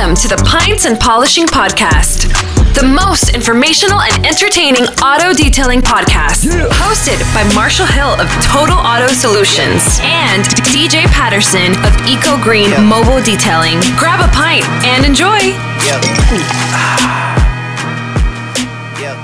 Welcome 0.00 0.16
to 0.16 0.28
the 0.28 0.42
Pints 0.48 0.86
and 0.86 0.98
Polishing 0.98 1.44
Podcast, 1.44 2.32
the 2.72 2.82
most 2.82 3.34
informational 3.34 4.00
and 4.00 4.24
entertaining 4.24 4.84
auto 5.04 5.34
detailing 5.34 5.82
podcast. 5.82 6.48
Hosted 6.80 7.20
by 7.34 7.44
Marshall 7.54 7.84
Hill 7.84 8.18
of 8.18 8.26
Total 8.40 8.78
Auto 8.78 9.08
Solutions 9.08 9.98
and 10.00 10.44
DJ 10.72 11.04
Patterson 11.12 11.76
of 11.84 11.92
Eco 12.08 12.42
Green 12.42 12.70
Mobile 12.82 13.20
Detailing. 13.20 13.78
Grab 13.98 14.24
a 14.24 14.28
pint 14.32 14.64
and 14.88 15.04
enjoy. 15.04 15.36
Yep. 15.84 16.00
yep. 19.04 19.20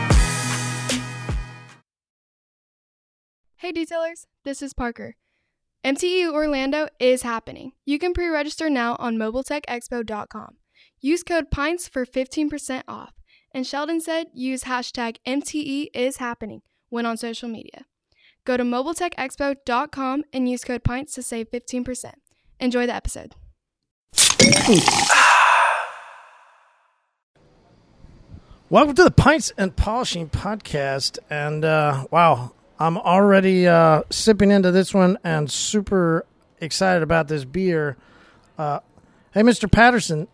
Hey 3.56 3.72
detailers, 3.72 4.26
this 4.44 4.60
is 4.60 4.74
Parker. 4.74 5.16
MTE 5.82 6.30
Orlando 6.30 6.88
is 7.00 7.22
happening. 7.22 7.72
You 7.86 7.98
can 7.98 8.12
pre 8.12 8.28
register 8.28 8.68
now 8.68 8.96
on 8.98 9.16
mobiletechexpo.com. 9.16 10.58
Use 11.00 11.22
code 11.22 11.50
PINTS 11.50 11.88
for 11.88 12.06
15% 12.06 12.82
off. 12.88 13.12
And 13.52 13.66
Sheldon 13.66 14.00
said 14.00 14.28
use 14.32 14.64
hashtag 14.64 15.18
MTE 15.26 15.88
is 15.94 16.16
happening 16.16 16.62
when 16.88 17.04
on 17.04 17.18
social 17.18 17.48
media. 17.50 17.84
Go 18.44 18.56
to 18.56 18.62
mobiletechexpo.com 18.62 20.24
and 20.32 20.48
use 20.48 20.64
code 20.64 20.84
PINTS 20.84 21.14
to 21.14 21.22
save 21.22 21.50
15%. 21.50 22.12
Enjoy 22.60 22.86
the 22.86 22.94
episode. 22.94 23.34
Welcome 28.70 28.94
to 28.96 29.04
the 29.04 29.10
Pints 29.10 29.52
and 29.58 29.76
Polishing 29.76 30.30
Podcast. 30.30 31.18
And 31.28 31.64
uh, 31.64 32.06
wow, 32.10 32.52
I'm 32.78 32.96
already 32.96 33.68
uh, 33.68 34.02
sipping 34.10 34.50
into 34.50 34.70
this 34.70 34.94
one 34.94 35.18
and 35.22 35.50
super 35.50 36.24
excited 36.60 37.02
about 37.02 37.28
this 37.28 37.44
beer. 37.44 37.96
Uh, 38.56 38.80
hey, 39.32 39.42
Mr. 39.42 39.70
Patterson. 39.70 40.26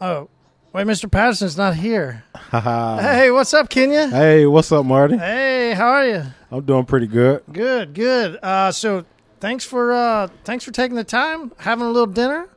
Oh, 0.00 0.28
wait, 0.72 0.86
Mr. 0.86 1.10
Patterson's 1.10 1.56
not 1.56 1.74
here. 1.74 2.24
hey, 2.52 3.30
what's 3.30 3.52
up, 3.52 3.68
Kenya? 3.68 4.08
Hey, 4.08 4.46
what's 4.46 4.70
up, 4.70 4.84
Marty? 4.86 5.16
Hey, 5.16 5.74
how 5.74 5.88
are 5.88 6.06
you? 6.06 6.22
I'm 6.50 6.64
doing 6.64 6.84
pretty 6.84 7.06
good. 7.08 7.42
Good, 7.52 7.94
good. 7.94 8.38
Uh, 8.42 8.70
so 8.70 9.04
thanks 9.40 9.64
for 9.64 9.92
uh, 9.92 10.28
thanks 10.44 10.64
for 10.64 10.70
taking 10.70 10.96
the 10.96 11.04
time, 11.04 11.52
having 11.58 11.84
a 11.86 11.90
little 11.90 12.06
dinner. 12.12 12.48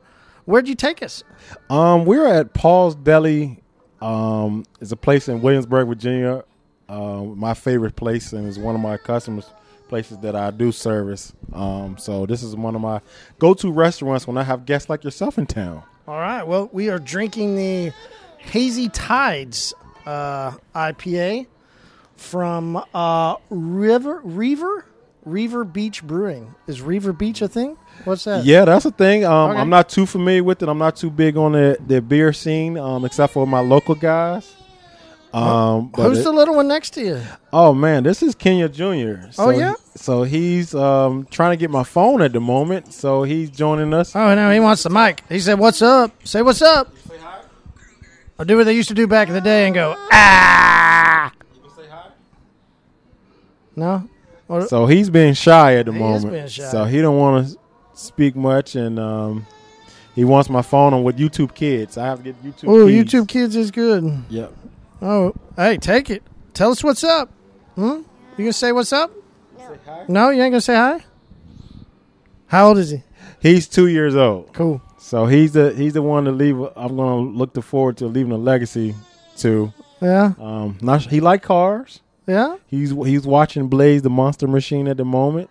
Where'd 0.44 0.68
you 0.68 0.74
take 0.74 1.02
us? 1.02 1.24
Um, 1.68 2.04
we're 2.04 2.26
at 2.26 2.54
Paul's 2.54 2.94
Deli. 2.94 3.58
Um, 4.00 4.64
it's 4.80 4.92
a 4.92 4.96
place 4.96 5.28
in 5.28 5.40
Williamsburg, 5.42 5.88
Virginia. 5.88 6.44
Uh, 6.88 7.22
my 7.22 7.54
favorite 7.54 7.96
place, 7.96 8.32
and 8.32 8.46
it's 8.46 8.58
one 8.58 8.74
of 8.74 8.80
my 8.80 8.96
customers' 8.98 9.48
places 9.88 10.18
that 10.18 10.34
I 10.36 10.50
do 10.50 10.72
service. 10.72 11.32
Um, 11.52 11.96
so 11.98 12.26
this 12.26 12.42
is 12.42 12.54
one 12.56 12.74
of 12.74 12.80
my 12.80 13.00
go-to 13.38 13.70
restaurants 13.72 14.26
when 14.26 14.36
I 14.36 14.42
have 14.42 14.66
guests 14.66 14.88
like 14.90 15.04
yourself 15.04 15.38
in 15.38 15.46
town. 15.46 15.82
All 16.08 16.18
right. 16.18 16.42
Well, 16.42 16.68
we 16.72 16.88
are 16.90 16.98
drinking 16.98 17.56
the 17.56 17.92
Hazy 18.38 18.88
Tides 18.88 19.72
uh, 20.04 20.52
IPA 20.74 21.46
from 22.16 22.82
uh, 22.94 23.36
River 23.50 24.20
Reaver 24.24 24.84
Reaver 25.24 25.62
Beach 25.64 26.02
Brewing. 26.02 26.54
Is 26.66 26.82
Reaver 26.82 27.12
Beach 27.12 27.40
a 27.42 27.48
thing? 27.48 27.76
What's 28.04 28.24
that? 28.24 28.44
Yeah, 28.44 28.64
that's 28.64 28.82
the 28.84 28.90
thing. 28.90 29.24
Um, 29.24 29.50
Okay. 29.52 29.60
I'm 29.60 29.70
not 29.70 29.88
too 29.88 30.04
familiar 30.06 30.42
with 30.42 30.62
it. 30.62 30.68
I'm 30.68 30.78
not 30.78 30.96
too 30.96 31.10
big 31.10 31.36
on 31.36 31.52
the, 31.52 31.76
the 31.86 32.02
beer 32.02 32.32
scene, 32.32 32.76
um, 32.76 33.04
except 33.04 33.32
for 33.32 33.46
my 33.46 33.60
local 33.60 33.94
guys. 33.94 34.52
Um, 35.32 35.88
but 35.94 36.08
Who's 36.08 36.18
it- 36.18 36.24
the 36.24 36.32
little 36.32 36.56
one 36.56 36.66
next 36.66 36.90
to 36.94 37.00
you? 37.04 37.20
Oh 37.52 37.72
man, 37.72 38.02
this 38.02 38.22
is 38.22 38.34
Kenya 38.34 38.68
Jr. 38.68 39.30
So, 39.30 39.44
Oh, 39.44 39.50
yeah? 39.50 39.74
So 39.94 40.22
he's 40.22 40.74
um, 40.74 41.26
trying 41.30 41.52
to 41.52 41.56
get 41.56 41.70
my 41.70 41.84
phone 41.84 42.22
at 42.22 42.32
the 42.32 42.40
moment. 42.40 42.92
So 42.94 43.22
he's 43.24 43.50
joining 43.50 43.92
us. 43.92 44.16
Oh 44.16 44.34
no, 44.34 44.50
he 44.50 44.58
wants 44.60 44.82
the 44.82 44.90
mic. 44.90 45.22
He 45.28 45.38
said, 45.40 45.58
"What's 45.58 45.82
up?" 45.82 46.12
Say, 46.26 46.42
"What's 46.42 46.62
up?" 46.62 46.92
I'll 48.38 48.46
do 48.46 48.56
what 48.56 48.64
they 48.64 48.74
used 48.74 48.88
to 48.88 48.94
do 48.94 49.06
back 49.06 49.28
in 49.28 49.34
the 49.34 49.40
day 49.40 49.66
and 49.66 49.74
go, 49.74 49.94
"Ah." 50.10 51.32
No. 53.76 54.08
Or- 54.48 54.66
So 54.66 54.86
he's 54.86 55.10
being 55.10 55.34
shy 55.34 55.76
at 55.76 55.86
the 55.86 55.92
He 55.92 55.98
moment. 55.98 56.50
So 56.50 56.84
he 56.84 57.00
don't 57.00 57.18
want 57.18 57.48
to 57.48 57.58
speak 57.94 58.36
much, 58.36 58.74
and 58.74 58.98
um, 58.98 59.46
he 60.14 60.24
wants 60.24 60.50
my 60.50 60.62
phone 60.62 60.92
on 60.94 61.04
with 61.04 61.18
YouTube 61.18 61.54
Kids. 61.54 61.96
I 61.96 62.06
have 62.06 62.18
to 62.18 62.24
get 62.24 62.42
YouTube. 62.42 62.52
Kids. 62.60 62.64
Oh, 62.66 62.86
YouTube 62.86 63.28
Kids 63.28 63.56
is 63.56 63.70
good. 63.70 64.24
Yep. 64.30 64.52
Oh, 65.00 65.34
hey, 65.56 65.76
take 65.78 66.10
it. 66.10 66.22
Tell 66.54 66.70
us 66.70 66.82
what's 66.84 67.04
up. 67.04 67.30
Hmm? 67.74 68.02
You 68.36 68.44
gonna 68.44 68.52
say 68.52 68.72
what's 68.72 68.92
up? 68.92 69.10
No, 70.08 70.30
you 70.30 70.42
ain't 70.42 70.52
gonna 70.52 70.60
say 70.60 70.74
hi. 70.74 71.04
How 72.46 72.68
old 72.68 72.78
is 72.78 72.90
he? 72.90 73.02
He's 73.40 73.66
two 73.66 73.86
years 73.88 74.14
old. 74.14 74.52
Cool. 74.52 74.80
So 74.98 75.26
he's 75.26 75.52
the 75.52 75.72
he's 75.74 75.94
the 75.94 76.02
one 76.02 76.24
to 76.24 76.32
leave. 76.32 76.58
I'm 76.76 76.96
gonna 76.96 77.20
look 77.20 77.54
to 77.54 77.62
forward 77.62 77.96
to 77.98 78.06
leaving 78.06 78.32
a 78.32 78.36
legacy 78.38 78.94
to. 79.38 79.72
Yeah, 80.00 80.32
Um, 80.40 80.78
not 80.82 81.02
he 81.02 81.20
like 81.20 81.42
cars. 81.42 82.00
yeah. 82.26 82.56
He's 82.66 82.90
he's 82.90 83.24
watching 83.26 83.68
Blaze 83.68 84.02
the 84.02 84.10
Monster 84.10 84.48
Machine 84.48 84.88
at 84.88 84.96
the 84.96 85.04
moment. 85.04 85.48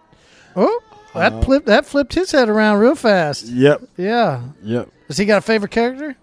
Oh, 0.56 0.82
that 1.14 1.34
Uh, 1.34 1.42
flipped. 1.42 1.66
That 1.68 1.86
flipped 1.86 2.14
his 2.14 2.32
head 2.32 2.50
around 2.50 2.80
real 2.80 2.96
fast. 2.96 3.46
Yep. 3.46 3.82
Yeah. 3.98 4.42
Yep. 4.64 4.90
Does 5.08 5.18
he 5.18 5.26
got 5.26 5.38
a 5.38 5.42
favorite 5.42 5.72
character? 5.72 6.16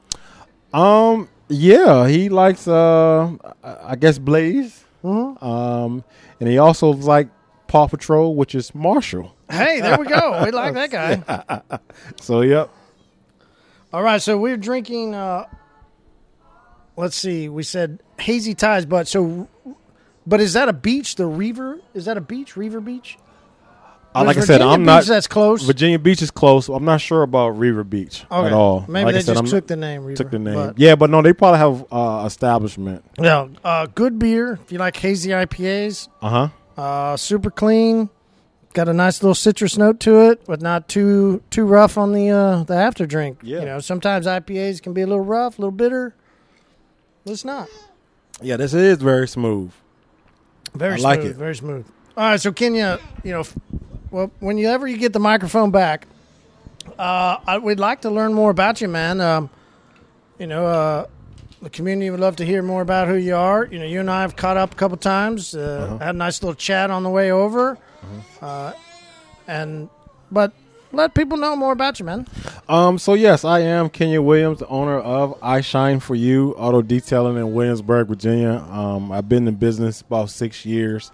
Um. 0.72 1.28
Yeah, 1.48 2.06
he 2.08 2.28
likes. 2.28 2.68
Uh, 2.68 3.30
I 3.64 3.76
I 3.92 3.96
guess 3.96 4.18
Blaze. 4.18 4.84
Mhm. 5.02 5.42
Um, 5.42 6.04
and 6.40 6.48
he 6.48 6.58
also 6.58 6.90
like 6.92 7.28
Paw 7.68 7.86
Patrol, 7.86 8.34
which 8.34 8.54
is 8.54 8.74
Marshall. 8.74 9.34
Hey, 9.50 9.80
there 9.80 9.98
we 9.98 10.06
go. 10.06 10.42
We 10.44 10.50
like 10.50 10.74
that 10.74 10.90
guy. 10.90 11.78
So 12.20 12.40
yep. 12.40 12.70
All 13.92 14.02
right, 14.02 14.20
so 14.20 14.36
we're 14.36 14.56
drinking. 14.56 15.14
Uh, 15.14 15.44
let's 16.96 17.16
see. 17.16 17.48
We 17.48 17.62
said 17.62 18.00
hazy 18.18 18.54
ties, 18.54 18.84
but 18.86 19.08
so, 19.08 19.48
but 20.26 20.40
is 20.40 20.52
that 20.54 20.68
a 20.68 20.72
beach? 20.72 21.14
The 21.16 21.26
Reaver 21.26 21.78
is 21.94 22.04
that 22.06 22.16
a 22.16 22.20
beach? 22.20 22.56
Reaver 22.56 22.80
Beach? 22.80 23.16
Uh, 24.14 24.24
like 24.24 24.36
I 24.38 24.40
said, 24.40 24.62
I'm 24.62 24.80
Beach 24.80 24.86
not. 24.86 25.04
That's 25.04 25.26
close. 25.26 25.62
Virginia 25.62 25.98
Beach 25.98 26.22
is 26.22 26.30
close. 26.30 26.68
I'm 26.68 26.84
not 26.84 27.00
sure 27.00 27.22
about 27.22 27.50
Reaver 27.50 27.84
Beach 27.84 28.24
Okay. 28.30 28.46
at 28.46 28.52
all. 28.52 28.84
Maybe 28.88 29.04
like 29.04 29.12
they 29.14 29.18
I 29.18 29.22
said, 29.22 29.32
just 29.34 29.44
I'm 29.44 29.46
took 29.50 29.66
the 29.66 29.76
name. 29.76 30.04
Reaver, 30.04 30.16
took 30.16 30.30
the 30.30 30.38
name. 30.38 30.54
but- 30.54 30.78
yeah, 30.78 30.94
but 30.96 31.10
no, 31.10 31.22
they 31.22 31.32
probably 31.34 31.58
have 31.58 31.86
uh, 31.92 32.24
establishment. 32.26 33.04
Yeah, 33.20 33.48
uh, 33.64 33.86
good 33.94 34.18
beer. 34.18 34.58
If 34.64 34.72
you 34.72 34.78
like 34.78 34.96
hazy 34.96 35.30
IPAs, 35.30 36.08
Uh 36.22 36.28
huh. 36.28 36.48
Uh, 36.78 37.16
super 37.16 37.50
clean. 37.50 38.08
Got 38.74 38.88
a 38.88 38.92
nice 38.92 39.22
little 39.22 39.34
citrus 39.34 39.76
note 39.76 39.98
to 40.00 40.30
it, 40.30 40.44
but 40.46 40.60
not 40.62 40.88
too 40.88 41.42
too 41.50 41.64
rough 41.64 41.98
on 41.98 42.12
the 42.12 42.30
uh, 42.30 42.62
the 42.64 42.74
after 42.74 43.06
drink. 43.06 43.40
Yeah. 43.42 43.60
You 43.60 43.64
know, 43.66 43.78
sometimes 43.80 44.26
IPAs 44.26 44.80
can 44.80 44.92
be 44.92 45.02
a 45.02 45.06
little 45.06 45.24
rough, 45.24 45.58
a 45.58 45.62
little 45.62 45.72
bitter. 45.72 46.14
But 47.24 47.32
it's 47.32 47.44
not. 47.44 47.68
Yeah, 48.40 48.56
this 48.56 48.72
is 48.74 48.98
very 48.98 49.26
smooth. 49.26 49.72
Very 50.74 50.92
I 50.92 50.96
smooth. 50.96 51.04
like 51.04 51.20
it. 51.20 51.36
Very 51.36 51.56
smooth. 51.56 51.86
All 52.16 52.30
right, 52.30 52.40
so 52.40 52.52
Kenya, 52.52 53.00
you 53.24 53.32
know, 53.32 53.44
well, 54.10 54.30
whenever 54.40 54.86
you 54.86 54.96
get 54.96 55.12
the 55.12 55.20
microphone 55.20 55.70
back, 55.70 56.06
uh, 56.98 57.38
I, 57.46 57.58
we'd 57.58 57.80
like 57.80 58.02
to 58.02 58.10
learn 58.10 58.34
more 58.34 58.50
about 58.50 58.80
you, 58.80 58.88
man. 58.88 59.20
Um, 59.20 59.50
you 60.38 60.46
know, 60.46 60.66
uh, 60.66 61.06
the 61.62 61.70
community 61.70 62.10
would 62.10 62.20
love 62.20 62.36
to 62.36 62.44
hear 62.44 62.62
more 62.62 62.82
about 62.82 63.08
who 63.08 63.14
you 63.16 63.34
are. 63.34 63.66
You 63.66 63.78
know, 63.80 63.84
you 63.84 64.00
and 64.00 64.10
I 64.10 64.22
have 64.22 64.36
caught 64.36 64.56
up 64.56 64.72
a 64.72 64.76
couple 64.76 64.96
times. 64.96 65.54
Uh, 65.54 65.86
Uh-huh. 65.90 65.98
Had 66.04 66.14
a 66.14 66.18
nice 66.18 66.42
little 66.42 66.54
chat 66.54 66.90
on 66.90 67.02
the 67.02 67.10
way 67.10 67.30
over, 67.32 67.78
uh, 68.42 68.72
and 69.46 69.88
but 70.30 70.52
let 70.92 71.14
people 71.14 71.36
know 71.36 71.54
more 71.56 71.72
about 71.72 71.98
you, 71.98 72.06
man. 72.06 72.26
Um, 72.68 72.98
so 72.98 73.14
yes, 73.14 73.44
I 73.44 73.60
am 73.60 73.88
Kenya 73.90 74.22
Williams, 74.22 74.60
the 74.60 74.68
owner 74.68 74.98
of 74.98 75.36
I 75.42 75.60
Shine 75.60 76.00
for 76.00 76.14
You 76.14 76.54
Auto 76.56 76.80
Detailing 76.82 77.36
in 77.36 77.52
Williamsburg, 77.52 78.08
Virginia. 78.08 78.64
Um, 78.70 79.12
I've 79.12 79.28
been 79.28 79.46
in 79.48 79.54
business 79.56 80.00
about 80.00 80.30
six 80.30 80.64
years. 80.64 81.10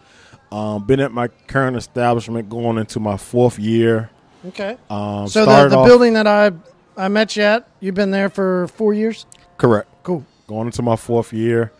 Um, 0.52 0.86
been 0.86 1.00
at 1.00 1.10
my 1.10 1.28
current 1.48 1.76
establishment 1.76 2.48
going 2.48 2.78
into 2.78 3.00
my 3.00 3.16
fourth 3.16 3.58
year. 3.58 4.10
Okay. 4.48 4.76
Um, 4.90 5.26
So 5.26 5.44
the, 5.44 5.68
the 5.68 5.76
off- 5.78 5.86
building 5.86 6.14
that 6.14 6.26
I 6.28 6.52
I 6.96 7.08
met 7.08 7.34
you 7.34 7.42
at, 7.42 7.66
you've 7.80 7.96
been 7.96 8.12
there 8.12 8.28
for 8.28 8.68
four 8.68 8.94
years. 8.94 9.26
correct, 9.58 9.88
Cool. 10.04 10.24
Going 10.46 10.66
into 10.66 10.82
my 10.82 10.96
fourth 10.96 11.32
year. 11.32 11.72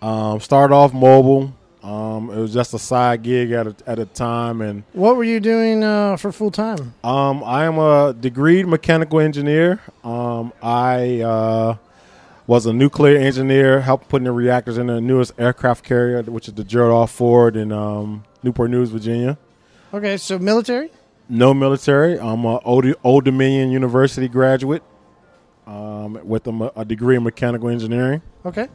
Um, 0.00 0.40
started 0.40 0.74
off 0.74 0.92
mobile. 0.92 1.54
Um, 1.82 2.30
it 2.30 2.36
was 2.36 2.52
just 2.52 2.74
a 2.74 2.78
side 2.78 3.22
gig 3.22 3.50
at 3.50 3.66
a, 3.66 3.76
at 3.86 3.98
a 3.98 4.06
time, 4.06 4.60
and 4.60 4.84
What 4.92 5.16
were 5.16 5.24
you 5.24 5.40
doing 5.40 5.82
uh, 5.82 6.16
for 6.16 6.30
full 6.30 6.52
time? 6.52 6.94
Um, 7.02 7.42
I 7.42 7.64
am 7.64 7.78
a 7.78 8.14
degreed 8.14 8.66
mechanical 8.66 9.18
engineer. 9.18 9.80
Um, 10.04 10.52
I 10.62 11.20
uh, 11.22 11.76
was 12.46 12.66
a 12.66 12.72
nuclear 12.72 13.16
engineer, 13.18 13.80
helped 13.80 14.08
putting 14.08 14.26
the 14.26 14.32
reactors 14.32 14.78
in 14.78 14.86
the 14.86 15.00
newest 15.00 15.32
aircraft 15.38 15.84
carrier, 15.84 16.22
which 16.22 16.46
is 16.46 16.54
the 16.54 16.62
Gerald 16.62 17.00
R. 17.00 17.06
Ford 17.08 17.56
in 17.56 17.72
um, 17.72 18.22
Newport 18.44 18.70
News, 18.70 18.90
Virginia. 18.90 19.36
Okay, 19.92 20.16
so 20.16 20.38
military. 20.38 20.90
No 21.28 21.52
military. 21.52 22.18
I'm 22.18 22.44
a 22.44 22.58
Old, 22.60 22.86
Old 23.02 23.24
Dominion 23.24 23.72
University 23.72 24.28
graduate 24.28 24.82
um, 25.66 26.18
with 26.24 26.46
a, 26.46 26.72
a 26.76 26.84
degree 26.84 27.16
in 27.16 27.22
mechanical 27.22 27.68
engineering. 27.68 28.22
Okay. 28.44 28.68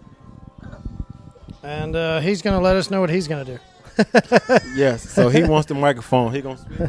And 1.64 1.96
uh, 1.96 2.20
he's 2.20 2.42
going 2.42 2.58
to 2.58 2.64
let 2.64 2.76
us 2.76 2.90
know 2.90 3.02
what 3.02 3.10
he's 3.10 3.28
going 3.28 3.46
to 3.46 3.54
do. 3.54 3.60
Yes. 4.76 5.10
So 5.10 5.30
he 5.30 5.44
wants 5.54 5.68
the 5.68 5.74
microphone. 5.74 6.34
He 6.34 6.42
gonna 6.42 6.58
speak. 6.58 6.80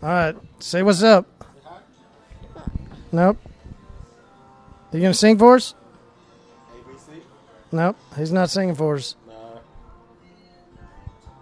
All 0.00 0.08
right, 0.08 0.36
say 0.60 0.82
what's 0.82 1.02
up. 1.02 1.26
Nope. 3.10 3.36
You 4.92 5.00
gonna 5.00 5.12
sing 5.12 5.36
for 5.38 5.56
us? 5.56 5.74
ABC. 6.72 7.20
Nope, 7.72 7.96
he's 8.16 8.30
not 8.30 8.48
singing 8.48 8.76
for 8.76 8.94
us. 8.94 9.16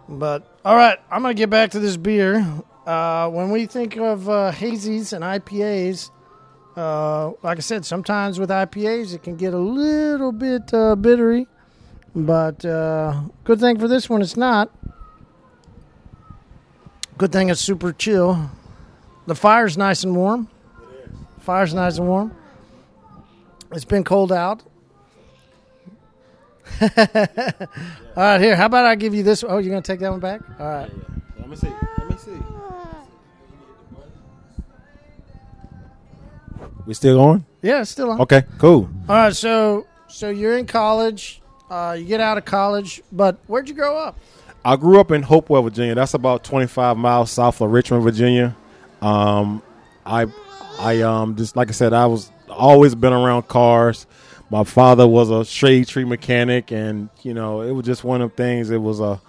But 0.08 0.58
all 0.64 0.76
right, 0.76 0.98
I'm 1.10 1.22
gonna 1.22 1.34
get 1.34 1.50
back 1.50 1.72
to 1.72 1.80
this 1.80 1.96
beer. 1.96 2.46
Uh, 2.86 3.28
when 3.28 3.50
we 3.50 3.66
think 3.66 3.96
of 3.96 4.28
uh, 4.28 4.52
hazies 4.52 5.12
and 5.12 5.24
IPAs, 5.24 6.10
uh, 6.76 7.32
like 7.42 7.58
I 7.58 7.60
said, 7.60 7.84
sometimes 7.84 8.38
with 8.38 8.50
IPAs 8.50 9.14
it 9.14 9.22
can 9.22 9.36
get 9.36 9.54
a 9.54 9.58
little 9.58 10.32
bit 10.32 10.72
uh, 10.74 10.94
bittery, 10.94 11.46
but 12.14 12.64
uh, 12.64 13.22
good 13.44 13.60
thing 13.60 13.78
for 13.78 13.88
this 13.88 14.10
one 14.10 14.22
it's 14.22 14.36
not. 14.36 14.70
Good 17.18 17.32
thing 17.32 17.48
it's 17.48 17.60
super 17.60 17.92
chill. 17.92 18.50
The 19.26 19.34
fire's 19.34 19.78
nice 19.78 20.04
and 20.04 20.14
warm. 20.14 20.48
Fire's 21.40 21.72
nice 21.72 21.96
and 21.96 22.06
warm. 22.06 22.36
It's 23.72 23.84
been 23.84 24.04
cold 24.04 24.30
out. 24.30 24.62
All 26.80 26.88
right, 28.16 28.40
here. 28.40 28.56
How 28.56 28.66
about 28.66 28.86
I 28.86 28.96
give 28.96 29.14
you 29.14 29.22
this? 29.22 29.42
Oh, 29.42 29.58
you're 29.58 29.70
gonna 29.70 29.82
take 29.82 30.00
that 30.00 30.10
one 30.10 30.20
back? 30.20 30.42
All 30.60 30.66
right. 30.66 30.90
Let 31.38 31.48
me 31.48 31.56
We 36.86 36.94
still 36.94 37.16
going? 37.16 37.44
Yeah, 37.62 37.80
it's 37.80 37.90
still 37.90 38.10
on. 38.12 38.20
Okay, 38.20 38.44
cool. 38.58 38.88
All 39.08 39.16
right. 39.16 39.34
So, 39.34 39.86
so 40.08 40.30
you're 40.30 40.56
in 40.56 40.66
college. 40.66 41.42
Uh, 41.68 41.96
you 41.98 42.04
get 42.04 42.20
out 42.20 42.38
of 42.38 42.44
college, 42.44 43.02
but 43.10 43.38
where'd 43.48 43.68
you 43.68 43.74
grow 43.74 43.98
up? 43.98 44.16
I 44.64 44.76
grew 44.76 45.00
up 45.00 45.10
in 45.10 45.22
Hopewell, 45.22 45.62
Virginia. 45.62 45.96
That's 45.96 46.14
about 46.14 46.44
25 46.44 46.96
miles 46.96 47.30
south 47.32 47.60
of 47.60 47.70
Richmond, 47.70 48.04
Virginia. 48.04 48.56
Um, 49.02 49.62
I, 50.04 50.26
I 50.78 51.02
um, 51.02 51.36
just 51.36 51.56
like 51.56 51.68
I 51.68 51.72
said, 51.72 51.92
I 51.92 52.06
was 52.06 52.30
always 52.48 52.94
been 52.94 53.12
around 53.12 53.48
cars. 53.48 54.06
My 54.48 54.62
father 54.62 55.08
was 55.08 55.28
a 55.28 55.44
shade 55.44 55.88
tree 55.88 56.04
mechanic, 56.04 56.70
and 56.70 57.08
you 57.22 57.34
know, 57.34 57.62
it 57.62 57.72
was 57.72 57.84
just 57.84 58.04
one 58.04 58.22
of 58.22 58.30
the 58.30 58.36
things. 58.36 58.70
It 58.70 58.80
was 58.80 59.00
a 59.00 59.20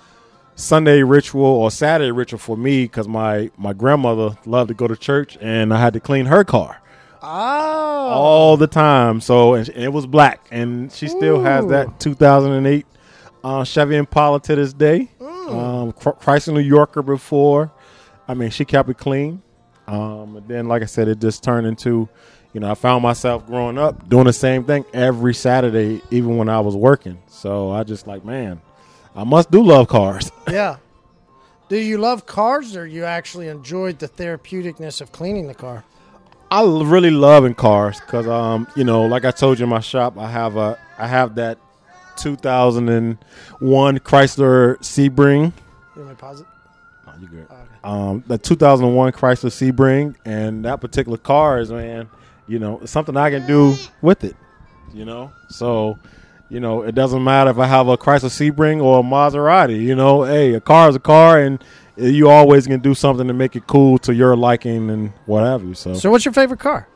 Sunday 0.56 1.02
ritual 1.02 1.44
or 1.44 1.72
Saturday 1.72 2.12
ritual 2.12 2.38
for 2.38 2.56
me 2.56 2.84
because 2.84 3.08
my 3.08 3.50
my 3.58 3.74
grandmother 3.74 4.38
loved 4.46 4.68
to 4.68 4.74
go 4.76 4.88
to 4.88 4.96
church, 4.96 5.40
and 5.42 5.74
I 5.74 5.80
had 5.80 5.94
to 5.94 6.00
clean 6.00 6.28
her 6.28 6.44
car 6.44 6.82
Oh, 7.22 8.10
all 8.10 8.58
the 8.58 8.68
time. 8.68 9.22
So 9.22 9.56
and 9.56 9.70
it 9.70 9.92
was 9.92 10.06
black, 10.06 10.48
and 10.52 10.92
she 10.92 11.08
still 11.08 11.42
has 11.42 11.66
that 11.68 12.00
2008 12.00 12.86
uh, 13.44 13.64
Chevy 13.64 13.96
Impala 13.96 14.40
to 14.42 14.56
this 14.56 14.74
day. 14.74 15.10
Um, 15.22 15.94
Chrysler 15.94 16.54
New 16.54 16.60
Yorker 16.60 17.02
before. 17.02 17.72
I 18.28 18.34
mean, 18.34 18.50
she 18.50 18.66
kept 18.66 18.90
it 18.90 18.98
clean. 18.98 19.42
Um, 19.88 20.36
and 20.36 20.48
then, 20.48 20.68
like 20.68 20.82
I 20.82 20.86
said, 20.86 21.08
it 21.08 21.20
just 21.20 21.44
turned 21.44 21.66
into, 21.66 22.10
you 22.54 22.60
know, 22.60 22.70
I 22.70 22.74
found 22.74 23.04
myself 23.04 23.48
growing 23.48 23.78
up 23.78 24.10
doing 24.10 24.26
the 24.26 24.34
same 24.34 24.66
thing 24.66 24.84
every 24.94 25.34
Saturday, 25.34 26.02
even 26.12 26.36
when 26.36 26.50
I 26.50 26.60
was 26.60 26.76
working. 26.76 27.18
So 27.28 27.72
I 27.72 27.84
just 27.84 28.06
like, 28.06 28.26
man, 28.26 28.62
I 29.16 29.24
must 29.24 29.50
do 29.50 29.64
love 29.64 29.88
cars. 29.88 30.30
yeah. 30.52 30.78
Do 31.70 31.78
you 31.78 31.98
love 31.98 32.26
cars, 32.26 32.76
or 32.76 32.86
you 32.86 33.06
actually 33.06 33.48
enjoyed 33.48 34.00
the 34.00 34.08
therapeuticness 34.10 35.00
of 35.00 35.12
cleaning 35.12 35.48
the 35.48 35.54
car? 35.54 35.86
I 36.50 36.60
l- 36.60 36.86
really 36.86 37.12
love 37.12 37.46
in 37.46 37.54
cars 37.54 38.00
because, 38.00 38.28
um, 38.28 38.68
you 38.76 38.84
know, 38.84 39.06
like 39.06 39.26
I 39.26 39.32
told 39.32 39.60
you 39.60 39.64
in 39.64 39.70
my 39.70 39.80
shop, 39.82 40.18
I 40.18 40.30
have 40.30 40.56
a, 40.56 40.78
I 40.98 41.08
have 41.08 41.36
that 41.36 41.58
2001 42.18 44.00
Chrysler 44.00 44.78
Sebring. 44.80 45.54
You 45.96 46.02
want 46.02 46.10
me 46.10 46.10
to 46.10 46.16
pause 46.16 46.42
it? 46.42 46.48
Oh, 47.08 47.14
you 47.20 47.28
good. 47.28 47.48
Okay. 47.50 47.62
Um, 47.84 48.24
the 48.28 48.38
2001 48.38 49.12
Chrysler 49.12 49.52
Sebring, 49.52 50.16
and 50.26 50.64
that 50.66 50.82
particular 50.82 51.18
car 51.18 51.60
is, 51.60 51.72
man, 51.72 52.10
you 52.48 52.60
know, 52.60 52.80
it's 52.82 52.92
something 52.92 53.18
I 53.18 53.30
can 53.30 53.46
do 53.46 53.76
with 54.02 54.24
it. 54.24 54.36
You 54.94 55.04
know, 55.06 55.32
so, 55.50 56.00
you 56.50 56.62
know, 56.62 56.84
it 56.84 56.96
doesn't 56.96 57.24
matter 57.24 57.52
if 57.52 57.58
I 57.58 57.68
have 57.68 57.88
a 57.90 57.98
Chrysler 57.98 58.30
Sebring 58.30 58.82
or 58.82 59.00
a 59.00 59.04
Maserati. 59.04 59.80
You 59.82 59.96
know, 59.96 60.24
hey, 60.24 60.54
a 60.54 60.62
car 60.62 60.90
is 60.90 60.96
a 60.96 61.00
car, 61.00 61.40
and 61.40 61.62
you 61.98 62.30
always 62.30 62.68
can 62.68 62.80
do 62.80 62.94
something 62.94 63.28
to 63.28 63.34
make 63.34 63.56
it 63.56 63.66
cool 63.68 63.98
to 64.00 64.14
your 64.14 64.36
liking 64.36 64.90
and 64.90 65.12
what 65.26 65.44
have 65.44 65.64
you. 65.64 65.74
So, 65.74 65.94
So, 65.96 66.12
what's 66.12 66.26
your 66.26 66.34
favorite 66.34 66.60
car? 66.60 66.88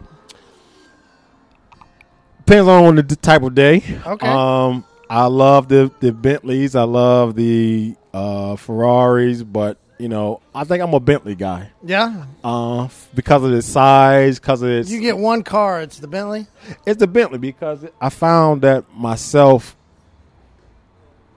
depends 2.38 2.68
on 2.68 2.96
the 2.96 3.04
type 3.04 3.44
of 3.44 3.56
day. 3.56 3.84
Okay. 4.06 4.28
Um, 4.28 4.84
I 5.10 5.26
love 5.26 5.68
the 5.68 5.92
the 6.00 6.12
Bentleys. 6.12 6.76
I 6.76 6.84
love 6.84 7.36
the 7.36 7.96
uh, 8.14 8.56
Ferraris, 8.56 9.44
but 9.44 9.78
you 9.98 10.10
know, 10.10 10.42
I 10.56 10.64
think 10.64 10.82
I'm 10.82 10.94
a 10.94 11.00
Bentley 11.00 11.36
guy. 11.36 11.70
Yeah. 11.84 12.26
Uh, 12.44 12.88
because 13.14 13.44
of 13.44 13.54
its 13.54 13.68
size, 13.68 14.40
because 14.40 14.62
of 14.64 14.70
its 14.70 14.90
You 14.90 15.00
get 15.00 15.18
one 15.18 15.44
car. 15.44 15.82
It's 15.82 16.00
the 16.00 16.08
Bentley. 16.08 16.48
it's 16.86 17.00
the 17.00 17.08
Bentley 17.08 17.38
because 17.38 17.86
I 18.02 18.10
found 18.10 18.64
that 18.64 18.86
myself 18.96 19.76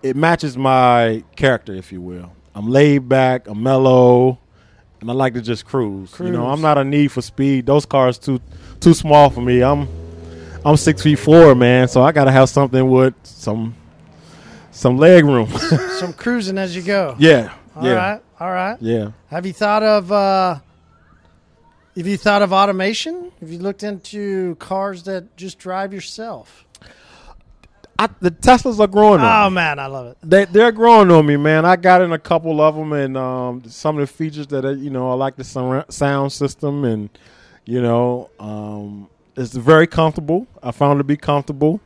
it 0.02 0.16
matches 0.16 0.56
my 0.56 1.22
character, 1.36 1.74
if 1.74 1.92
you 1.92 2.00
will. 2.00 2.32
I'm 2.54 2.68
laid 2.68 3.08
back, 3.08 3.48
I'm 3.48 3.62
mellow, 3.62 4.38
and 5.00 5.10
I 5.10 5.14
like 5.14 5.34
to 5.34 5.42
just 5.42 5.66
cruise. 5.66 6.14
You 6.18 6.30
know, 6.30 6.46
I'm 6.46 6.60
not 6.60 6.78
a 6.78 6.84
need 6.84 7.10
for 7.12 7.20
speed. 7.20 7.66
Those 7.66 7.84
cars 7.84 8.18
too 8.18 8.40
too 8.80 8.94
small 8.94 9.30
for 9.30 9.40
me. 9.40 9.62
I'm 9.62 9.88
I'm 10.64 10.76
six 10.76 11.02
feet 11.02 11.18
four, 11.18 11.54
man, 11.54 11.88
so 11.88 12.02
I 12.02 12.12
gotta 12.12 12.32
have 12.32 12.48
something 12.48 12.88
with 12.88 13.14
some 13.22 13.74
some 14.70 14.98
leg 14.98 15.24
room. 15.24 15.48
Some 16.00 16.12
cruising 16.12 16.58
as 16.58 16.74
you 16.74 16.82
go. 16.82 17.14
yeah. 17.18 17.52
All 17.76 17.84
yeah. 17.84 17.94
right. 17.94 18.22
All 18.40 18.50
right. 18.50 18.76
Yeah. 18.80 19.12
Have 19.28 19.46
you 19.46 19.52
thought 19.52 19.82
of 19.82 20.10
uh 20.10 20.58
have 21.96 22.06
you 22.06 22.16
thought 22.16 22.42
of 22.42 22.52
automation? 22.52 23.30
Have 23.40 23.50
you 23.50 23.58
looked 23.58 23.84
into 23.84 24.56
cars 24.56 25.04
that 25.04 25.36
just 25.36 25.58
drive 25.58 25.92
yourself? 25.92 26.64
I, 28.04 28.08
the 28.20 28.30
Teslas 28.30 28.78
are 28.80 28.86
growing 28.86 29.20
on 29.20 29.46
Oh 29.46 29.50
me. 29.50 29.54
man, 29.56 29.78
I 29.78 29.86
love 29.86 30.06
it. 30.08 30.18
They 30.22 30.44
they're 30.46 30.72
growing 30.72 31.10
on 31.10 31.26
me, 31.26 31.36
man. 31.36 31.64
I 31.64 31.76
got 31.76 32.02
in 32.02 32.12
a 32.12 32.18
couple 32.18 32.60
of 32.60 32.74
them, 32.74 32.92
and 32.92 33.16
um, 33.16 33.62
some 33.66 33.98
of 33.98 34.06
the 34.08 34.12
features 34.12 34.46
that 34.48 34.64
uh, 34.64 34.70
you 34.70 34.90
know 34.90 35.10
I 35.10 35.14
like 35.14 35.36
the 35.36 35.84
sound 35.88 36.32
system, 36.32 36.84
and 36.84 37.08
you 37.64 37.80
know 37.82 38.30
um, 38.38 39.08
it's 39.36 39.54
very 39.54 39.86
comfortable. 39.86 40.46
I 40.62 40.70
found 40.70 40.98
it 40.98 41.00
to 41.00 41.04
be 41.04 41.16
comfortable, 41.16 41.80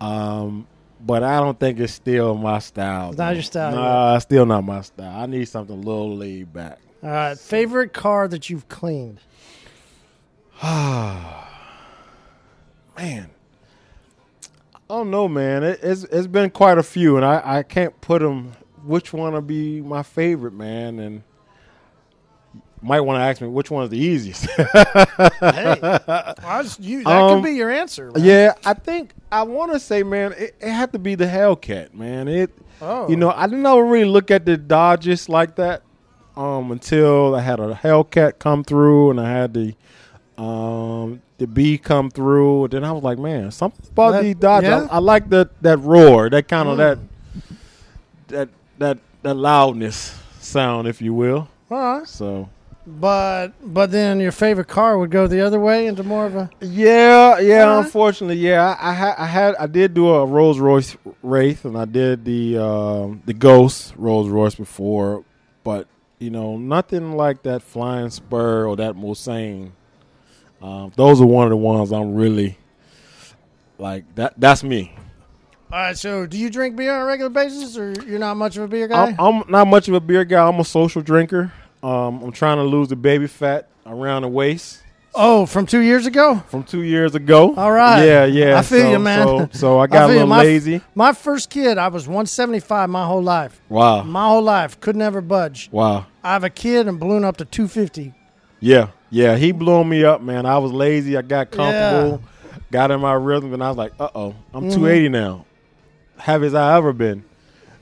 um, 0.00 0.66
but 1.00 1.22
I 1.22 1.38
don't 1.40 1.58
think 1.58 1.78
it's 1.80 1.92
still 1.92 2.34
my 2.34 2.58
style. 2.60 3.10
It's 3.10 3.18
not 3.18 3.34
your 3.34 3.42
style, 3.42 3.74
Nah, 3.74 4.16
it's 4.16 4.24
still 4.24 4.46
not 4.46 4.62
my 4.64 4.80
style. 4.82 5.20
I 5.20 5.26
need 5.26 5.44
something 5.46 5.76
a 5.76 5.78
little 5.78 6.16
laid 6.16 6.52
back. 6.52 6.78
All 7.02 7.10
right. 7.10 7.38
Favorite 7.38 7.92
car 7.92 8.28
that 8.28 8.48
you've 8.48 8.68
cleaned? 8.68 9.18
Ah, 10.62 11.48
man. 12.96 13.30
I 14.92 14.96
don't 14.96 15.10
know, 15.10 15.26
man. 15.26 15.62
It, 15.64 15.80
it's 15.82 16.04
it's 16.04 16.26
been 16.26 16.50
quite 16.50 16.76
a 16.76 16.82
few, 16.82 17.16
and 17.16 17.24
I, 17.24 17.40
I 17.58 17.62
can't 17.62 17.98
put 18.02 18.20
them. 18.20 18.52
Which 18.84 19.12
one 19.14 19.32
will 19.32 19.40
be 19.40 19.80
my 19.80 20.02
favorite, 20.02 20.52
man? 20.52 20.98
And 20.98 21.22
might 22.82 23.00
want 23.00 23.18
to 23.18 23.22
ask 23.22 23.40
me 23.40 23.48
which 23.48 23.70
one 23.70 23.84
is 23.84 23.90
the 23.90 23.98
easiest. 23.98 24.44
Hey, 25.40 25.78
I 25.80 26.58
was- 26.58 26.78
you, 26.80 27.04
that 27.04 27.22
Um, 27.22 27.38
could 27.42 27.48
be 27.48 27.54
your 27.56 27.70
answer. 27.70 28.10
man. 28.10 28.22
yeah, 28.24 28.52
I 28.66 28.74
think 28.74 29.14
I 29.30 29.44
want 29.44 29.72
to 29.72 29.78
say, 29.80 30.02
man, 30.02 30.32
it, 30.36 30.56
it 30.60 30.70
had 30.70 30.92
to 30.92 30.98
be 30.98 31.14
the 31.14 31.26
Hellcat, 31.26 31.94
man. 31.94 32.28
It, 32.28 32.50
Oh. 32.82 33.08
you 33.08 33.16
know, 33.16 33.30
I 33.30 33.46
didn't 33.46 33.64
ever 33.64 33.84
really 33.84 34.04
look 34.10 34.30
at 34.32 34.44
the 34.44 34.56
Dodges 34.56 35.28
like 35.28 35.54
that 35.56 35.82
um, 36.36 36.70
until 36.72 37.34
I 37.36 37.40
had 37.40 37.60
a 37.60 37.72
Hellcat 37.74 38.40
come 38.40 38.62
through, 38.64 39.10
and 39.12 39.20
I 39.20 39.30
had 39.30 39.54
the 39.54 39.74
um, 40.42 41.22
the 41.38 41.46
B 41.46 41.78
come 41.78 42.10
through. 42.10 42.64
And 42.64 42.72
then 42.72 42.84
I 42.84 42.92
was 42.92 43.02
like, 43.02 43.18
man, 43.18 43.50
something 43.50 43.84
about 43.90 44.12
That- 44.12 44.22
the 44.22 44.34
Dodges. 44.34 44.68
yeah? 44.68 44.88
I, 44.90 44.96
I 44.96 44.98
like 44.98 45.28
that 45.30 45.62
that 45.62 45.78
roar, 45.78 46.28
that 46.30 46.48
kind 46.48 46.68
of 46.68 46.74
Mm. 46.76 46.78
that 46.78 46.98
that 48.28 48.48
that 48.78 48.98
that 49.22 49.34
loudness 49.34 50.18
sound, 50.40 50.88
if 50.88 51.00
you 51.00 51.14
will. 51.14 51.48
All 51.70 51.78
right. 51.98 52.06
So 52.08 52.48
But 52.86 53.52
but 53.62 53.90
then 53.92 54.18
your 54.20 54.32
favorite 54.32 54.66
car 54.68 54.98
would 54.98 55.10
go 55.10 55.26
the 55.28 55.40
other 55.40 55.60
way 55.60 55.86
into 55.86 56.02
more 56.02 56.26
of 56.26 56.34
a 56.34 56.50
Yeah, 56.60 57.38
yeah. 57.38 57.64
Alright. 57.68 57.84
Unfortunately, 57.86 58.36
yeah. 58.38 58.76
I, 58.80 58.90
I 58.90 58.92
had, 58.92 59.14
I 59.18 59.26
had, 59.26 59.54
I 59.56 59.66
did 59.66 59.94
do 59.94 60.08
a 60.10 60.26
Rolls 60.26 60.58
Royce 60.58 60.96
Wraith, 61.22 61.64
and 61.64 61.76
I 61.78 61.84
did 61.84 62.24
the 62.24 62.58
um, 62.58 63.22
the 63.24 63.34
Ghost 63.34 63.94
Rolls 63.96 64.28
Royce 64.28 64.56
before, 64.56 65.24
but 65.62 65.86
you 66.18 66.30
know, 66.30 66.56
nothing 66.56 67.16
like 67.16 67.42
that 67.44 67.62
Flying 67.62 68.10
Spur 68.10 68.66
or 68.66 68.76
that 68.76 68.94
Mulsanne. 68.94 69.70
Um, 70.62 70.92
those 70.96 71.20
are 71.20 71.26
one 71.26 71.44
of 71.44 71.50
the 71.50 71.56
ones 71.56 71.92
I'm 71.92 72.14
really 72.14 72.56
like. 73.78 74.14
That 74.14 74.34
that's 74.38 74.62
me. 74.62 74.94
All 75.72 75.78
right, 75.78 75.96
so 75.96 76.26
do 76.26 76.36
you 76.36 76.50
drink 76.50 76.76
beer 76.76 76.94
on 76.94 77.02
a 77.02 77.06
regular 77.06 77.30
basis, 77.30 77.78
or 77.78 77.92
you're 78.06 78.18
not 78.18 78.36
much 78.36 78.56
of 78.58 78.64
a 78.64 78.68
beer 78.68 78.86
guy? 78.88 79.16
I'm, 79.18 79.18
I'm 79.18 79.50
not 79.50 79.66
much 79.66 79.88
of 79.88 79.94
a 79.94 80.00
beer 80.00 80.24
guy. 80.24 80.46
I'm 80.46 80.60
a 80.60 80.64
social 80.64 81.00
drinker. 81.00 81.50
Um, 81.82 82.22
I'm 82.22 82.32
trying 82.32 82.58
to 82.58 82.62
lose 82.64 82.88
the 82.88 82.96
baby 82.96 83.26
fat 83.26 83.68
around 83.86 84.22
the 84.22 84.28
waist 84.28 84.82
oh, 85.14 85.46
from 85.46 85.66
two 85.66 85.80
years 85.80 86.06
ago. 86.06 86.42
from 86.48 86.62
two 86.64 86.82
years 86.82 87.14
ago. 87.14 87.54
All 87.54 87.72
right. 87.72 88.04
Yeah, 88.04 88.24
yeah. 88.24 88.58
I 88.58 88.62
feel 88.62 88.82
so, 88.82 88.90
you, 88.90 88.98
man. 88.98 89.26
So, 89.26 89.48
so 89.52 89.78
I 89.78 89.84
I 89.84 89.86
got 89.86 90.10
a 90.10 90.12
little 90.12 90.26
My- 90.26 90.42
lazy. 90.42 90.80
My 90.94 91.12
first 91.12 91.50
kid, 91.50 91.78
I 91.78 91.88
was 91.88 92.06
175 92.06 92.90
my 92.90 93.06
whole 93.06 93.22
life. 93.22 93.60
Wow. 93.68 94.02
My 94.02 94.28
whole 94.28 94.42
life, 94.42 94.80
could 94.80 94.96
never 94.96 95.20
budge. 95.20 95.68
Wow. 95.72 96.06
I 96.22 96.32
have 96.32 96.44
a 96.44 96.50
kid 96.50 96.88
and 96.88 96.98
balloon 96.98 97.24
up 97.24 97.36
to 97.38 97.44
250. 97.44 98.14
Yeah, 98.60 98.90
yeah, 99.12 99.36
he 99.36 99.52
blew 99.52 99.84
me 99.84 100.02
up, 100.04 100.20
man. 100.22 100.46
I 100.46 100.58
was 100.58 100.72
lazy. 100.72 101.16
I 101.16 101.22
got 101.22 101.50
comfortable. 101.52 102.20
got 102.72 102.90
in 102.90 103.00
my 103.00 103.12
rhythm, 103.12 103.52
and 103.54 103.62
I 103.62 103.68
was 103.68 103.76
like, 103.76 103.92
"Uh 104.00 104.08
oh, 104.14 104.34
I'm 104.54 104.62
280 104.70 105.08
now. 105.10 105.44
Heavy 106.16 106.56
I 106.56 106.76
ever 106.78 106.92
been." 106.92 107.22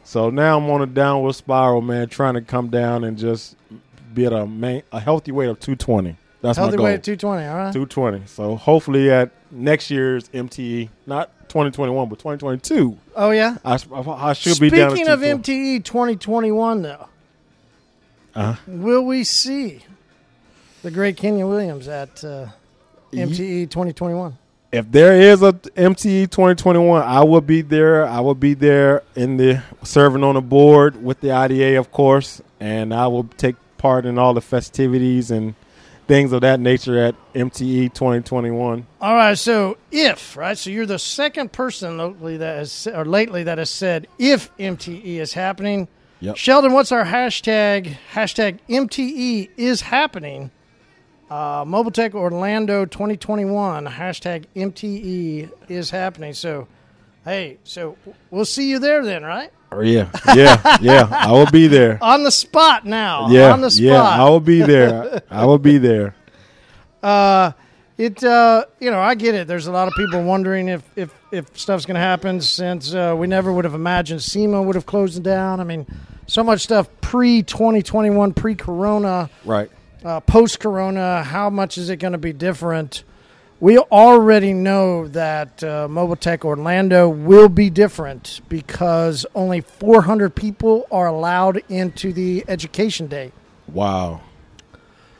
So 0.04 0.28
now 0.28 0.58
I'm 0.58 0.68
on 0.68 0.82
a 0.82 0.86
downward 0.86 1.34
spiral, 1.34 1.80
man, 1.82 2.08
trying 2.08 2.34
to 2.34 2.40
come 2.42 2.68
down 2.68 3.04
and 3.04 3.16
just 3.16 3.54
be 4.12 4.26
at 4.26 4.32
a 4.32 4.44
main, 4.46 4.82
a 4.92 4.98
healthy 4.98 5.30
weight 5.30 5.48
of 5.48 5.60
220. 5.60 6.16
That's 6.42 6.56
Healthy 6.58 6.72
my 6.72 6.76
goal. 6.78 6.84
weight 6.86 6.94
at 6.94 7.04
220, 7.04 7.46
all 7.46 7.54
right? 7.56 7.72
220. 7.72 8.22
So 8.26 8.56
hopefully 8.56 9.10
at 9.10 9.30
next 9.52 9.90
year's 9.90 10.28
MTE, 10.30 10.88
not 11.06 11.30
2021, 11.50 12.08
but 12.08 12.18
2022, 12.18 12.96
Oh, 13.14 13.30
yeah? 13.30 13.58
I, 13.64 13.74
I 13.74 14.32
should 14.32 14.58
be 14.58 14.70
down. 14.70 14.90
Speaking 14.90 15.08
of 15.12 15.20
MTE 15.20 15.84
2021, 15.84 16.82
though, 16.82 17.08
Uh-huh. 18.34 18.54
will 18.66 19.02
we 19.04 19.22
see 19.22 19.80
the 20.82 20.90
great 20.90 21.16
Kenya 21.16 21.46
Williams 21.46 21.88
at 21.88 22.24
uh, 22.24 22.46
MTE 23.12 23.70
2021? 23.70 24.36
if 24.72 24.90
there 24.90 25.20
is 25.20 25.42
a 25.42 25.52
MTE 25.52 26.30
2021, 26.30 27.02
I 27.02 27.24
will 27.24 27.40
be 27.40 27.62
there. 27.62 28.06
I 28.06 28.20
will 28.20 28.34
be 28.34 28.54
there 28.54 29.02
in 29.16 29.36
the 29.36 29.62
serving 29.82 30.22
on 30.22 30.36
the 30.36 30.40
board 30.40 31.02
with 31.02 31.20
the 31.20 31.32
IDA, 31.32 31.78
of 31.78 31.90
course, 31.90 32.40
and 32.60 32.94
I 32.94 33.08
will 33.08 33.24
take 33.24 33.56
part 33.78 34.06
in 34.06 34.18
all 34.18 34.32
the 34.32 34.40
festivities 34.40 35.30
and 35.30 35.54
things 36.06 36.32
of 36.32 36.42
that 36.42 36.60
nature 36.60 36.98
at 36.98 37.14
MTE 37.34 37.94
2021. 37.94 38.86
All 39.00 39.14
right, 39.14 39.36
so 39.36 39.76
if 39.90 40.36
right, 40.36 40.56
so 40.56 40.70
you're 40.70 40.86
the 40.86 40.98
second 40.98 41.52
person 41.52 41.98
locally 41.98 42.36
that 42.36 42.58
has 42.58 42.86
or 42.86 43.04
lately 43.04 43.44
that 43.44 43.58
has 43.58 43.70
said 43.70 44.06
if 44.18 44.56
MTE 44.56 45.04
is 45.04 45.32
happening. 45.32 45.88
Yep. 46.20 46.36
Sheldon, 46.36 46.72
what's 46.74 46.92
our 46.92 47.04
hashtag? 47.04 47.96
Hashtag 48.12 48.58
MTE 48.68 49.50
is 49.56 49.80
happening. 49.80 50.50
Uh, 51.30 51.64
Mobile 51.66 51.92
Tech 51.92 52.14
Orlando 52.14 52.84
2021. 52.84 53.86
Hashtag 53.86 54.46
MTE 54.56 55.50
is 55.68 55.90
happening. 55.90 56.34
So, 56.34 56.66
hey, 57.24 57.58
so 57.62 57.96
we'll 58.30 58.44
see 58.44 58.68
you 58.68 58.78
there 58.80 59.04
then, 59.04 59.22
right? 59.22 59.50
Oh, 59.72 59.80
yeah, 59.82 60.10
yeah, 60.34 60.78
yeah. 60.80 61.06
I 61.12 61.30
will 61.30 61.46
be 61.46 61.68
there. 61.68 61.98
On 62.02 62.24
the 62.24 62.32
spot 62.32 62.84
now. 62.84 63.28
Yeah, 63.28 63.52
on 63.52 63.60
the 63.60 63.70
spot. 63.70 63.82
yeah. 63.84 64.02
I 64.02 64.28
will 64.28 64.40
be 64.40 64.62
there. 64.62 65.22
I 65.30 65.46
will 65.46 65.58
be 65.58 65.78
there. 65.78 66.16
Uh, 67.00 67.52
it 67.96 68.24
uh, 68.24 68.64
you 68.80 68.90
know 68.90 68.98
I 68.98 69.14
get 69.14 69.34
it. 69.36 69.46
There's 69.46 69.68
a 69.68 69.72
lot 69.72 69.86
of 69.86 69.94
people 69.94 70.24
wondering 70.24 70.68
if 70.68 70.82
if 70.96 71.14
if 71.30 71.56
stuff's 71.56 71.86
going 71.86 71.94
to 71.94 72.00
happen 72.00 72.40
since 72.40 72.92
uh, 72.94 73.14
we 73.16 73.26
never 73.28 73.52
would 73.52 73.64
have 73.64 73.74
imagined 73.74 74.22
SEMA 74.22 74.60
would 74.60 74.74
have 74.74 74.86
closed 74.86 75.22
down. 75.22 75.60
I 75.60 75.64
mean, 75.64 75.86
so 76.26 76.42
much 76.42 76.62
stuff 76.62 76.88
pre 77.00 77.42
2021, 77.42 78.32
pre 78.32 78.54
Corona, 78.56 79.30
Right. 79.44 79.70
Uh, 80.04 80.20
post 80.20 80.60
Corona. 80.60 81.22
How 81.22 81.50
much 81.50 81.78
is 81.78 81.90
it 81.90 81.96
going 81.96 82.12
to 82.12 82.18
be 82.18 82.32
different? 82.32 83.04
We 83.60 83.76
already 83.76 84.54
know 84.54 85.08
that 85.08 85.62
uh, 85.62 85.86
Mobile 85.86 86.16
Tech 86.16 86.44
Orlando 86.44 87.08
will 87.08 87.50
be 87.50 87.68
different 87.68 88.40
because 88.48 89.26
only 89.34 89.60
400 89.60 90.34
people 90.34 90.86
are 90.90 91.06
allowed 91.06 91.58
into 91.68 92.12
the 92.12 92.42
education 92.48 93.06
day. 93.06 93.32
Wow. 93.68 94.22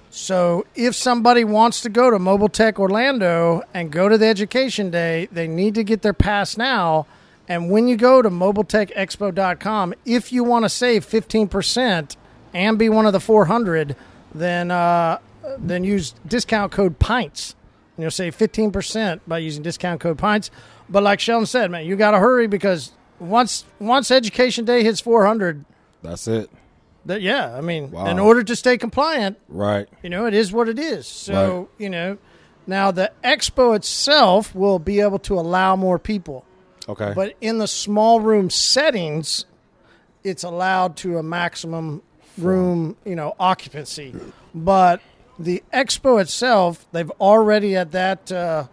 So 0.08 0.66
if 0.74 0.94
somebody 0.94 1.44
wants 1.44 1.82
to 1.82 1.88
go 1.88 2.10
to 2.10 2.18
Mobile 2.18 2.48
Tech 2.48 2.80
Orlando 2.80 3.62
and 3.74 3.92
go 3.92 4.08
to 4.08 4.16
the 4.16 4.26
education 4.26 4.90
day, 4.90 5.28
they 5.30 5.46
need 5.46 5.74
to 5.74 5.84
get 5.84 6.02
their 6.02 6.14
pass 6.14 6.56
now. 6.56 7.06
And 7.46 7.70
when 7.70 7.88
you 7.88 7.96
go 7.96 8.22
to 8.22 8.30
mobiletechexpo.com, 8.30 9.94
if 10.04 10.32
you 10.32 10.44
want 10.44 10.64
to 10.64 10.68
save 10.68 11.06
15% 11.06 12.16
and 12.54 12.78
be 12.78 12.88
one 12.88 13.06
of 13.06 13.12
the 13.12 13.20
400, 13.20 13.94
then 14.34 14.70
uh, 14.70 15.18
then 15.58 15.84
use 15.84 16.14
discount 16.26 16.72
code 16.72 16.98
PINTS. 16.98 17.54
And 17.96 18.02
you'll 18.04 18.10
save 18.10 18.36
15% 18.36 19.20
by 19.26 19.38
using 19.38 19.62
discount 19.62 20.00
code 20.00 20.18
PINTS. 20.18 20.50
But 20.88 21.02
like 21.02 21.20
Sheldon 21.20 21.46
said, 21.46 21.70
man, 21.70 21.84
you 21.86 21.96
got 21.96 22.12
to 22.12 22.18
hurry 22.18 22.46
because 22.46 22.92
once 23.18 23.64
once 23.78 24.10
education 24.10 24.64
day 24.64 24.82
hits 24.82 25.00
400, 25.00 25.64
That's 26.02 26.26
it. 26.26 26.50
that 27.06 27.20
yeah, 27.22 27.54
I 27.56 27.60
mean, 27.60 27.90
Wow. 27.90 28.06
in 28.06 28.18
order 28.18 28.42
to 28.42 28.56
stay 28.56 28.76
compliant, 28.78 29.38
Right. 29.48 29.88
you 30.02 30.10
know, 30.10 30.26
it 30.26 30.34
is 30.34 30.52
what 30.52 30.68
it 30.68 30.78
is. 30.78 31.06
So, 31.06 31.58
Right. 31.58 31.68
you 31.78 31.90
know, 31.90 32.18
now 32.66 32.90
the 32.90 33.10
expo 33.22 33.74
itself 33.76 34.54
will 34.54 34.78
be 34.78 35.00
able 35.00 35.18
to 35.20 35.34
allow 35.38 35.76
more 35.76 35.98
people, 35.98 36.44
Okay. 36.88 37.12
but 37.14 37.34
in 37.40 37.58
the 37.58 37.68
small 37.68 38.20
room 38.20 38.48
settings, 38.50 39.44
it's 40.24 40.42
allowed 40.42 40.96
to 40.96 41.18
a 41.18 41.22
maximum 41.22 42.02
room, 42.40 42.96
you 43.04 43.14
know, 43.16 43.34
occupancy. 43.38 44.14
But 44.54 45.00
the 45.38 45.62
expo 45.72 46.20
itself, 46.20 46.86
they've 46.92 47.10
already 47.20 47.76
at 47.76 47.92
that 47.92 48.30
uh, 48.32 48.66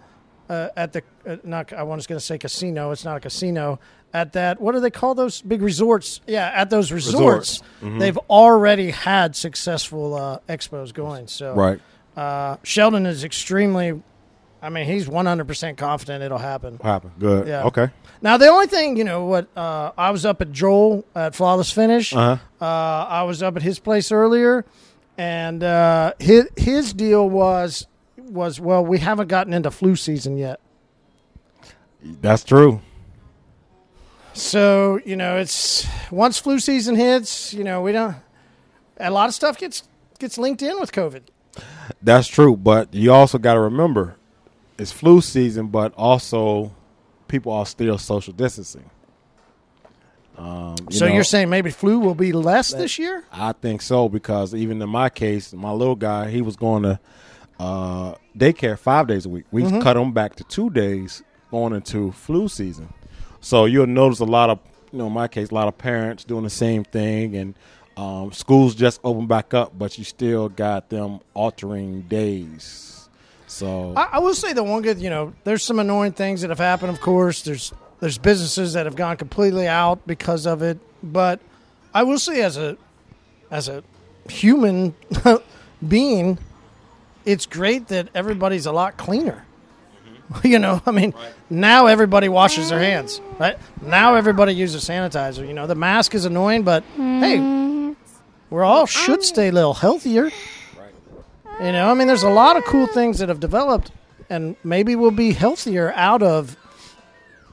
uh, 0.50 0.70
at 0.76 0.94
the 0.94 1.04
uh, 1.26 1.38
not 1.44 1.74
I 1.74 1.84
was 1.84 2.08
going 2.08 2.20
to 2.20 2.26
say 2.26 2.38
casino. 2.38 2.92
It's 2.92 3.06
not 3.06 3.18
a 3.18 3.20
casino. 3.20 3.80
At 4.14 4.34
that, 4.34 4.62
what 4.62 4.72
do 4.72 4.80
they 4.80 4.90
call 4.90 5.16
those 5.16 5.42
big 5.42 5.62
resorts? 5.62 6.22
Yeah, 6.26 6.50
at 6.56 6.70
those 6.70 6.92
resorts, 6.94 7.60
Resorts. 7.60 7.62
Mm-hmm. 7.82 8.00
they've 8.00 8.18
already 8.30 8.92
had 8.92 9.36
successful 9.36 10.16
uh, 10.16 10.40
expos 10.48 10.94
going. 10.94 11.28
So, 11.28 11.54
right. 11.54 11.80
uh, 12.16 12.56
Sheldon 12.64 13.06
is 13.06 13.24
extremely. 13.24 14.02
I 14.62 14.70
mean, 14.70 14.86
he's 14.86 15.08
one 15.08 15.26
hundred 15.26 15.48
percent 15.48 15.78
confident 15.78 16.24
it'll 16.24 16.38
happen. 16.38 16.74
What 16.76 16.84
happened? 16.86 17.14
Good. 17.20 17.48
Yeah. 17.48 17.64
Okay. 17.66 17.90
Now, 18.22 18.38
the 18.38 18.48
only 18.48 18.66
thing, 18.68 18.98
you 18.98 19.04
know, 19.04 19.26
what 19.26 19.48
uh, 19.56 19.92
I 19.98 20.10
was 20.10 20.26
up 20.26 20.42
at 20.42 20.52
Joel 20.52 21.06
at 21.14 21.36
Flawless 21.36 21.72
Finish. 21.72 22.14
Uh-huh. 22.14 22.38
Uh, 22.60 23.06
I 23.06 23.24
was 23.24 23.44
up 23.44 23.56
at 23.56 23.62
his 23.62 23.78
place 23.78 24.12
earlier, 24.12 24.66
and 25.18 25.64
uh, 25.64 26.14
his 26.20 26.48
his 26.58 26.94
deal 26.94 27.30
was 27.30 27.86
was 28.18 28.60
well, 28.60 28.84
we 28.84 28.98
haven't 29.00 29.28
gotten 29.28 29.54
into 29.54 29.70
flu 29.72 29.96
season 29.96 30.38
yet, 30.38 30.60
That's 32.04 32.44
true. 32.44 32.82
so 34.34 35.00
you 35.06 35.16
know, 35.16 35.38
it's 35.38 35.88
once 36.12 36.40
flu 36.40 36.60
season 36.60 36.96
hits, 36.96 37.54
you 37.54 37.64
know, 37.64 37.82
we 37.82 37.92
don't. 37.92 38.16
A 39.00 39.12
lot 39.12 39.30
of 39.30 39.36
stuff 39.36 39.58
gets 39.58 39.84
gets 40.20 40.38
linked 40.38 40.62
in 40.62 40.80
with 40.80 40.92
COVID. 40.92 41.22
That's 42.02 42.28
true, 42.28 42.58
but 42.58 42.94
you 42.94 43.14
also 43.14 43.38
got 43.38 43.54
to 43.54 43.60
remember 43.62 44.17
it's 44.78 44.92
flu 44.92 45.22
season, 45.22 45.68
but 45.68 45.94
also 45.96 46.72
people 47.28 47.52
are 47.52 47.66
still 47.66 47.98
social 47.98 48.34
distancing. 48.34 48.90
Um, 50.38 50.76
you 50.92 50.98
so 50.98 51.08
know, 51.08 51.14
you're 51.16 51.24
saying 51.24 51.50
maybe 51.50 51.72
flu 51.72 52.00
will 52.00 52.14
be 52.14 52.32
less 52.32 52.72
this 52.72 53.00
year? 53.00 53.24
I 53.32 53.54
think 53.54 53.82
so 53.82 54.08
because 54.08 54.54
even 54.54 54.80
in 54.82 54.90
my 54.90 55.10
case, 55.10 55.52
my 55.54 55.72
little 55.72 55.96
guy, 55.96 56.30
he 56.30 56.42
was 56.42 56.56
going 56.56 56.84
to 56.84 57.00
uh, 57.60 58.14
daycare 58.38 58.78
five 58.78 59.08
days 59.08 59.26
a 59.26 59.30
week. 59.30 59.46
We 59.52 59.64
Mm-hmm. 59.64 59.82
cut 59.82 59.98
him 59.98 60.12
back 60.14 60.36
to 60.36 60.44
two 60.44 60.70
days 60.70 61.24
going 61.50 61.74
into 61.74 62.12
flu 62.12 62.48
season. 62.48 62.94
So 63.42 63.66
you'll 63.66 63.88
notice 63.88 64.20
a 64.20 64.26
lot 64.26 64.52
of, 64.52 64.60
you 64.92 65.00
know, 65.00 65.08
in 65.08 65.14
my 65.14 65.28
case, 65.28 65.50
a 65.50 65.56
lot 65.56 65.68
of 65.68 65.78
parents 65.78 66.24
doing 66.24 66.44
the 66.44 66.50
same 66.52 66.84
thing, 66.84 67.36
and 67.36 67.56
um, 67.96 68.32
schools 68.32 68.76
just 68.76 69.00
opened 69.04 69.28
back 69.30 69.56
up, 69.56 69.78
but 69.78 69.98
you 69.98 70.04
still 70.04 70.50
got 70.50 70.90
them 70.90 71.20
altering 71.34 72.04
days. 72.04 72.97
So 73.48 73.94
I, 73.96 74.10
I 74.14 74.20
will 74.20 74.36
say 74.36 74.54
the 74.54 74.64
one 74.64 74.82
good, 74.82 75.00
you 75.00 75.10
know, 75.10 75.34
there's 75.46 75.64
some 75.64 75.80
annoying 75.80 76.12
things 76.12 76.42
that 76.42 76.50
have 76.50 76.60
happened. 76.60 76.92
Of 76.92 77.02
course, 77.02 77.42
there's 77.44 77.74
there's 78.00 78.18
businesses 78.18 78.74
that 78.74 78.86
have 78.86 78.96
gone 78.96 79.18
completely 79.18 79.68
out 79.68 80.06
because 80.06 80.46
of 80.46 80.62
it. 80.62 80.78
But 81.02 81.40
I 81.94 82.04
will 82.04 82.20
say, 82.20 82.42
as 82.42 82.58
a 82.58 82.78
as 83.50 83.70
a 83.70 83.84
human 84.30 84.94
being, 85.88 86.38
it's 87.26 87.46
great 87.46 87.88
that 87.88 88.10
everybody's 88.14 88.66
a 88.66 88.72
lot 88.72 88.98
cleaner. 88.98 89.44
You 90.44 90.60
know, 90.60 90.82
I 90.86 90.92
mean, 90.92 91.14
now 91.50 91.86
everybody 91.86 92.28
washes 92.28 92.68
their 92.68 92.82
hands, 92.82 93.22
right? 93.40 93.58
Now 93.82 94.16
everybody 94.16 94.54
uses 94.54 94.84
sanitizer. 94.84 95.48
You 95.48 95.54
know, 95.54 95.68
the 95.68 95.76
mask 95.76 96.14
is 96.16 96.26
annoying, 96.26 96.64
but 96.64 96.84
hey, 96.98 97.38
mm-hmm. 97.38 97.94
we're 98.50 98.66
all 98.66 98.86
should 98.86 99.24
stay 99.24 99.48
a 99.48 99.52
little 99.54 99.74
healthier. 99.74 100.30
You 101.60 101.72
know, 101.72 101.90
I 101.90 101.94
mean, 101.96 102.08
there's 102.08 102.24
a 102.24 102.30
lot 102.30 102.56
of 102.56 102.66
cool 102.66 102.86
things 102.86 103.18
that 103.20 103.30
have 103.30 103.40
developed, 103.40 103.92
and 104.30 104.56
maybe 104.64 104.96
we'll 104.96 105.12
be 105.12 105.32
healthier 105.34 105.92
out 105.94 106.22
of, 106.22 106.56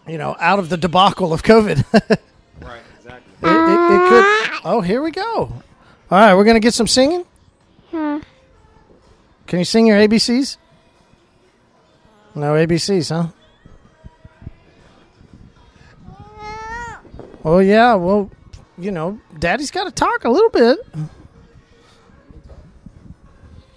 you 0.06 0.18
know, 0.18 0.36
out 0.38 0.58
of 0.58 0.68
the 0.68 0.76
debacle 0.76 1.32
of 1.32 1.42
COVID. 1.42 1.84
right, 2.60 2.82
exactly. 2.98 3.32
it, 3.42 3.48
it 3.48 4.08
could. 4.08 4.60
Oh, 4.64 4.82
here 4.82 5.02
we 5.02 5.10
go. 5.10 5.22
All 5.22 5.52
right, 6.10 6.34
we're 6.34 6.44
gonna 6.44 6.60
get 6.60 6.74
some 6.74 6.86
singing. 6.86 7.24
Can 7.90 9.58
you 9.58 9.64
sing 9.64 9.86
your 9.86 9.98
ABCs? 9.98 10.56
No 12.34 12.54
ABCs, 12.54 13.10
huh? 13.10 13.28
Oh 17.44 17.58
yeah, 17.58 17.94
well, 17.94 18.30
you 18.78 18.90
know, 18.90 19.20
Daddy's 19.38 19.70
got 19.70 19.84
to 19.84 19.90
talk 19.90 20.24
a 20.24 20.30
little 20.30 20.50
bit. 20.50 20.78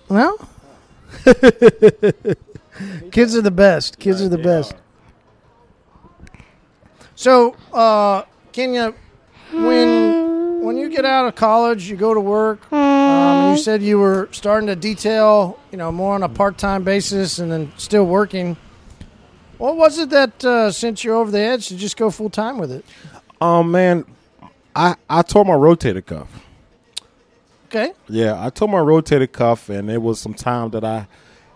No. 0.09 0.37
Kids 3.11 3.35
are 3.35 3.41
the 3.41 3.51
best. 3.51 3.99
Kids 3.99 4.21
are 4.21 4.29
the 4.29 4.37
best. 4.37 4.75
So, 7.15 7.55
uh, 7.73 8.23
Kenya, 8.51 8.93
when 9.51 10.61
when 10.63 10.77
you 10.77 10.89
get 10.89 11.05
out 11.05 11.27
of 11.27 11.35
college, 11.35 11.89
you 11.89 11.95
go 11.95 12.13
to 12.13 12.19
work. 12.19 12.71
Um, 12.71 13.51
you 13.51 13.57
said 13.57 13.81
you 13.81 13.99
were 13.99 14.29
starting 14.31 14.67
to 14.67 14.75
detail, 14.75 15.59
you 15.71 15.77
know, 15.77 15.91
more 15.91 16.13
on 16.13 16.23
a 16.23 16.29
part 16.29 16.57
time 16.57 16.83
basis, 16.83 17.39
and 17.39 17.51
then 17.51 17.71
still 17.77 18.05
working. 18.05 18.57
What 19.57 19.75
was 19.77 19.97
it 19.97 20.09
that 20.11 20.45
uh, 20.45 20.71
sent 20.71 21.03
you 21.03 21.15
over 21.15 21.31
the 21.31 21.39
edge 21.39 21.69
to 21.69 21.75
just 21.75 21.97
go 21.97 22.11
full 22.11 22.29
time 22.29 22.59
with 22.59 22.71
it? 22.71 22.85
Um, 23.41 23.71
man, 23.71 24.05
I 24.75 24.95
I 25.09 25.23
tore 25.23 25.45
my 25.45 25.53
rotator 25.53 26.05
cuff. 26.05 26.27
Okay, 27.69 27.91
Yeah, 28.07 28.43
I 28.43 28.50
tore 28.50 28.69
my 28.69 28.77
rotator 28.77 29.29
cuff, 29.29 29.67
and 29.69 29.89
it 29.89 30.01
was 30.01 30.19
some 30.19 30.33
time 30.33 30.69
that 30.71 30.86
I 30.86 31.07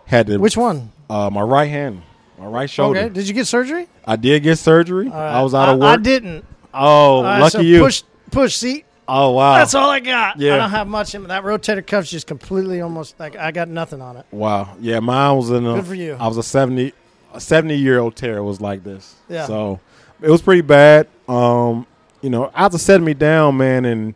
had 0.06 0.27
to. 0.27 0.38
which 0.38 0.58
one? 0.58 0.91
Uh, 1.10 1.30
my 1.30 1.41
right 1.41 1.70
hand, 1.70 2.01
my 2.38 2.48
right 2.48 2.70
shoulder. 2.70 3.00
Okay, 3.00 3.10
did 3.10 3.27
you 3.27 3.34
get 3.34 3.48
surgery? 3.48 3.88
I 4.06 4.18
did 4.18 4.44
get 4.44 4.58
surgery. 4.58 5.08
Right. 5.08 5.38
I 5.38 5.41
was 5.41 5.53
out 5.53 5.70
of 5.70 5.75
I, 5.75 5.86
work. 5.86 6.00
I 6.00 6.01
didn't. 6.01 6.46
Oh, 6.74 7.24
right, 7.24 7.39
lucky 7.39 7.51
so 7.51 7.60
you. 7.62 7.80
Push, 7.80 8.03
push. 8.30 8.56
See, 8.56 8.84
oh, 9.08 9.32
wow. 9.32 9.58
that's 9.58 9.74
all 9.74 9.89
I 9.89 10.01
got. 10.01 10.38
Yeah. 10.39 10.56
I 10.56 10.58
don't 10.58 10.70
have 10.70 10.88
much. 10.88 11.15
In 11.15 11.24
that 11.27 11.44
rotator 11.44 11.86
cuff's 11.86 12.12
just 12.12 12.27
completely 12.27 12.82
almost 12.82 13.20
like 13.20 13.36
I 13.38 13.51
got 13.51 13.70
nothing 13.70 14.01
on 14.01 14.18
it. 14.18 14.25
Wow. 14.32 14.75
Yeah, 14.82 15.00
mine 15.00 15.38
was 15.38 15.50
in 15.50 15.65
a. 15.65 15.75
Good 15.75 15.88
for 15.88 15.96
you. 15.96 16.18
I 16.20 16.27
was 16.27 16.38
a 16.38 16.44
seventy, 16.44 16.94
a 17.34 17.39
seventy 17.39 17.77
year 17.77 18.00
old 18.00 18.18
tear 18.18 18.44
was 18.44 18.60
like 18.60 18.84
this. 18.84 19.15
Yeah. 19.30 19.48
So 19.48 19.80
it 20.22 20.30
was 20.30 20.41
pretty 20.41 20.62
bad. 20.62 21.08
Um, 21.30 21.88
you 22.22 22.30
know, 22.30 22.51
after 22.53 22.77
setting 22.77 23.06
me 23.06 23.13
down, 23.13 23.58
man, 23.58 23.86
and 23.86 24.13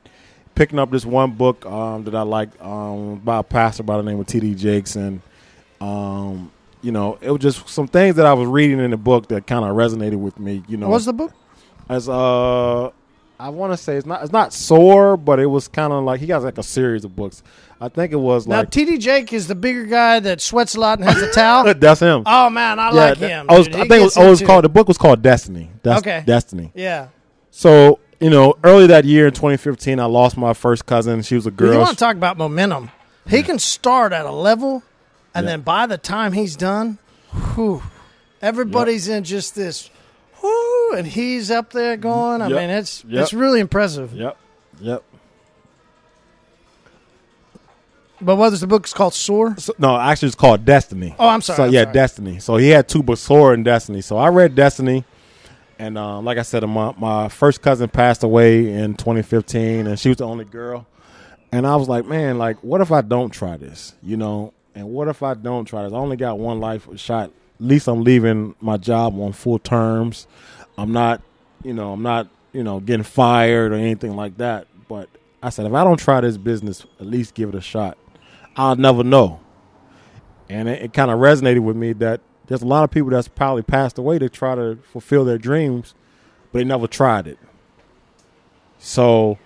picking 0.56 0.80
up 0.80 0.90
this 0.92 1.06
one 1.06 1.32
book 1.32 1.66
um, 1.66 2.04
that 2.06 2.16
I 2.16 2.22
like 2.24 2.50
um, 2.64 3.18
by 3.20 3.38
a 3.40 3.44
pastor 3.44 3.84
by 3.84 3.98
the 3.98 4.04
name 4.04 4.20
of 4.20 4.26
T.D. 4.28 4.56
Jakes, 4.56 4.96
and 4.96 5.22
um, 5.82 6.52
you 6.82 6.92
know, 6.92 7.18
it 7.22 7.30
was 7.32 7.42
just 7.42 7.68
some 7.70 7.88
things 7.88 8.16
that 8.16 8.26
I 8.26 8.34
was 8.34 8.48
reading 8.48 8.80
in 8.80 8.92
the 8.92 8.98
book 8.98 9.28
that 9.30 9.46
kind 9.48 9.66
of 9.66 9.76
resonated 9.76 10.18
with 10.18 10.40
me. 10.40 10.64
You 10.68 10.78
know, 10.78 10.88
What 10.88 10.96
was 10.96 11.06
the 11.06 11.14
book? 11.14 11.34
as 11.88 12.10
uh 12.10 12.90
I 13.38 13.50
want 13.50 13.74
to 13.74 13.78
say 13.78 13.96
it's 13.98 14.06
not 14.08 14.24
it's 14.24 14.32
not 14.32 14.54
Soar, 14.54 15.18
but 15.18 15.40
it 15.40 15.46
was 15.46 15.68
kind 15.68 15.92
of 15.94 16.04
like 16.04 16.20
he 16.20 16.26
got 16.26 16.42
like 16.42 16.58
a 16.58 16.64
series 16.64 17.04
of 17.06 17.16
books. 17.16 17.44
I 17.82 17.90
think 17.90 18.14
it 18.14 18.16
was 18.16 18.48
like 18.48 18.56
Now, 18.56 18.60
like 18.62 18.70
TD 18.72 19.00
Jake 19.00 19.34
is 19.34 19.48
the 19.48 19.56
bigger 19.56 19.86
guy 19.86 20.20
that 20.22 20.40
sweats 20.42 20.76
a 20.76 20.80
lot 20.80 21.00
and 21.00 21.08
has 21.08 21.22
a 21.22 21.32
towel. 21.32 21.72
that's 21.76 22.00
him. 22.00 22.24
Oh 22.26 22.50
man, 22.50 22.80
I 22.80 22.88
yeah, 22.88 22.94
like 22.94 23.20
that- 23.20 23.30
him. 23.30 23.46
I, 23.50 23.58
was. 23.58 23.68
I 23.68 23.72
think 23.72 23.92
it 23.92 24.02
was, 24.02 24.18
oh, 24.18 24.28
it 24.28 24.30
was 24.30 24.42
called 24.42 24.64
the 24.64 24.70
book 24.70 24.88
was 24.88 24.98
called 24.98 25.22
Destiny. 25.22 25.70
That's 25.84 26.00
Okay. 26.00 26.24
Destiny. 26.26 26.72
Yeah. 26.74 27.10
So 27.52 28.00
you 28.26 28.32
know, 28.32 28.56
early 28.64 28.88
that 28.88 29.06
year 29.06 29.28
in 29.28 29.34
2015, 29.34 30.00
I 30.00 30.06
lost 30.06 30.36
my 30.36 30.56
first 30.56 30.88
cousin. 30.88 31.22
She 31.22 31.36
was 31.36 31.46
a 31.46 31.52
girl. 31.52 31.74
you 31.74 31.78
want 31.78 31.92
to 31.92 31.96
talk 31.96 32.16
about 32.16 32.38
momentum? 32.40 32.90
He 33.30 33.44
can 33.44 33.60
start 33.60 34.14
at 34.14 34.26
a 34.26 34.32
level, 34.32 34.82
and 35.36 35.44
Yeah. 35.46 35.52
then 35.52 35.62
by 35.62 35.86
the 35.86 36.00
time 36.00 36.32
he's 36.34 36.56
done, 36.56 36.98
whew, 37.54 37.84
everybody's 38.42 39.08
in 39.08 39.26
just 39.26 39.54
this, 39.54 39.92
whoo, 40.42 40.94
and 40.98 41.06
he's 41.06 41.52
up 41.52 41.72
there 41.72 41.98
going. 41.98 42.42
I 42.42 42.48
Yep. 42.48 42.58
mean, 42.58 42.70
it's 42.72 43.04
Yep. 43.08 43.22
it's 43.22 43.34
really 43.34 43.60
impressive. 43.60 44.12
Yep. 44.12 44.36
Yep. 44.82 45.04
But 48.22 48.38
what 48.38 48.54
is 48.54 48.62
the 48.62 48.68
book? 48.68 48.86
It's 48.86 48.94
called 48.94 49.14
Soar. 49.14 49.54
So, 49.60 49.72
no, 49.78 50.00
actually, 50.00 50.28
it's 50.30 50.36
called 50.36 50.66
Destiny. 50.66 51.14
Oh, 51.20 51.28
I'm 51.28 51.42
sorry, 51.42 51.58
So 51.58 51.64
I'm 51.66 51.74
yeah, 51.74 51.84
sorry. 51.84 51.94
Destiny. 51.94 52.40
So 52.40 52.58
he 52.58 52.70
had 52.70 52.88
two 52.88 53.04
books, 53.04 53.22
Soar 53.22 53.54
and 53.54 53.64
Destiny. 53.64 54.02
So 54.02 54.18
I 54.18 54.30
read 54.30 54.56
Destiny, 54.56 55.04
and 55.80 55.98
um, 55.98 56.26
like 56.26 56.38
I 56.38 56.42
said, 56.44 56.64
my 56.64 56.94
my 56.98 57.30
first 57.30 57.62
cousin 57.62 57.90
passed 57.90 58.24
away 58.24 58.72
in 58.72 58.96
2015, 58.96 59.88
and 59.88 60.00
she 60.00 60.10
was 60.10 60.18
the 60.18 60.28
only 60.28 60.46
girl. 60.46 60.86
And 61.52 61.66
I 61.66 61.76
was 61.76 61.88
like, 61.88 62.06
man, 62.06 62.38
like, 62.38 62.58
what 62.64 62.82
if 62.82 62.92
I 62.92 63.02
don't 63.02 63.30
try 63.30 63.56
this? 63.58 63.96
You 64.04 64.18
know, 64.18 64.54
and 64.74 64.90
what 64.90 65.08
if 65.08 65.24
I 65.24 65.34
don't 65.34 65.66
try 65.66 65.84
this? 65.84 65.94
I 65.94 65.98
only 65.98 66.18
got 66.18 66.38
one 66.38 66.60
life 66.60 66.88
shot. 66.98 67.32
At 67.60 67.66
least 67.66 67.88
I'm 67.88 68.04
leaving 68.04 68.56
my 68.60 68.78
job 68.78 69.18
on 69.20 69.32
full 69.32 69.60
terms. 69.60 70.28
I'm 70.78 70.92
not, 70.92 71.22
you 71.64 71.74
know, 71.74 71.94
I'm 71.94 72.04
not, 72.04 72.28
you 72.52 72.64
know, 72.64 72.82
getting 72.82 73.04
fired 73.04 73.72
or 73.72 73.76
anything 73.76 74.16
like 74.16 74.38
that. 74.38 74.68
But 74.90 75.08
I 75.42 75.50
said, 75.50 75.66
if 75.66 75.74
I 75.74 75.84
don't 75.86 75.98
try 75.98 76.20
this 76.20 76.38
business, 76.38 76.86
at 77.00 77.06
least 77.06 77.34
give 77.34 77.50
it 77.50 77.56
a 77.56 77.62
shot. 77.62 77.98
I'll 78.58 78.76
never 78.76 79.04
know. 79.04 79.40
And 80.50 80.68
it, 80.68 80.82
it 80.82 80.94
kind 80.94 81.10
of 81.10 81.20
resonated 81.20 81.60
with 81.60 81.78
me 81.78 81.94
that 81.94 82.20
there's 82.48 82.62
a 82.62 82.68
lot 82.68 82.84
of 82.84 82.92
people 82.92 83.10
that's 83.10 83.28
probably 83.28 83.64
passed 83.64 83.98
away 83.98 84.20
to 84.20 84.30
try 84.30 84.56
to 84.56 84.78
fulfill 84.92 85.26
their 85.26 85.38
dreams, 85.38 85.94
but 86.52 86.60
they 86.60 86.64
never 86.64 86.88
tried 86.88 87.28
it. 87.28 87.40
So 88.78 89.38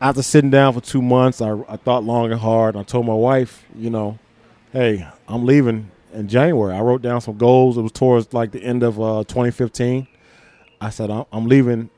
after 0.00 0.22
sitting 0.22 0.50
down 0.50 0.74
for 0.74 0.80
two 0.80 1.02
months, 1.02 1.40
I, 1.40 1.58
I 1.68 1.76
thought 1.76 2.04
long 2.04 2.30
and 2.30 2.40
hard. 2.40 2.74
And 2.74 2.82
I 2.82 2.84
told 2.84 3.06
my 3.06 3.14
wife, 3.14 3.64
you 3.74 3.90
know, 3.90 4.18
hey, 4.72 5.06
I'm 5.26 5.46
leaving 5.46 5.90
in 6.12 6.28
January. 6.28 6.74
I 6.74 6.80
wrote 6.80 7.02
down 7.02 7.20
some 7.20 7.38
goals. 7.38 7.78
It 7.78 7.82
was 7.82 7.92
towards 7.92 8.32
like 8.32 8.52
the 8.52 8.62
end 8.62 8.82
of 8.82 9.00
uh, 9.00 9.24
2015. 9.24 10.06
I 10.80 10.90
said, 10.90 11.10
I'm, 11.10 11.46
leaving 11.46 11.88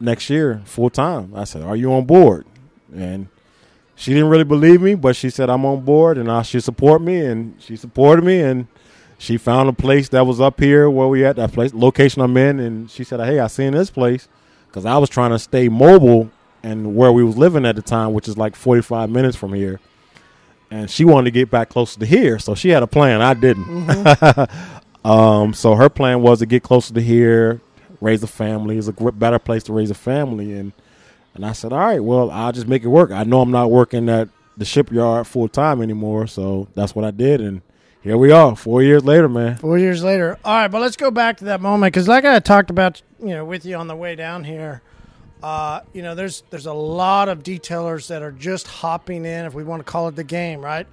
next 0.00 0.28
year 0.28 0.62
full 0.64 0.90
time. 0.90 1.32
I 1.36 1.44
said, 1.44 1.62
are 1.62 1.76
you 1.76 1.92
on 1.92 2.06
board? 2.06 2.44
And 2.92 3.28
she 3.94 4.12
didn't 4.12 4.30
really 4.30 4.44
believe 4.44 4.82
me, 4.82 4.96
but 4.96 5.14
she 5.14 5.30
said 5.30 5.48
I'm 5.48 5.64
on 5.64 5.84
board 5.84 6.18
and 6.18 6.30
I 6.30 6.42
should 6.42 6.64
support 6.64 7.00
me, 7.00 7.24
and 7.24 7.54
she 7.62 7.76
supported 7.76 8.24
me, 8.24 8.40
and 8.40 8.66
she 9.22 9.36
found 9.36 9.68
a 9.68 9.72
place 9.72 10.08
that 10.08 10.26
was 10.26 10.40
up 10.40 10.58
here 10.58 10.90
where 10.90 11.06
we 11.06 11.24
at 11.24 11.36
that 11.36 11.52
place 11.52 11.72
location 11.72 12.20
I'm 12.20 12.36
in, 12.36 12.58
and 12.58 12.90
she 12.90 13.04
said, 13.04 13.20
"Hey, 13.20 13.38
I 13.38 13.46
seen 13.46 13.72
this 13.72 13.88
place 13.88 14.26
because 14.66 14.84
I 14.84 14.98
was 14.98 15.08
trying 15.08 15.30
to 15.30 15.38
stay 15.38 15.68
mobile 15.68 16.28
and 16.64 16.96
where 16.96 17.12
we 17.12 17.22
was 17.22 17.36
living 17.36 17.64
at 17.64 17.76
the 17.76 17.82
time, 17.82 18.14
which 18.14 18.26
is 18.26 18.36
like 18.36 18.56
45 18.56 19.10
minutes 19.10 19.36
from 19.36 19.52
here." 19.52 19.78
And 20.72 20.90
she 20.90 21.04
wanted 21.04 21.26
to 21.26 21.30
get 21.30 21.52
back 21.52 21.68
closer 21.68 22.00
to 22.00 22.06
here, 22.06 22.40
so 22.40 22.56
she 22.56 22.70
had 22.70 22.82
a 22.82 22.88
plan. 22.88 23.22
I 23.22 23.34
didn't. 23.34 24.48
um, 25.04 25.54
so 25.54 25.76
her 25.76 25.88
plan 25.88 26.20
was 26.20 26.40
to 26.40 26.46
get 26.46 26.64
closer 26.64 26.92
to 26.92 27.00
here, 27.00 27.60
raise 28.00 28.24
a 28.24 28.26
family. 28.26 28.76
It's 28.76 28.88
a 28.88 28.92
better 28.92 29.38
place 29.38 29.62
to 29.64 29.72
raise 29.72 29.92
a 29.92 29.94
family, 29.94 30.52
and 30.52 30.72
and 31.34 31.46
I 31.46 31.52
said, 31.52 31.72
all 31.72 31.78
right, 31.78 32.02
well, 32.02 32.28
I'll 32.32 32.52
just 32.52 32.66
make 32.66 32.82
it 32.82 32.88
work. 32.88 33.12
I 33.12 33.22
know 33.22 33.40
I'm 33.40 33.52
not 33.52 33.70
working 33.70 34.08
at 34.08 34.28
the 34.56 34.64
shipyard 34.64 35.28
full 35.28 35.48
time 35.48 35.80
anymore, 35.80 36.26
so 36.26 36.66
that's 36.74 36.96
what 36.96 37.04
I 37.04 37.12
did, 37.12 37.40
and 37.40 37.62
here 38.02 38.16
we 38.16 38.30
are, 38.32 38.56
four 38.56 38.82
years 38.82 39.04
later, 39.04 39.28
man. 39.28 39.56
Four 39.56 39.78
years 39.78 40.02
later. 40.02 40.38
All 40.44 40.54
right, 40.54 40.68
but 40.68 40.80
let's 40.80 40.96
go 40.96 41.10
back 41.10 41.38
to 41.38 41.44
that 41.46 41.60
moment 41.60 41.92
because, 41.92 42.08
like 42.08 42.24
I 42.24 42.38
talked 42.40 42.70
about, 42.70 43.00
you 43.20 43.28
know, 43.30 43.44
with 43.44 43.64
you 43.64 43.76
on 43.76 43.86
the 43.88 43.96
way 43.96 44.16
down 44.16 44.44
here, 44.44 44.82
uh, 45.42 45.80
you 45.92 46.02
know, 46.02 46.14
there's 46.14 46.42
there's 46.50 46.66
a 46.66 46.72
lot 46.72 47.28
of 47.28 47.42
detailers 47.42 48.08
that 48.08 48.22
are 48.22 48.32
just 48.32 48.66
hopping 48.66 49.24
in, 49.24 49.44
if 49.44 49.54
we 49.54 49.64
want 49.64 49.80
to 49.84 49.90
call 49.90 50.08
it 50.08 50.16
the 50.16 50.24
game, 50.24 50.60
right? 50.60 50.86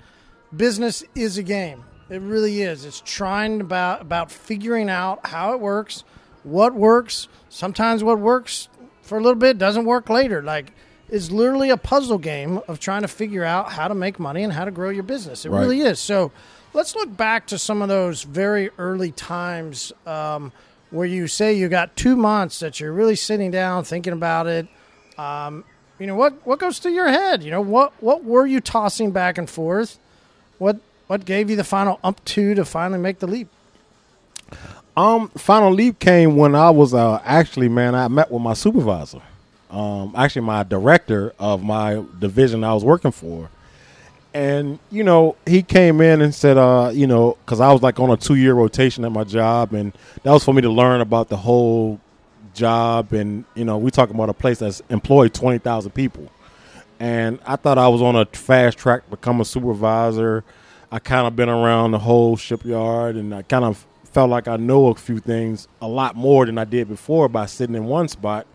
Business 0.56 1.04
is 1.16 1.38
a 1.38 1.44
game. 1.44 1.84
It 2.10 2.22
really 2.22 2.62
is. 2.62 2.86
It's 2.86 3.02
trying 3.06 3.62
about 3.62 4.02
about 4.02 4.32
figuring 4.32 4.90
out 4.90 5.28
how 5.28 5.54
it 5.54 5.60
works, 5.60 6.04
what 6.44 6.74
works. 6.74 7.28
Sometimes 7.50 8.04
what 8.04 8.20
works 8.20 8.68
for 9.02 9.18
a 9.18 9.22
little 9.22 9.40
bit 9.40 9.58
doesn't 9.60 9.86
work 9.86 10.10
later. 10.10 10.42
Like 10.42 10.72
it's 11.08 11.30
literally 11.32 11.70
a 11.70 11.78
puzzle 11.78 12.18
game 12.20 12.60
of 12.68 12.80
trying 12.80 13.02
to 13.04 13.08
figure 13.08 13.44
out 13.44 13.72
how 13.74 13.88
to 13.88 13.96
make 13.96 14.20
money 14.20 14.44
and 14.44 14.54
how 14.54 14.66
to 14.66 14.72
grow 14.72 14.90
your 14.90 15.04
business. 15.04 15.46
It 15.46 15.50
Right. 15.50 15.62
really 15.62 15.82
is. 15.82 16.00
So 16.00 16.32
let's 16.74 16.96
look 16.96 17.16
back 17.16 17.48
to 17.48 17.58
some 17.58 17.82
of 17.82 17.90
those 17.90 18.24
very 18.24 18.70
early 18.78 19.12
times 19.12 19.92
um, 20.06 20.52
where 20.92 21.08
you 21.08 21.28
say 21.28 21.54
you 21.54 21.70
got 21.70 21.96
two 21.96 22.16
months 22.16 22.60
that 22.60 22.80
you're 22.80 22.94
really 22.94 23.16
sitting 23.16 23.52
down 23.52 23.84
thinking 23.84 24.14
about 24.14 24.48
it. 24.48 24.68
Um, 25.18 25.64
you 26.00 26.08
know 26.08 26.16
what 26.16 26.46
what 26.46 26.60
goes 26.60 26.80
through 26.80 26.94
your 26.94 27.10
head? 27.10 27.44
You 27.44 27.52
know 27.52 27.62
what 27.62 27.92
what 28.02 28.24
were 28.24 28.48
you 28.48 28.62
tossing 28.62 29.12
back 29.12 29.38
and 29.38 29.50
forth? 29.50 30.00
What 30.58 30.80
what 31.08 31.26
gave 31.26 31.50
you 31.50 31.56
the 31.56 31.64
final 31.64 32.00
up 32.04 32.24
to 32.26 32.56
to 32.56 32.64
finally 32.64 33.00
make 33.00 33.20
the 33.20 33.28
leap? 33.28 33.50
Um, 34.96 35.30
final 35.30 35.72
leap 35.72 36.00
came 36.00 36.36
when 36.36 36.56
I 36.56 36.70
was 36.72 36.94
uh, 36.94 37.22
actually, 37.24 37.70
man, 37.70 37.96
I 37.96 38.08
met 38.10 38.32
with 38.32 38.42
my 38.42 38.54
supervisor, 38.54 39.22
um, 39.70 40.14
actually 40.18 40.42
my 40.42 40.64
director 40.64 41.34
of 41.40 41.64
my 41.64 42.04
division 42.20 42.64
I 42.64 42.74
was 42.74 42.84
working 42.84 43.12
for, 43.12 43.50
and 44.34 44.80
you 44.92 45.04
know 45.04 45.36
he 45.46 45.64
came 45.64 46.02
in 46.02 46.22
and 46.22 46.34
said, 46.34 46.58
uh, 46.58 46.92
you 46.94 47.08
know, 47.08 47.38
because 47.46 47.60
I 47.60 47.72
was 47.72 47.82
like 47.82 48.00
on 48.00 48.10
a 48.10 48.18
two 48.18 48.36
year 48.36 48.54
rotation 48.54 49.06
at 49.06 49.12
my 49.12 49.24
job, 49.24 49.74
and 49.74 49.94
that 50.24 50.32
was 50.32 50.44
for 50.44 50.54
me 50.54 50.62
to 50.62 50.70
learn 50.70 51.02
about 51.02 51.30
the 51.30 51.38
whole 51.38 52.00
job, 52.54 53.14
and 53.14 53.46
you 53.56 53.66
know 53.66 53.78
we 53.78 53.92
talking 53.92 54.16
about 54.16 54.30
a 54.30 54.34
place 54.34 54.60
that's 54.60 54.82
employed 54.90 55.34
twenty 55.34 55.58
thousand 55.58 55.92
people, 55.92 56.30
and 57.00 57.40
I 57.46 57.56
thought 57.56 57.78
I 57.78 57.88
was 57.88 58.02
on 58.02 58.16
a 58.16 58.26
fast 58.26 58.78
track 58.78 59.06
to 59.06 59.12
become 59.12 59.42
a 59.42 59.46
supervisor. 59.46 60.44
I 60.92 61.00
kind 61.00 61.28
of 61.28 61.36
been 61.36 61.50
around 61.50 61.92
the 61.92 62.00
whole 62.00 62.36
shipyard, 62.36 63.16
and 63.16 63.34
I 63.34 63.44
kind 63.44 63.64
of 63.64 63.86
felt 64.06 64.30
like 64.30 64.48
I 64.48 64.58
know 64.58 64.88
a 64.88 64.96
few 64.96 65.20
things 65.20 65.68
a 65.82 65.88
lot 65.88 66.16
more 66.16 66.46
than 66.46 66.58
I 66.58 66.66
did 66.66 66.88
before 66.88 67.30
by 67.30 67.46
sitting 67.46 67.76
in 67.76 67.86
one 67.86 68.08
spot. 68.08 68.48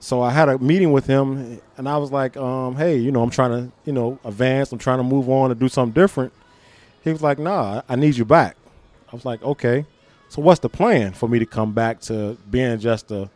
So 0.00 0.22
I 0.22 0.30
had 0.30 0.48
a 0.48 0.58
meeting 0.58 0.92
with 0.92 1.06
him, 1.06 1.60
and 1.76 1.88
I 1.88 1.96
was 1.96 2.12
like, 2.12 2.36
um, 2.36 2.76
"Hey, 2.76 2.96
you 2.96 3.10
know, 3.10 3.22
I'm 3.22 3.30
trying 3.30 3.50
to, 3.50 3.72
you 3.84 3.92
know, 3.92 4.18
advance. 4.24 4.70
I'm 4.72 4.78
trying 4.78 4.98
to 4.98 5.04
move 5.04 5.28
on 5.28 5.50
and 5.50 5.58
do 5.58 5.68
something 5.68 5.92
different." 5.92 6.32
He 7.02 7.10
was 7.10 7.22
like, 7.22 7.38
"Nah, 7.38 7.82
I 7.88 7.96
need 7.96 8.16
you 8.16 8.24
back." 8.24 8.56
I 9.10 9.16
was 9.16 9.24
like, 9.24 9.42
"Okay." 9.42 9.84
So 10.28 10.42
what's 10.42 10.60
the 10.60 10.68
plan 10.68 11.12
for 11.12 11.28
me 11.28 11.38
to 11.38 11.46
come 11.46 11.72
back 11.72 12.00
to 12.02 12.36
being 12.50 12.78
just 12.78 13.10
a 13.10 13.30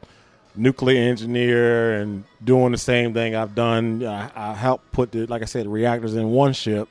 nuclear 0.55 1.03
engineer 1.09 1.95
and 2.01 2.25
doing 2.45 2.73
the 2.73 2.79
same 2.79 3.15
thing 3.15 3.35
I've 3.35 3.55
done? 3.55 4.05
I, 4.05 4.31
I 4.35 4.55
helped 4.55 4.93
put 4.93 5.11
the, 5.11 5.27
like 5.27 5.43
I 5.43 5.47
said, 5.47 5.67
reactors 5.67 6.15
in 6.15 6.31
one 6.31 6.53
ship 6.53 6.89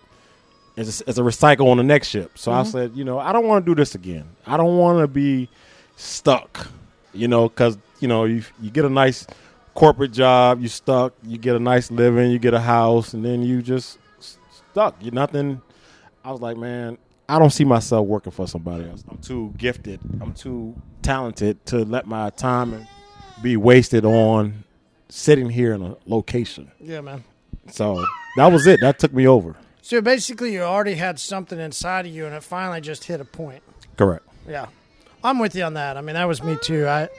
as 0.75 1.01
a, 1.01 1.09
as 1.09 1.19
a 1.19 1.21
recycle 1.21 1.67
on 1.67 1.77
the 1.77 1.83
next 1.83 2.07
ship. 2.07 2.37
So 2.37 2.51
I 2.51 2.63
said, 2.63 2.93
you 2.95 3.03
know, 3.03 3.19
I 3.19 3.31
don't 3.31 3.45
want 3.47 3.63
to 3.63 3.71
do 3.71 3.75
this 3.75 3.93
again. 3.93 4.25
I 4.47 4.57
don't 4.57 4.77
want 4.77 4.99
to 4.99 5.07
be 5.07 5.49
stuck, 5.97 6.67
you 7.13 7.27
know, 7.27 7.47
because 7.47 7.77
you 7.99 8.07
know 8.07 8.25
you 8.25 8.43
you 8.59 8.71
get 8.71 8.85
a 8.85 8.89
nice 8.89 9.27
corporate 9.73 10.11
job, 10.11 10.61
you 10.61 10.67
stuck, 10.67 11.13
you 11.23 11.37
get 11.37 11.55
a 11.55 11.59
nice 11.59 11.91
living, 11.91 12.31
you 12.31 12.39
get 12.39 12.53
a 12.53 12.59
house, 12.59 13.13
and 13.13 13.23
then 13.23 13.43
you 13.43 13.61
just 13.61 13.97
stuck. 14.71 14.95
You're 15.01 15.13
nothing. 15.13 15.61
I 16.23 16.31
was 16.31 16.41
like, 16.41 16.57
man, 16.57 16.97
I 17.27 17.39
don't 17.39 17.49
see 17.49 17.63
myself 17.63 18.05
working 18.07 18.31
for 18.31 18.47
somebody 18.47 18.89
else. 18.89 19.03
I'm 19.09 19.17
too 19.17 19.53
gifted. 19.57 19.99
I'm 20.19 20.33
too 20.33 20.75
talented 21.01 21.65
to 21.67 21.85
let 21.85 22.05
my 22.05 22.29
time 22.31 22.87
be 23.41 23.57
wasted 23.57 24.05
on 24.05 24.63
sitting 25.09 25.49
here 25.49 25.73
in 25.73 25.81
a 25.81 25.95
location. 26.05 26.71
Yeah, 26.79 27.01
man. 27.01 27.23
So 27.69 28.05
that 28.37 28.51
was 28.51 28.67
it. 28.67 28.79
That 28.81 28.99
took 28.99 29.13
me 29.13 29.27
over. 29.27 29.55
So 29.81 30.01
basically, 30.01 30.53
you 30.53 30.61
already 30.61 30.95
had 30.95 31.19
something 31.19 31.59
inside 31.59 32.05
of 32.05 32.11
you, 32.11 32.25
and 32.25 32.35
it 32.35 32.43
finally 32.43 32.81
just 32.81 33.03
hit 33.05 33.19
a 33.19 33.25
point. 33.25 33.63
Correct. 33.97 34.25
Yeah, 34.47 34.67
I'm 35.23 35.39
with 35.39 35.55
you 35.55 35.63
on 35.63 35.73
that. 35.73 35.97
I 35.97 36.01
mean, 36.01 36.15
that 36.15 36.27
was 36.27 36.43
me 36.43 36.57
too. 36.61 36.87
I 36.87 37.09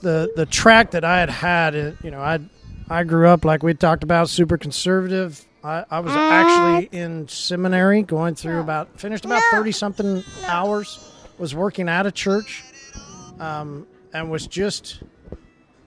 the 0.00 0.32
the 0.36 0.46
track 0.46 0.92
that 0.92 1.04
I 1.04 1.20
had 1.20 1.30
had, 1.30 1.74
you 2.02 2.10
know, 2.10 2.20
I 2.20 2.40
I 2.88 3.04
grew 3.04 3.28
up 3.28 3.44
like 3.44 3.62
we 3.62 3.74
talked 3.74 4.02
about, 4.02 4.28
super 4.28 4.58
conservative. 4.58 5.44
I, 5.64 5.84
I 5.90 6.00
was 6.00 6.12
actually 6.12 6.98
in 6.98 7.28
seminary, 7.28 8.02
going 8.02 8.34
through 8.34 8.60
about 8.60 9.00
finished 9.00 9.24
about 9.24 9.42
thirty 9.50 9.72
something 9.72 10.24
hours. 10.46 11.08
Was 11.38 11.54
working 11.54 11.88
at 11.88 12.06
a 12.06 12.12
church, 12.12 12.62
um, 13.40 13.86
and 14.12 14.30
was 14.30 14.46
just, 14.46 15.02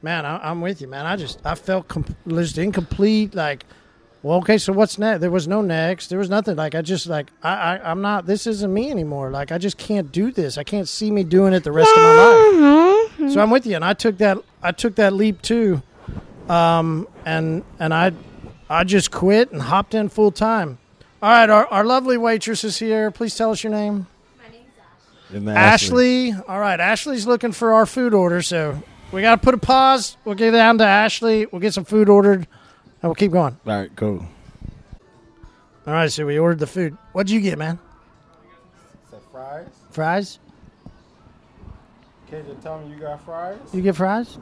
man, 0.02 0.26
I, 0.26 0.50
I'm 0.50 0.60
with 0.60 0.82
you, 0.82 0.88
man. 0.88 1.06
I 1.06 1.16
just 1.16 1.40
I 1.46 1.56
felt 1.56 1.88
com- 1.88 2.16
just 2.28 2.58
incomplete, 2.58 3.36
like. 3.36 3.66
Well, 4.24 4.40
okay, 4.40 4.58
so 4.58 4.74
what's 4.74 4.98
next? 4.98 5.22
There 5.22 5.30
was 5.30 5.48
no 5.48 5.62
next. 5.62 6.08
There 6.08 6.18
was 6.18 6.32
nothing. 6.32 6.56
Like 6.56 6.74
I 6.74 6.82
just 6.82 7.06
like 7.06 7.32
I, 7.44 7.54
I 7.54 7.92
I'm 7.92 8.02
not. 8.02 8.26
This 8.26 8.48
isn't 8.48 8.74
me 8.74 8.90
anymore. 8.90 9.30
Like 9.30 9.52
I 9.52 9.60
just 9.60 9.78
can't 9.78 10.12
do 10.12 10.32
this. 10.32 10.58
I 10.58 10.64
can't 10.64 10.90
see 10.90 11.12
me 11.12 11.24
doing 11.24 11.54
it 11.54 11.64
the 11.64 11.72
rest 11.72 11.92
of 11.92 11.98
my 11.98 12.16
life. 12.16 12.85
So 13.32 13.42
I'm 13.42 13.50
with 13.50 13.66
you, 13.66 13.76
and 13.76 13.86
I 13.86 13.94
took 13.94 14.18
that. 14.20 14.38
I 14.62 14.72
took 14.72 14.96
that 14.96 15.14
leap 15.14 15.42
too, 15.42 15.82
um, 16.50 17.08
and 17.26 17.64
and 17.80 17.94
I 17.94 18.12
I 18.70 18.84
just 18.84 19.12
quit 19.12 19.52
and 19.52 19.62
hopped 19.62 19.94
in 19.94 20.10
full 20.10 20.32
time. 20.32 20.78
All 21.22 21.30
right, 21.30 21.50
our, 21.50 21.66
our 21.68 21.84
lovely 21.84 22.18
waitress 22.18 22.64
is 22.64 22.78
here. 22.78 23.10
Please 23.10 23.36
tell 23.36 23.52
us 23.52 23.64
your 23.64 23.72
name. 23.72 24.08
Isn't 25.30 25.46
that 25.46 25.58
Ashley. 25.58 26.34
All 26.34 26.60
right, 26.60 26.80
Ashley's 26.80 27.26
looking 27.26 27.52
for 27.52 27.74
our 27.74 27.86
food 27.86 28.14
order, 28.14 28.42
so 28.42 28.82
we 29.12 29.22
got 29.22 29.36
to 29.36 29.42
put 29.42 29.54
a 29.54 29.58
pause. 29.58 30.18
We'll 30.24 30.36
get 30.36 30.52
down 30.52 30.78
to 30.78 30.86
Ashley. 30.86 31.46
We'll 31.48 31.62
get 31.62 31.74
some 31.74 31.86
food 31.86 32.10
ordered, 32.10 32.40
and 32.42 32.48
we'll 33.04 33.16
keep 33.16 33.32
going. 33.32 33.58
All 33.66 33.74
right, 33.74 33.96
cool. 33.96 34.26
All 35.88 35.94
right, 35.94 36.12
so 36.12 36.26
we 36.26 36.38
ordered 36.38 36.60
the 36.60 36.68
food. 36.68 36.98
What'd 37.12 37.32
you 37.32 37.42
get, 37.42 37.58
man? 37.58 37.80
fries? 39.32 39.68
Fries? 39.92 40.40
Can 42.30 42.46
you 42.48 42.58
tell 42.62 42.80
me 42.80 42.94
you 42.94 43.00
got 43.00 43.24
fries? 43.24 43.58
You 43.74 43.82
get 43.82 43.96
fries? 43.96 44.38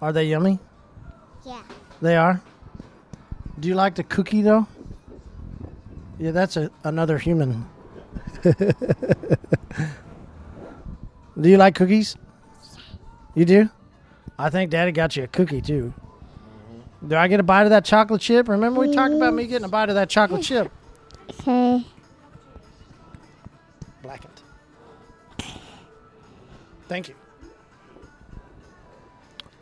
Are 0.00 0.12
they 0.12 0.24
yummy? 0.24 0.58
Yeah. 1.44 1.62
They 2.02 2.16
are. 2.16 2.40
Do 3.58 3.68
you 3.68 3.74
like 3.74 3.94
the 3.94 4.02
cookie 4.02 4.42
though? 4.42 4.66
Yeah, 6.18 6.32
that's 6.32 6.56
a, 6.56 6.70
another 6.84 7.18
human. 7.18 7.66
do 8.42 8.54
you 11.48 11.56
like 11.56 11.74
cookies? 11.74 12.16
You 13.34 13.44
do? 13.44 13.70
I 14.38 14.50
think 14.50 14.70
Daddy 14.70 14.92
got 14.92 15.16
you 15.16 15.24
a 15.24 15.26
cookie 15.26 15.60
too. 15.60 15.94
Mm-hmm. 15.96 17.08
Do 17.08 17.16
I 17.16 17.28
get 17.28 17.40
a 17.40 17.42
bite 17.42 17.64
of 17.64 17.70
that 17.70 17.84
chocolate 17.84 18.20
chip? 18.20 18.48
Remember 18.48 18.80
we 18.80 18.92
talked 18.94 19.14
about 19.14 19.34
me 19.34 19.46
getting 19.46 19.64
a 19.64 19.68
bite 19.68 19.88
of 19.88 19.94
that 19.94 20.08
chocolate 20.08 20.42
chip? 20.42 20.70
Okay. 21.40 21.82
Thank 26.88 27.08
you. 27.08 27.14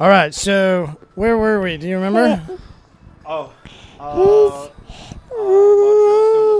All 0.00 0.08
right, 0.08 0.34
so 0.34 0.96
where 1.14 1.38
were 1.38 1.60
we? 1.60 1.76
Do 1.76 1.88
you 1.88 1.98
remember? 1.98 2.58
Oh, 3.24 3.52
uh, 4.00 4.64
uh, 4.64 4.68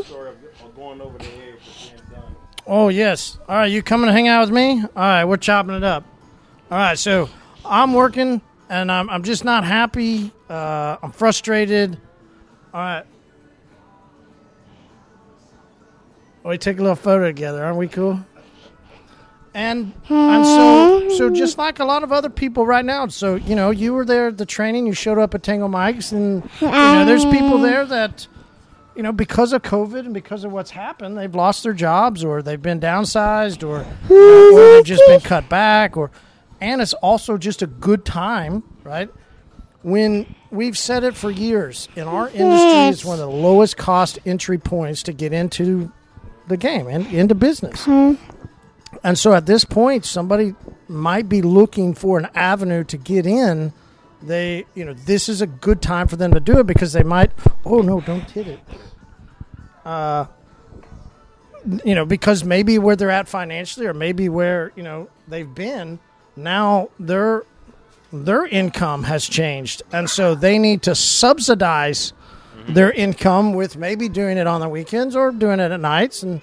story 0.04 0.30
of 0.30 0.76
going 0.76 1.00
over 1.00 1.18
the 1.18 1.24
edge 1.24 1.92
done. 2.08 2.36
Oh 2.68 2.88
yes. 2.88 3.36
All 3.48 3.56
right, 3.56 3.66
you 3.66 3.82
coming 3.82 4.06
to 4.06 4.12
hang 4.12 4.28
out 4.28 4.42
with 4.42 4.54
me? 4.54 4.80
All 4.80 4.88
right, 4.94 5.24
we're 5.24 5.38
chopping 5.38 5.74
it 5.74 5.82
up. 5.82 6.04
All 6.70 6.78
right, 6.78 6.96
so 6.96 7.28
I'm 7.64 7.94
working 7.94 8.40
and 8.70 8.92
I'm 8.92 9.10
I'm 9.10 9.24
just 9.24 9.44
not 9.44 9.64
happy. 9.64 10.30
Uh, 10.48 10.98
I'm 11.02 11.10
frustrated. 11.10 11.98
All 12.72 12.80
right. 12.80 13.04
We 16.44 16.58
take 16.58 16.78
a 16.78 16.80
little 16.80 16.96
photo 16.96 17.26
together, 17.26 17.64
aren't 17.64 17.76
we 17.76 17.88
cool? 17.88 18.24
And 19.54 19.92
and 20.08 20.46
so 20.46 21.08
so 21.16 21.30
just 21.30 21.58
like 21.58 21.78
a 21.78 21.84
lot 21.84 22.02
of 22.02 22.10
other 22.10 22.30
people 22.30 22.64
right 22.64 22.84
now. 22.84 23.06
So 23.08 23.34
you 23.34 23.54
know, 23.54 23.70
you 23.70 23.92
were 23.92 24.04
there 24.04 24.28
at 24.28 24.38
the 24.38 24.46
training. 24.46 24.86
You 24.86 24.94
showed 24.94 25.18
up 25.18 25.34
at 25.34 25.42
Tango 25.42 25.68
Mike's, 25.68 26.12
and 26.12 26.48
you 26.60 26.68
know, 26.68 27.04
there's 27.04 27.24
people 27.26 27.58
there 27.58 27.84
that 27.84 28.26
you 28.94 29.02
know, 29.02 29.12
because 29.12 29.52
of 29.52 29.62
COVID 29.62 30.00
and 30.00 30.14
because 30.14 30.44
of 30.44 30.52
what's 30.52 30.70
happened, 30.70 31.16
they've 31.16 31.34
lost 31.34 31.62
their 31.62 31.72
jobs 31.72 32.24
or 32.24 32.42
they've 32.42 32.60
been 32.60 32.80
downsized 32.80 33.66
or, 33.66 33.86
or 34.10 34.74
they've 34.74 34.84
just 34.84 35.02
been 35.06 35.20
cut 35.20 35.48
back 35.48 35.96
or 35.96 36.10
and 36.60 36.80
it's 36.80 36.92
also 36.94 37.36
just 37.38 37.62
a 37.62 37.66
good 37.66 38.04
time, 38.04 38.62
right? 38.84 39.10
When 39.82 40.32
we've 40.50 40.78
said 40.78 41.02
it 41.02 41.16
for 41.16 41.30
years, 41.30 41.88
in 41.96 42.06
our 42.06 42.28
industry 42.28 42.88
it's 42.88 43.04
one 43.04 43.14
of 43.14 43.20
the 43.20 43.36
lowest 43.36 43.76
cost 43.76 44.18
entry 44.24 44.58
points 44.58 45.02
to 45.04 45.12
get 45.12 45.32
into 45.32 45.90
the 46.46 46.56
game 46.56 46.86
and 46.86 47.06
into 47.06 47.34
business. 47.34 47.86
Mm-hmm. 47.86 48.31
And 49.04 49.18
so 49.18 49.34
at 49.34 49.46
this 49.46 49.64
point 49.64 50.04
somebody 50.04 50.54
might 50.88 51.28
be 51.28 51.42
looking 51.42 51.94
for 51.94 52.18
an 52.18 52.28
avenue 52.34 52.84
to 52.84 52.96
get 52.96 53.26
in. 53.26 53.72
They 54.22 54.66
you 54.74 54.84
know 54.84 54.94
this 54.94 55.28
is 55.28 55.40
a 55.40 55.46
good 55.46 55.82
time 55.82 56.06
for 56.08 56.16
them 56.16 56.32
to 56.32 56.40
do 56.40 56.58
it 56.58 56.66
because 56.66 56.92
they 56.92 57.02
might 57.02 57.32
oh 57.64 57.80
no 57.80 58.00
don't 58.00 58.30
hit 58.30 58.46
it. 58.46 58.60
Uh 59.84 60.26
you 61.84 61.94
know 61.94 62.04
because 62.04 62.44
maybe 62.44 62.78
where 62.78 62.96
they're 62.96 63.10
at 63.10 63.28
financially 63.28 63.86
or 63.86 63.94
maybe 63.94 64.28
where 64.28 64.72
you 64.76 64.82
know 64.82 65.08
they've 65.26 65.54
been 65.54 65.98
now 66.36 66.88
their 66.98 67.44
their 68.12 68.46
income 68.46 69.04
has 69.04 69.26
changed. 69.26 69.82
And 69.92 70.08
so 70.08 70.34
they 70.34 70.58
need 70.58 70.82
to 70.82 70.94
subsidize 70.94 72.12
their 72.68 72.92
income 72.92 73.54
with 73.54 73.76
maybe 73.76 74.08
doing 74.08 74.36
it 74.36 74.46
on 74.46 74.60
the 74.60 74.68
weekends 74.68 75.16
or 75.16 75.32
doing 75.32 75.58
it 75.60 75.72
at 75.72 75.80
nights. 75.80 76.22
And 76.22 76.40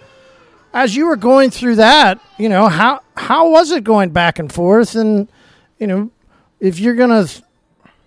as 0.73 0.95
you 0.95 1.05
were 1.08 1.15
going 1.15 1.49
through 1.49 1.75
that 1.75 2.19
you 2.38 2.49
know 2.49 2.67
how 2.67 3.01
how 3.15 3.49
was 3.49 3.71
it 3.71 3.84
going 3.84 4.10
back 4.10 4.39
and 4.39 4.51
forth 4.51 4.95
and 4.95 5.27
you 5.79 5.88
know 5.88 6.10
if 6.60 6.79
you're 6.79 6.95
gonna 6.95 7.25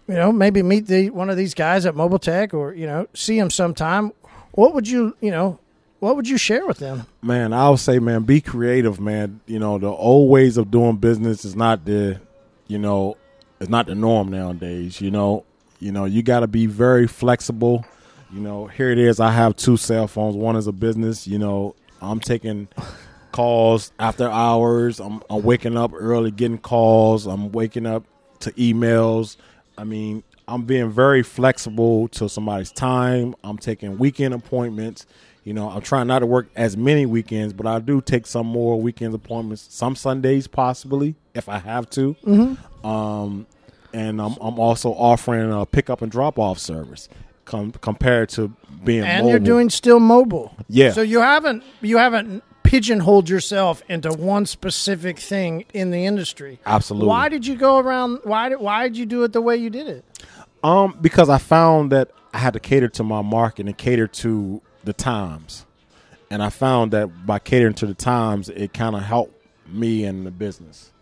you 0.08 0.14
know, 0.14 0.32
maybe 0.32 0.62
meet 0.62 0.86
the 0.86 1.10
one 1.10 1.30
of 1.30 1.36
these 1.36 1.54
guys 1.54 1.86
at 1.86 1.94
Mobile 1.94 2.18
Tech 2.18 2.52
or, 2.54 2.74
you 2.74 2.86
know, 2.86 3.06
see 3.14 3.38
them 3.38 3.50
sometime. 3.50 4.12
What 4.52 4.74
would 4.74 4.88
you, 4.88 5.16
you 5.20 5.30
know, 5.30 5.58
what 6.00 6.16
would 6.16 6.28
you 6.28 6.36
share 6.36 6.66
with 6.66 6.78
them? 6.78 7.06
Man, 7.22 7.52
I 7.52 7.70
would 7.70 7.78
say, 7.78 7.98
man, 7.98 8.24
be 8.24 8.40
creative, 8.40 9.00
man. 9.00 9.40
You 9.46 9.58
know, 9.58 9.78
the 9.78 9.88
old 9.88 10.30
ways 10.30 10.56
of 10.56 10.70
doing 10.70 10.96
business 10.96 11.44
is 11.44 11.54
not 11.54 11.84
the, 11.84 12.20
you 12.66 12.78
know, 12.78 13.16
it's 13.60 13.70
not 13.70 13.86
the 13.86 13.94
norm 13.94 14.28
nowadays. 14.28 15.00
You 15.00 15.10
know, 15.10 15.44
you 15.78 15.92
know, 15.92 16.04
you 16.04 16.22
got 16.22 16.40
to 16.40 16.46
be 16.46 16.66
very 16.66 17.06
flexible. 17.06 17.86
You 18.32 18.40
know, 18.40 18.66
here 18.66 18.90
it 18.90 18.98
is. 18.98 19.20
I 19.20 19.30
have 19.30 19.56
two 19.56 19.76
cell 19.76 20.08
phones. 20.08 20.36
One 20.36 20.56
is 20.56 20.66
a 20.66 20.72
business. 20.72 21.26
You 21.26 21.38
know, 21.38 21.74
I'm 22.02 22.20
taking 22.20 22.68
calls 23.30 23.92
after 23.98 24.28
hours. 24.28 25.00
I'm, 25.00 25.22
I'm 25.30 25.42
waking 25.42 25.76
up 25.76 25.92
early, 25.94 26.30
getting 26.30 26.58
calls. 26.58 27.26
I'm 27.26 27.52
waking 27.52 27.86
up 27.86 28.04
to 28.40 28.50
emails. 28.52 29.36
I 29.78 29.84
mean, 29.84 30.22
I'm 30.46 30.64
being 30.64 30.90
very 30.90 31.22
flexible 31.22 32.08
to 32.08 32.28
somebody's 32.28 32.72
time. 32.72 33.34
I'm 33.44 33.56
taking 33.56 33.98
weekend 33.98 34.34
appointments. 34.34 35.06
You 35.44 35.54
know, 35.54 35.68
I'm 35.70 35.80
trying 35.82 36.06
not 36.06 36.20
to 36.20 36.26
work 36.26 36.48
as 36.54 36.76
many 36.76 37.06
weekends, 37.06 37.52
but 37.52 37.66
I 37.66 37.78
do 37.80 38.00
take 38.00 38.26
some 38.26 38.46
more 38.46 38.80
weekend 38.80 39.14
appointments, 39.14 39.66
some 39.70 39.96
Sundays 39.96 40.46
possibly 40.46 41.14
if 41.34 41.48
I 41.48 41.58
have 41.58 41.88
to. 41.90 42.16
Um, 42.84 43.46
and 43.92 44.20
I'm, 44.20 44.36
I'm 44.40 44.58
also 44.58 44.90
offering 44.90 45.52
a 45.52 45.66
pickup 45.66 46.02
and 46.02 46.10
drop 46.12 46.38
off 46.38 46.58
service 46.58 47.08
com- 47.52 47.72
compared 47.72 48.30
to 48.30 48.52
being 48.82 49.04
And 49.04 49.28
you're 49.28 49.38
doing 49.38 49.70
still 49.70 50.00
mobile. 50.00 50.54
Yeah. 50.68 50.92
So 50.92 51.02
you 51.02 51.20
haven't 51.20 51.62
you 51.80 51.98
haven't 51.98 52.42
pigeonholed 52.62 53.28
yourself 53.28 53.82
into 53.88 54.10
one 54.10 54.46
specific 54.46 55.18
thing 55.18 55.66
in 55.74 55.90
the 55.90 56.06
industry. 56.06 56.58
Absolutely. 56.64 57.08
Why 57.08 57.28
did 57.28 57.46
you 57.46 57.56
go 57.56 57.78
around 57.78 58.20
why 58.24 58.48
did 58.48 58.60
why 58.60 58.88
did 58.88 58.96
you 58.96 59.06
do 59.06 59.22
it 59.24 59.32
the 59.32 59.42
way 59.42 59.56
you 59.56 59.70
did 59.70 59.86
it? 59.86 60.04
Um, 60.64 60.96
because 61.00 61.28
I 61.28 61.38
found 61.38 61.92
that 61.92 62.10
I 62.32 62.38
had 62.38 62.54
to 62.54 62.60
cater 62.60 62.88
to 62.88 63.04
my 63.04 63.20
market 63.20 63.66
and 63.66 63.76
cater 63.76 64.06
to 64.06 64.62
the 64.84 64.92
times, 64.92 65.66
and 66.30 66.42
I 66.42 66.48
found 66.50 66.92
that 66.92 67.26
by 67.26 67.38
catering 67.38 67.74
to 67.74 67.86
the 67.86 67.94
times, 67.94 68.48
it 68.48 68.72
kind 68.72 68.96
of 68.96 69.02
helped 69.02 69.34
me 69.66 70.04
in 70.04 70.24
the 70.24 70.30
business. 70.30 70.92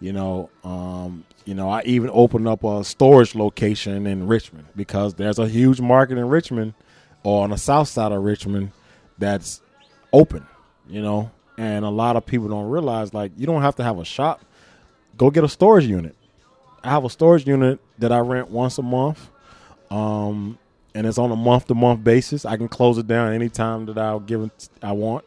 You 0.00 0.12
know, 0.12 0.50
um, 0.64 1.24
you 1.44 1.54
know, 1.54 1.68
I 1.68 1.82
even 1.84 2.10
opened 2.12 2.46
up 2.46 2.64
a 2.64 2.84
storage 2.84 3.34
location 3.34 4.06
in 4.06 4.26
Richmond 4.26 4.66
because 4.76 5.14
there's 5.14 5.38
a 5.38 5.48
huge 5.48 5.80
market 5.80 6.18
in 6.18 6.28
Richmond 6.28 6.74
or 7.24 7.44
on 7.44 7.50
the 7.50 7.58
south 7.58 7.88
side 7.88 8.12
of 8.12 8.22
Richmond 8.22 8.72
that's 9.18 9.60
open. 10.12 10.46
You 10.88 11.02
know, 11.02 11.30
and 11.56 11.84
a 11.84 11.90
lot 11.90 12.16
of 12.16 12.26
people 12.26 12.48
don't 12.48 12.68
realize 12.68 13.14
like 13.14 13.32
you 13.36 13.46
don't 13.46 13.62
have 13.62 13.76
to 13.76 13.84
have 13.84 13.98
a 13.98 14.04
shop. 14.04 14.44
Go 15.16 15.30
get 15.30 15.44
a 15.44 15.48
storage 15.48 15.86
unit. 15.86 16.16
I 16.82 16.90
have 16.90 17.04
a 17.04 17.10
storage 17.10 17.46
unit 17.46 17.78
that 17.98 18.10
I 18.10 18.18
rent 18.18 18.50
once 18.50 18.78
a 18.78 18.82
month, 18.82 19.30
um, 19.90 20.58
and 20.94 21.06
it's 21.06 21.18
on 21.18 21.30
a 21.30 21.36
month 21.36 21.68
to 21.68 21.74
month 21.74 22.02
basis. 22.02 22.44
I 22.44 22.56
can 22.56 22.68
close 22.68 22.98
it 22.98 23.06
down 23.06 23.32
anytime 23.32 23.86
that 23.86 23.98
I'll 23.98 24.20
give 24.20 24.42
it, 24.42 24.68
I 24.82 24.92
want. 24.92 25.24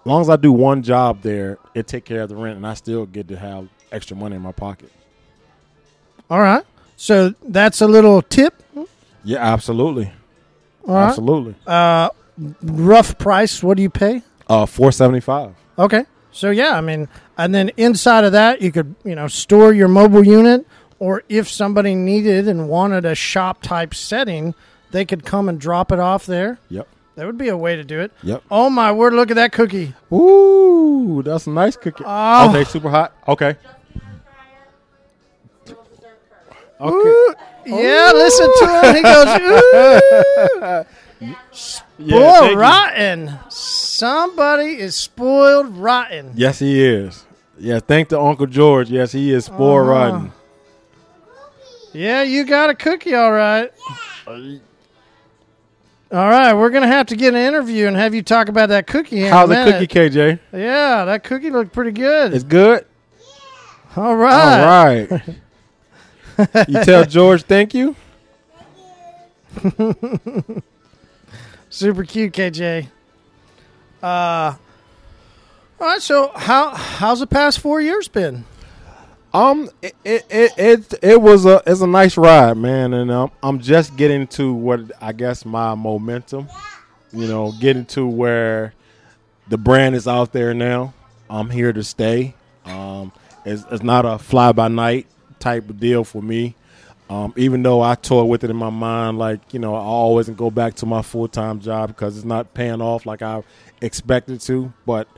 As 0.00 0.06
long 0.06 0.22
as 0.22 0.30
I 0.30 0.36
do 0.36 0.52
one 0.52 0.82
job 0.82 1.20
there, 1.20 1.58
it 1.74 1.86
take 1.86 2.06
care 2.06 2.22
of 2.22 2.30
the 2.30 2.36
rent, 2.36 2.56
and 2.56 2.66
I 2.66 2.72
still 2.72 3.04
get 3.04 3.28
to 3.28 3.36
have 3.36 3.68
extra 3.92 4.16
money 4.16 4.36
in 4.36 4.42
my 4.42 4.52
pocket. 4.52 4.90
All 6.30 6.40
right. 6.40 6.64
So 6.96 7.34
that's 7.48 7.80
a 7.80 7.86
little 7.88 8.22
tip. 8.22 8.54
Yeah, 9.24 9.38
absolutely, 9.38 10.12
All 10.86 10.94
right. 10.94 11.08
absolutely. 11.08 11.54
Uh, 11.66 12.08
rough 12.62 13.18
price. 13.18 13.62
What 13.62 13.76
do 13.76 13.82
you 13.82 13.90
pay? 13.90 14.22
Uh, 14.48 14.64
four 14.66 14.92
seventy 14.92 15.20
five. 15.20 15.54
Okay. 15.78 16.04
So 16.32 16.50
yeah, 16.50 16.76
I 16.76 16.80
mean, 16.80 17.08
and 17.36 17.54
then 17.54 17.70
inside 17.76 18.24
of 18.24 18.32
that, 18.32 18.62
you 18.62 18.70
could 18.72 18.94
you 19.04 19.14
know 19.14 19.26
store 19.28 19.72
your 19.74 19.88
mobile 19.88 20.24
unit, 20.24 20.66
or 20.98 21.22
if 21.28 21.48
somebody 21.50 21.94
needed 21.94 22.48
and 22.48 22.68
wanted 22.68 23.04
a 23.04 23.14
shop 23.14 23.60
type 23.62 23.94
setting, 23.94 24.54
they 24.90 25.04
could 25.04 25.24
come 25.24 25.48
and 25.48 25.60
drop 25.60 25.90
it 25.92 25.98
off 25.98 26.24
there. 26.26 26.58
Yep, 26.70 26.86
That 27.16 27.26
would 27.26 27.36
be 27.38 27.48
a 27.48 27.56
way 27.56 27.76
to 27.76 27.84
do 27.84 28.00
it. 28.00 28.12
yep. 28.22 28.42
Oh 28.50 28.70
my 28.70 28.92
word! 28.92 29.12
Look 29.12 29.30
at 29.30 29.34
that 29.36 29.52
cookie. 29.52 29.94
Ooh, 30.12 31.22
that's 31.24 31.46
a 31.46 31.50
nice 31.50 31.76
cookie. 31.76 32.04
Oh. 32.06 32.48
Okay, 32.50 32.64
super 32.64 32.88
hot. 32.90 33.12
Okay. 33.28 33.56
Okay. 36.80 36.94
Ooh, 36.96 37.34
yeah, 37.66 38.10
listen 38.14 38.50
to 38.58 38.82
him. 38.82 38.96
He 38.96 39.02
goes, 39.02 39.26
ooh, 41.22 41.34
Yeah, 41.98 42.40
thank 42.40 42.52
you. 42.52 42.58
rotten. 42.58 43.38
Somebody 43.50 44.78
is 44.78 44.96
spoiled 44.96 45.76
rotten. 45.76 46.32
Yes, 46.34 46.58
he 46.58 46.82
is. 46.82 47.26
Yeah, 47.58 47.80
thank 47.80 48.08
to 48.08 48.20
Uncle 48.20 48.46
George. 48.46 48.88
Yes, 48.90 49.12
he 49.12 49.30
is 49.32 49.44
spoiled 49.44 49.88
Uh-huh. 49.88 49.90
rotten. 49.90 50.32
Yeah, 51.92 52.22
you 52.22 52.44
got 52.44 52.70
a 52.70 52.74
cookie, 52.74 53.14
all 53.14 53.32
right. 53.32 53.70
Yeah. 54.26 54.58
All 56.12 56.28
right, 56.28 56.54
we're 56.54 56.70
gonna 56.70 56.86
have 56.88 57.06
to 57.06 57.16
get 57.16 57.34
an 57.34 57.40
interview 57.40 57.86
and 57.86 57.96
have 57.96 58.14
you 58.14 58.22
talk 58.22 58.48
about 58.48 58.70
that 58.70 58.86
cookie. 58.88 59.20
How's 59.22 59.48
the 59.48 59.54
cookie, 59.64 59.86
KJ? 59.86 60.38
Yeah, 60.52 61.04
that 61.04 61.22
cookie 61.22 61.50
looked 61.50 61.72
pretty 61.72 61.92
good. 61.92 62.32
It's 62.34 62.42
good. 62.42 62.84
Yeah. 63.96 64.02
all 64.02 64.16
right. 64.16 64.60
All 64.60 65.16
right. 65.16 65.22
you 66.68 66.84
tell 66.84 67.04
George 67.04 67.42
thank 67.42 67.74
you. 67.74 67.96
super 71.70 72.04
cute, 72.04 72.32
KJ. 72.32 72.86
Uh, 74.02 74.06
all 74.06 74.56
right. 75.80 76.00
So 76.00 76.30
how 76.34 76.70
how's 76.70 77.20
the 77.20 77.26
past 77.26 77.60
four 77.60 77.80
years 77.80 78.08
been? 78.08 78.44
Um, 79.32 79.70
it 79.82 79.94
it 80.04 80.26
it, 80.30 80.52
it, 80.56 80.94
it 81.02 81.22
was 81.22 81.46
a 81.46 81.62
it's 81.66 81.80
a 81.80 81.86
nice 81.86 82.16
ride, 82.16 82.56
man, 82.56 82.92
and 82.94 83.10
um, 83.10 83.30
I'm 83.42 83.60
just 83.60 83.96
getting 83.96 84.26
to 84.28 84.52
what 84.52 84.80
I 85.00 85.12
guess 85.12 85.44
my 85.44 85.74
momentum. 85.74 86.48
You 87.12 87.26
know, 87.26 87.52
getting 87.60 87.86
to 87.86 88.06
where 88.06 88.72
the 89.48 89.58
brand 89.58 89.94
is 89.96 90.06
out 90.06 90.32
there 90.32 90.54
now. 90.54 90.94
I'm 91.28 91.50
here 91.50 91.72
to 91.72 91.82
stay. 91.82 92.34
Um, 92.64 93.12
it's, 93.44 93.64
it's 93.70 93.82
not 93.82 94.04
a 94.04 94.18
fly 94.18 94.52
by 94.52 94.68
night 94.68 95.06
type 95.40 95.68
of 95.68 95.80
deal 95.80 96.04
for 96.04 96.22
me. 96.22 96.54
Um, 97.08 97.34
even 97.36 97.64
though 97.64 97.82
I 97.82 97.96
toy 97.96 98.22
with 98.22 98.44
it 98.44 98.50
in 98.50 98.56
my 98.56 98.70
mind, 98.70 99.18
like 99.18 99.52
you 99.52 99.58
know, 99.58 99.74
I 99.74 99.80
always 99.80 100.28
go 100.28 100.50
back 100.50 100.74
to 100.74 100.86
my 100.86 101.02
full 101.02 101.26
time 101.26 101.60
job 101.60 101.88
because 101.88 102.16
it's 102.16 102.24
not 102.24 102.54
paying 102.54 102.80
off 102.80 103.04
like 103.04 103.20
I 103.22 103.42
expected 103.80 104.40
to. 104.42 104.72
But 104.86 105.08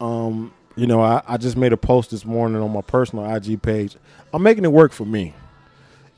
um, 0.00 0.52
you 0.76 0.86
know, 0.86 1.00
I, 1.00 1.22
I 1.26 1.36
just 1.36 1.56
made 1.56 1.72
a 1.72 1.76
post 1.76 2.10
this 2.10 2.24
morning 2.24 2.62
on 2.62 2.72
my 2.72 2.82
personal 2.82 3.28
IG 3.34 3.60
page. 3.60 3.96
I'm 4.32 4.44
making 4.44 4.64
it 4.64 4.72
work 4.72 4.92
for 4.92 5.04
me. 5.04 5.34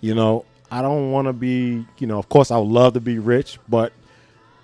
You 0.02 0.14
know, 0.14 0.44
I 0.70 0.82
don't 0.82 1.12
want 1.12 1.28
to 1.28 1.32
be, 1.32 1.86
you 1.98 2.06
know, 2.06 2.18
of 2.18 2.28
course, 2.28 2.50
I 2.50 2.58
would 2.58 2.68
love 2.68 2.94
to 2.94 3.00
be 3.00 3.18
rich, 3.18 3.58
but 3.68 3.92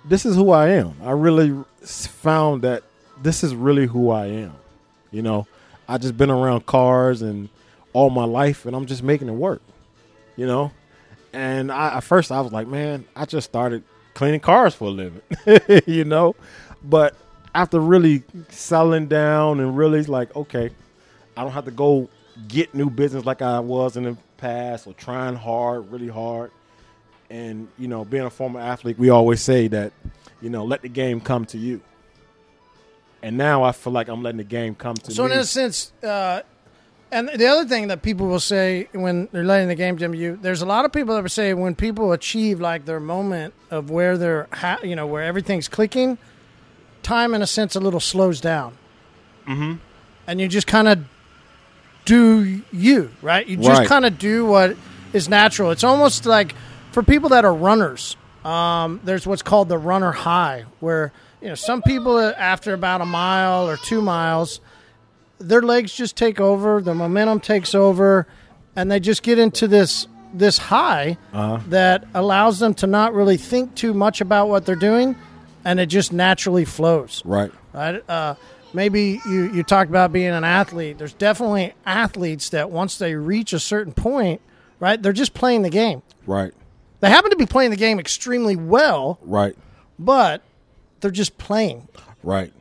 this 0.05 0.25
is 0.25 0.35
who 0.35 0.51
I 0.51 0.69
am. 0.69 0.95
I 1.03 1.11
really 1.11 1.55
found 1.83 2.61
that 2.61 2.83
this 3.21 3.43
is 3.43 3.55
really 3.55 3.87
who 3.87 4.09
I 4.11 4.27
am. 4.27 4.53
You 5.11 5.21
know, 5.21 5.47
I 5.87 5.97
just 5.97 6.17
been 6.17 6.29
around 6.29 6.65
cars 6.65 7.21
and 7.21 7.49
all 7.93 8.09
my 8.09 8.25
life, 8.25 8.65
and 8.65 8.75
I'm 8.75 8.85
just 8.85 9.03
making 9.03 9.29
it 9.29 9.33
work. 9.33 9.61
You 10.35 10.47
know, 10.47 10.71
and 11.33 11.71
I 11.71 11.97
at 11.97 12.03
first 12.03 12.31
I 12.31 12.41
was 12.41 12.51
like, 12.51 12.67
man, 12.67 13.05
I 13.15 13.25
just 13.25 13.49
started 13.49 13.83
cleaning 14.13 14.39
cars 14.39 14.73
for 14.75 14.85
a 14.85 14.91
living. 14.91 15.21
you 15.85 16.05
know, 16.05 16.35
but 16.83 17.15
after 17.53 17.79
really 17.79 18.23
settling 18.49 19.07
down 19.07 19.59
and 19.59 19.75
really 19.75 20.03
like, 20.03 20.35
okay, 20.35 20.69
I 21.35 21.43
don't 21.43 21.51
have 21.51 21.65
to 21.65 21.71
go 21.71 22.09
get 22.47 22.73
new 22.73 22.89
business 22.89 23.25
like 23.25 23.41
I 23.41 23.59
was 23.59 23.97
in 23.97 24.03
the 24.03 24.17
past 24.37 24.87
or 24.87 24.93
trying 24.93 25.35
hard, 25.35 25.91
really 25.91 26.07
hard. 26.07 26.51
And, 27.29 27.67
you 27.77 27.87
know, 27.87 28.05
being 28.05 28.23
a 28.23 28.29
former 28.29 28.59
athlete, 28.59 28.97
we 28.97 29.09
always 29.09 29.41
say 29.41 29.67
that, 29.67 29.93
you 30.41 30.49
know, 30.49 30.63
let 30.63 30.81
the 30.81 30.89
game 30.89 31.21
come 31.21 31.45
to 31.45 31.57
you. 31.57 31.81
And 33.21 33.37
now 33.37 33.63
I 33.63 33.71
feel 33.71 33.93
like 33.93 34.07
I'm 34.07 34.23
letting 34.23 34.37
the 34.37 34.43
game 34.43 34.73
come 34.73 34.95
to 34.95 35.11
So 35.11 35.23
me. 35.23 35.29
So, 35.29 35.33
in 35.33 35.39
a 35.39 35.45
sense, 35.45 35.91
uh, 36.01 36.41
and 37.11 37.29
the 37.29 37.47
other 37.47 37.65
thing 37.67 37.87
that 37.87 38.01
people 38.01 38.27
will 38.27 38.39
say 38.39 38.87
when 38.93 39.27
they're 39.31 39.43
letting 39.43 39.67
the 39.67 39.75
game 39.75 39.97
to 39.97 40.15
you, 40.15 40.37
there's 40.41 40.61
a 40.61 40.65
lot 40.65 40.85
of 40.85 40.91
people 40.91 41.15
that 41.15 41.21
will 41.21 41.29
say 41.29 41.53
when 41.53 41.75
people 41.75 42.11
achieve 42.11 42.59
like 42.59 42.85
their 42.85 42.99
moment 42.99 43.53
of 43.71 43.89
where 43.89 44.17
they're, 44.17 44.47
ha- 44.53 44.79
you 44.83 44.95
know, 44.95 45.07
where 45.07 45.23
everything's 45.23 45.67
clicking, 45.67 46.17
time 47.03 47.33
in 47.33 47.41
a 47.41 47.47
sense 47.47 47.75
a 47.75 47.79
little 47.79 47.99
slows 47.99 48.39
down, 48.41 48.77
mm-hmm. 49.47 49.75
and 50.27 50.39
you 50.41 50.47
just 50.47 50.67
kind 50.67 50.87
of 50.87 50.99
do 52.05 52.61
you 52.71 53.11
right. 53.21 53.45
You 53.47 53.57
just 53.57 53.79
Right. 53.79 53.87
kind 53.87 54.05
of 54.05 54.17
do 54.17 54.45
what 54.45 54.75
is 55.13 55.29
natural. 55.29 55.71
It's 55.71 55.83
almost 55.83 56.25
like 56.25 56.55
for 56.91 57.03
people 57.03 57.29
that 57.29 57.45
are 57.45 57.53
runners. 57.53 58.15
Um, 58.43 58.99
there's 59.03 59.27
what's 59.27 59.41
called 59.41 59.69
the 59.69 59.77
runner 59.77 60.11
high, 60.11 60.65
where 60.79 61.11
you 61.41 61.49
know 61.49 61.55
some 61.55 61.81
people 61.81 62.17
uh, 62.17 62.31
after 62.37 62.73
about 62.73 63.01
a 63.01 63.05
mile 63.05 63.67
or 63.67 63.77
two 63.77 64.01
miles 64.01 64.59
their 65.39 65.61
legs 65.61 65.93
just 65.93 66.15
take 66.15 66.39
over, 66.39 66.81
the 66.81 66.93
momentum 66.93 67.39
takes 67.39 67.73
over, 67.73 68.27
and 68.75 68.91
they 68.91 68.99
just 68.99 69.23
get 69.23 69.39
into 69.39 69.67
this 69.67 70.07
this 70.33 70.57
high 70.59 71.17
that 71.67 72.05
allows 72.13 72.59
them 72.59 72.73
to 72.75 72.85
not 72.87 73.13
really 73.15 73.37
think 73.37 73.73
too 73.73 73.93
much 73.95 74.21
about 74.21 74.47
what 74.47 74.65
they're 74.65 74.75
doing, 74.75 75.15
and 75.65 75.79
it 75.79 75.87
just 75.87 76.13
naturally 76.13 76.65
flows. 76.65 77.21
right. 77.25 77.51
Right? 77.73 78.07
Uh, 78.09 78.35
maybe 78.73 79.19
you 79.25 79.51
you 79.53 79.63
talked 79.63 79.89
about 79.89 80.11
being 80.11 80.29
an 80.31 80.43
athlete. 80.43 80.97
There's 80.97 81.13
definitely 81.13 81.73
athletes 81.85 82.49
that 82.49 82.69
once 82.69 82.97
they 82.97 83.15
reach 83.15 83.53
a 83.53 83.59
certain 83.59 83.93
point, 83.93 84.41
right, 84.79 85.01
they're 85.01 85.13
just 85.13 85.33
playing 85.33 85.63
the 85.63 85.69
game. 85.69 86.01
Right. 86.27 86.53
They 86.99 87.09
happen 87.09 87.29
to 87.31 87.37
be 87.37 87.45
playing 87.45 87.71
the 87.71 87.77
game 87.77 87.99
extremely 87.99 88.55
well, 88.55 89.19
Right. 89.23 89.55
but 89.97 90.41
they're 90.99 91.11
just 91.11 91.37
playing. 91.37 91.87
Right. 92.23 92.51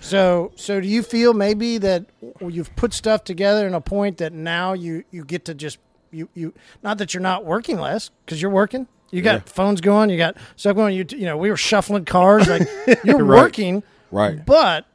So, 0.00 0.52
so 0.56 0.80
do 0.80 0.86
you 0.88 1.02
feel 1.02 1.34
maybe 1.34 1.78
that 1.78 2.06
you've 2.40 2.74
put 2.76 2.92
stuff 2.92 3.24
together 3.24 3.66
in 3.66 3.74
a 3.74 3.80
point 3.80 4.18
that 4.18 4.32
now 4.32 4.72
you 4.72 5.04
you 5.10 5.24
get 5.24 5.44
to 5.46 5.54
just 5.54 5.78
you 6.12 6.28
you 6.34 6.54
not 6.82 6.98
that 6.98 7.12
you're 7.14 7.20
not 7.22 7.44
working 7.44 7.78
less 7.78 8.10
because 8.24 8.40
you're 8.40 8.50
working. 8.50 8.86
You 9.10 9.22
got 9.22 9.34
Yeah. 9.46 9.52
phones 9.52 9.80
going. 9.80 10.10
You 10.10 10.16
got 10.18 10.36
stuff 10.56 10.76
going. 10.76 10.94
You 10.94 11.04
you 11.10 11.24
know 11.26 11.36
we 11.36 11.50
were 11.50 11.56
shuffling 11.56 12.04
cars 12.04 12.48
like 12.48 12.68
you're 13.04 13.24
Right. 13.24 13.42
working, 13.42 13.82
Right. 14.10 14.44
but 14.46 14.86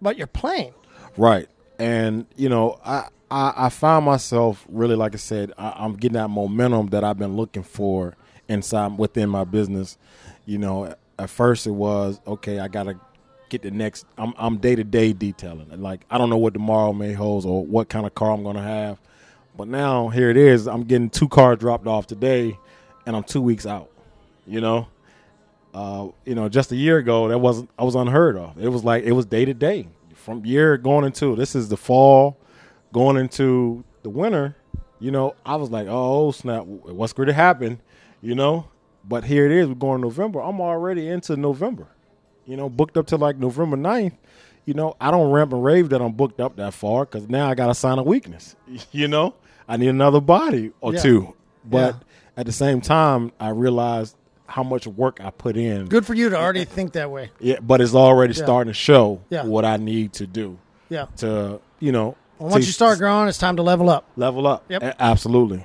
but 0.00 0.16
you're 0.16 0.26
playing. 0.26 0.72
Right. 1.16 1.48
And 1.78 2.26
you 2.36 2.48
know, 2.48 2.78
I 2.84 3.08
I, 3.30 3.52
I 3.56 3.68
found 3.68 4.06
myself 4.06 4.64
really, 4.68 4.94
like 4.94 5.14
I 5.14 5.18
said, 5.18 5.52
I, 5.58 5.74
I'm 5.76 5.94
getting 5.94 6.14
that 6.14 6.28
momentum 6.28 6.88
that 6.88 7.02
I've 7.04 7.18
been 7.18 7.36
looking 7.36 7.62
for 7.64 8.14
inside 8.48 8.96
within 8.98 9.28
my 9.28 9.44
business. 9.44 9.98
You 10.46 10.58
know, 10.58 10.94
at 11.18 11.28
first 11.30 11.66
it 11.66 11.72
was 11.72 12.20
okay. 12.26 12.58
I 12.60 12.68
gotta 12.68 12.98
get 13.48 13.62
the 13.62 13.70
next. 13.70 14.06
I'm 14.18 14.34
I'm 14.36 14.58
day 14.58 14.74
to 14.74 14.84
day 14.84 15.12
detailing, 15.12 15.80
like 15.80 16.04
I 16.10 16.18
don't 16.18 16.30
know 16.30 16.38
what 16.38 16.54
tomorrow 16.54 16.92
may 16.92 17.12
hold 17.12 17.44
or 17.44 17.64
what 17.64 17.88
kind 17.88 18.06
of 18.06 18.14
car 18.14 18.32
I'm 18.32 18.42
gonna 18.42 18.62
have. 18.62 19.00
But 19.56 19.68
now 19.68 20.08
here 20.08 20.30
it 20.30 20.36
is. 20.36 20.66
I'm 20.66 20.84
getting 20.84 21.08
two 21.08 21.28
cars 21.28 21.58
dropped 21.58 21.86
off 21.86 22.06
today, 22.06 22.58
and 23.06 23.16
I'm 23.16 23.24
two 23.24 23.40
weeks 23.40 23.66
out. 23.66 23.90
You 24.46 24.60
know, 24.60 24.88
uh, 25.74 26.08
you 26.24 26.34
know, 26.34 26.48
just 26.48 26.72
a 26.72 26.76
year 26.76 26.98
ago, 26.98 27.28
that 27.28 27.38
wasn't 27.38 27.70
I 27.78 27.84
was 27.84 27.94
unheard 27.94 28.36
of. 28.36 28.62
It 28.62 28.68
was 28.68 28.84
like 28.84 29.04
it 29.04 29.12
was 29.12 29.26
day 29.26 29.44
to 29.44 29.54
day 29.54 29.88
from 30.14 30.44
year 30.44 30.76
going 30.76 31.04
into 31.04 31.36
this 31.36 31.54
is 31.54 31.68
the 31.68 31.76
fall, 31.76 32.36
going 32.92 33.16
into 33.16 33.84
the 34.02 34.10
winter. 34.10 34.56
You 34.98 35.10
know, 35.10 35.34
I 35.44 35.56
was 35.56 35.70
like, 35.70 35.86
oh 35.88 36.32
snap, 36.32 36.64
what's 36.64 37.12
going 37.12 37.28
to 37.28 37.32
happen? 37.32 37.80
You 38.22 38.34
know, 38.34 38.68
but 39.04 39.24
here 39.24 39.46
it 39.46 39.52
is. 39.52 39.68
We're 39.68 39.74
going 39.74 40.00
November. 40.00 40.40
I'm 40.40 40.60
already 40.60 41.08
into 41.08 41.36
November. 41.36 41.86
You 42.46 42.56
know, 42.56 42.68
booked 42.68 42.96
up 42.96 43.06
to 43.08 43.16
like 43.16 43.36
November 43.38 43.76
9th. 43.76 44.12
You 44.64 44.74
know, 44.74 44.96
I 45.00 45.10
don't 45.10 45.30
ramp 45.30 45.52
and 45.52 45.62
rave 45.64 45.90
that 45.90 46.00
I'm 46.00 46.12
booked 46.12 46.40
up 46.40 46.56
that 46.56 46.74
far 46.74 47.04
because 47.04 47.28
now 47.28 47.48
I 47.48 47.54
got 47.54 47.70
a 47.70 47.74
sign 47.74 47.98
of 47.98 48.06
weakness. 48.06 48.56
You 48.92 49.08
know, 49.08 49.34
I 49.68 49.76
need 49.76 49.88
another 49.88 50.20
body 50.20 50.72
or 50.80 50.94
Yeah. 50.94 51.00
two. 51.00 51.34
But 51.64 51.94
Yeah. 51.94 52.00
at 52.36 52.46
the 52.46 52.52
same 52.52 52.80
time, 52.80 53.32
I 53.40 53.50
realized 53.50 54.16
how 54.46 54.62
much 54.62 54.86
work 54.86 55.20
I 55.22 55.30
put 55.30 55.56
in. 55.56 55.86
Good 55.86 56.06
for 56.06 56.14
you 56.14 56.28
to 56.30 56.36
already 56.36 56.64
think 56.64 56.92
that 56.92 57.10
way. 57.10 57.30
Yeah, 57.40 57.58
but 57.60 57.80
it's 57.80 57.94
already 57.94 58.34
Yeah. 58.34 58.44
starting 58.44 58.70
to 58.72 58.74
show 58.78 59.20
what 59.30 59.64
I 59.64 59.76
need 59.76 60.12
to 60.14 60.26
do 60.26 60.56
Yeah. 60.88 61.06
to, 61.16 61.60
you 61.80 61.90
know, 61.92 62.14
Well, 62.38 62.50
once 62.50 62.64
to 62.64 62.68
you 62.68 62.72
start 62.72 62.98
growing, 62.98 63.28
it's 63.28 63.38
time 63.38 63.56
to 63.56 63.62
level 63.62 63.88
up. 63.90 64.04
level 64.16 64.46
up. 64.46 64.64
Yep. 64.68 64.82
A- 64.82 65.02
absolutely. 65.02 65.64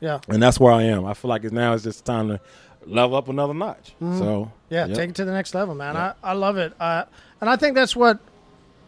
Yeah. 0.00 0.18
And 0.28 0.42
that's 0.42 0.60
where 0.60 0.72
I 0.74 0.82
am. 0.82 1.06
I 1.06 1.14
feel 1.14 1.30
like 1.30 1.44
it's 1.44 1.52
now 1.54 1.72
it's 1.72 1.84
just 1.84 2.04
time 2.04 2.28
to 2.28 2.40
level 2.86 3.16
up 3.16 3.28
another 3.28 3.54
notch. 3.54 3.94
So 4.00 4.50
Yeah, 4.70 4.86
yep. 4.86 4.96
take 4.96 5.10
it 5.10 5.16
to 5.16 5.24
the 5.24 5.32
next 5.32 5.54
level, 5.54 5.74
man. 5.74 5.94
Yeah. 5.94 6.12
I, 6.22 6.30
I 6.30 6.32
love 6.32 6.56
it. 6.56 6.72
Uh, 6.78 7.04
and 7.40 7.50
I 7.50 7.56
think 7.56 7.74
that's 7.74 7.94
what 7.96 8.18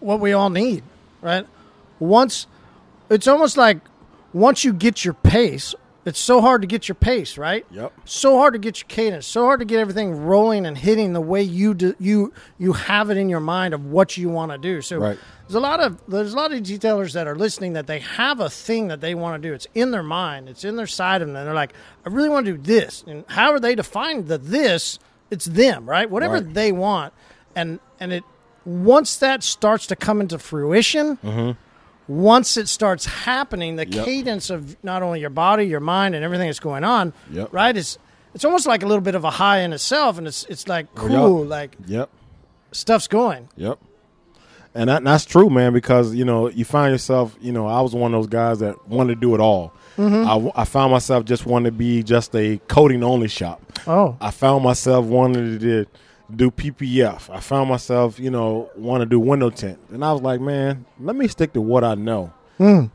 what 0.01 0.21
we 0.21 0.33
all 0.33 0.51
need, 0.51 0.83
right? 1.21 1.47
Once 1.99 2.47
it's 3.11 3.27
almost 3.27 3.57
like 3.57 3.79
once 4.33 4.65
you 4.65 4.73
get 4.73 5.05
your 5.05 5.15
pace, 5.15 5.75
it's 6.09 6.19
so 6.19 6.41
hard 6.41 6.63
to 6.63 6.67
get 6.67 6.89
your 6.89 6.95
pace, 6.97 7.39
right? 7.39 7.65
Yep. 7.71 7.93
So 8.05 8.37
hard 8.39 8.55
to 8.55 8.59
get 8.59 8.81
your 8.81 8.89
cadence, 8.89 9.27
so 9.27 9.45
hard 9.45 9.61
to 9.61 9.67
get 9.67 9.79
everything 9.79 10.25
rolling 10.25 10.67
and 10.67 10.77
hitting 10.77 11.13
the 11.13 11.21
way 11.21 11.43
you 11.43 11.75
do, 11.75 11.95
you 12.01 12.33
you 12.59 12.73
have 12.73 13.11
it 13.11 13.17
in 13.17 13.29
your 13.29 13.41
mind 13.41 13.75
of 13.75 13.85
what 13.87 14.17
you 14.17 14.29
want 14.29 14.51
to 14.53 14.59
do. 14.59 14.81
So 14.83 14.99
Right. 14.99 15.19
there's 15.47 15.55
a 15.55 15.61
lot 15.61 15.81
of 15.81 16.01
there's 16.09 16.33
a 16.33 16.37
lot 16.37 16.53
of 16.53 16.61
detailers 16.63 17.13
that 17.13 17.27
are 17.27 17.37
listening 17.37 17.75
that 17.75 17.87
they 17.87 18.01
have 18.01 18.41
a 18.41 18.51
thing 18.51 18.89
that 18.89 19.01
they 19.01 19.15
want 19.15 19.41
to 19.43 19.49
do. 19.49 19.55
It's 19.55 19.67
in 19.75 19.91
their 19.93 20.03
mind. 20.03 20.49
It's 20.49 20.65
in 20.65 20.77
their 20.77 20.87
side 20.87 21.23
of 21.23 21.29
them. 21.29 21.35
They're 21.45 21.55
like, 21.55 21.75
I 22.05 22.09
really 22.09 22.29
want 22.29 22.47
to 22.47 22.53
do 22.53 22.59
this. 22.63 23.05
And 23.07 23.25
however 23.29 23.61
they 23.61 23.75
define 23.75 24.27
the 24.27 24.39
this, 24.39 24.99
it's 25.31 25.45
them, 25.45 25.89
right? 25.89 26.11
Whatever 26.11 26.35
Right. 26.35 26.55
they 26.55 26.73
want. 26.73 27.13
And 27.55 27.81
and 28.01 28.13
it 28.13 28.25
once 28.65 29.17
that 29.17 29.43
starts 29.43 29.87
to 29.87 29.97
come 29.97 30.21
into 30.21 30.39
fruition, 30.39 31.17
mm-hmm. 31.25 31.53
Once 32.09 32.57
it 32.57 32.69
starts 32.69 33.05
happening, 33.05 33.77
the 33.77 33.85
Mm-hmm. 33.87 33.95
Yep. 33.97 34.05
cadence 34.07 34.51
of 34.51 34.83
not 34.83 35.03
only 35.03 35.21
your 35.21 35.31
body, 35.31 35.65
your 35.67 35.81
mind, 35.81 36.15
and 36.15 36.25
everything 36.25 36.49
that's 36.49 36.59
going 36.61 36.83
on, 36.85 37.13
Yep. 37.31 37.53
right? 37.53 37.77
Is 37.77 37.99
it's 38.35 38.45
almost 38.45 38.67
like 38.67 38.83
a 38.83 38.87
little 38.87 39.03
bit 39.03 39.15
of 39.15 39.25
a 39.25 39.31
high 39.31 39.61
in 39.61 39.73
itself, 39.73 40.19
and 40.19 40.27
it's 40.27 40.45
it's 40.47 40.67
like 40.69 40.95
cool, 40.95 41.45
yeah. 41.45 41.51
like 41.51 41.77
Yep. 41.87 42.09
stuff's 42.73 43.09
going. 43.09 43.49
Yep. 43.57 43.79
And 44.75 44.91
that, 44.91 45.03
that's 45.03 45.25
true, 45.25 45.51
man, 45.51 45.73
because, 45.73 46.15
you 46.15 46.25
know, 46.25 46.49
you 46.51 46.65
find 46.65 46.93
yourself, 46.93 47.35
you 47.41 47.51
know, 47.53 47.67
I 47.67 47.81
was 47.81 47.95
one 47.95 48.15
of 48.15 48.19
those 48.21 48.29
guys 48.29 48.61
that 48.61 48.87
wanted 48.87 49.15
to 49.15 49.21
do 49.21 49.35
it 49.35 49.41
all. 49.41 49.73
I 49.99 50.65
found 50.65 50.93
myself 50.93 51.25
just 51.25 51.45
wanting 51.47 51.65
to 51.73 51.77
be 51.77 52.05
just 52.05 52.37
a 52.37 52.59
coating 52.69 53.03
only 53.03 53.27
shop. 53.27 53.61
Oh, 53.89 54.17
I 54.21 54.31
found 54.31 54.63
myself 54.63 55.07
wanting 55.07 55.43
to 55.43 55.59
do, 55.59 55.87
do 56.35 56.51
PPF. 56.51 57.31
I 57.31 57.41
found 57.41 57.71
myself, 57.71 58.19
you 58.19 58.31
know, 58.31 58.71
want 58.77 59.01
to 59.01 59.07
do 59.07 59.19
window 59.19 59.51
tint. 59.51 59.79
And 59.91 60.05
I 60.05 60.13
was 60.13 60.23
like, 60.23 60.41
man, 60.41 60.85
let 61.01 61.17
me 61.17 61.29
stick 61.29 61.53
to 61.55 61.61
what 61.61 61.85
I 61.85 61.95
know. 61.95 62.33
Hmm. 62.59 62.87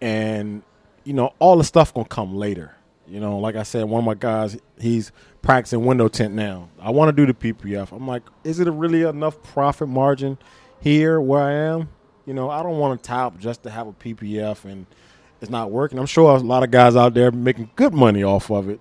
And, 0.00 0.62
you 1.04 1.12
know, 1.12 1.34
all 1.38 1.56
the 1.56 1.64
stuff 1.64 1.94
going 1.94 2.06
to 2.06 2.14
come 2.14 2.34
later. 2.34 2.74
You 3.06 3.20
know, 3.20 3.38
like 3.38 3.56
I 3.56 3.64
said, 3.64 3.84
one 3.84 4.00
of 4.00 4.04
my 4.04 4.14
guys, 4.14 4.56
he's 4.78 5.10
practicing 5.42 5.84
window 5.84 6.08
tint 6.08 6.34
now. 6.34 6.68
I 6.80 6.90
want 6.90 7.14
to 7.14 7.26
do 7.26 7.32
the 7.32 7.52
PPF. 7.52 7.92
I'm 7.92 8.06
like, 8.06 8.22
is 8.44 8.60
it 8.60 8.68
a 8.68 8.72
really 8.72 9.02
enough 9.02 9.42
profit 9.42 9.88
margin 9.88 10.38
here 10.80 11.20
where 11.20 11.42
I 11.42 11.52
am? 11.52 11.88
You 12.24 12.34
know, 12.34 12.50
I 12.50 12.62
don't 12.62 12.78
want 12.78 13.02
to 13.02 13.08
tie 13.08 13.22
up 13.22 13.38
just 13.38 13.64
to 13.64 13.70
have 13.70 13.88
a 13.88 13.92
PPF 13.92 14.64
and 14.64 14.86
it's 15.40 15.50
not 15.50 15.70
working. 15.70 15.98
I'm 15.98 16.06
sure 16.06 16.36
a 16.36 16.38
lot 16.38 16.62
of 16.62 16.70
guys 16.70 16.94
out 16.94 17.14
there 17.14 17.32
making 17.32 17.70
good 17.74 17.94
money 17.94 18.22
off 18.22 18.50
of 18.50 18.68
it, 18.68 18.80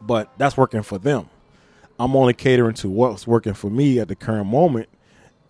but 0.00 0.32
that's 0.38 0.56
working 0.56 0.82
for 0.82 0.98
them. 0.98 1.28
I'm 1.98 2.14
only 2.16 2.34
catering 2.34 2.74
to 2.76 2.88
what's 2.88 3.26
working 3.26 3.54
for 3.54 3.70
me 3.70 3.98
at 3.98 4.08
the 4.08 4.14
current 4.14 4.46
moment 4.46 4.88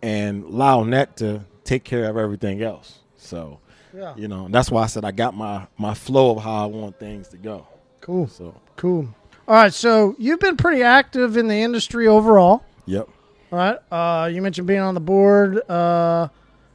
and 0.03 0.45
allowing 0.45 0.91
that 0.91 1.17
to 1.19 1.43
take 1.65 1.85
care 1.85 2.09
of 2.09 2.17
everything 2.17 2.63
else. 2.63 2.99
So, 3.17 3.59
Yeah. 3.95 4.15
you 4.17 4.29
know, 4.29 4.49
that's 4.51 4.71
why 4.71 4.83
I 4.83 4.87
said 4.87 5.05
I 5.05 5.11
got 5.11 5.37
my 5.37 5.67
my 5.77 5.95
flow 5.95 6.31
of 6.37 6.43
how 6.43 6.65
I 6.65 6.67
want 6.67 6.99
things 6.99 7.29
to 7.29 7.37
go. 7.37 7.67
cool, 8.01 8.27
So, 8.29 8.55
cool. 8.77 9.09
All 9.47 9.55
right, 9.55 9.73
so 9.73 10.15
you've 10.19 10.41
been 10.41 10.57
pretty 10.57 10.83
active 10.83 11.37
in 11.37 11.49
the 11.49 11.57
industry 11.57 12.07
overall. 12.07 12.63
yep. 12.87 13.09
All 13.51 13.59
right. 13.59 13.79
Uh, 13.91 14.27
you 14.29 14.43
mentioned 14.43 14.67
being 14.67 14.81
on 14.81 14.93
the 14.95 15.01
board. 15.01 15.59
Uh, 15.71 16.29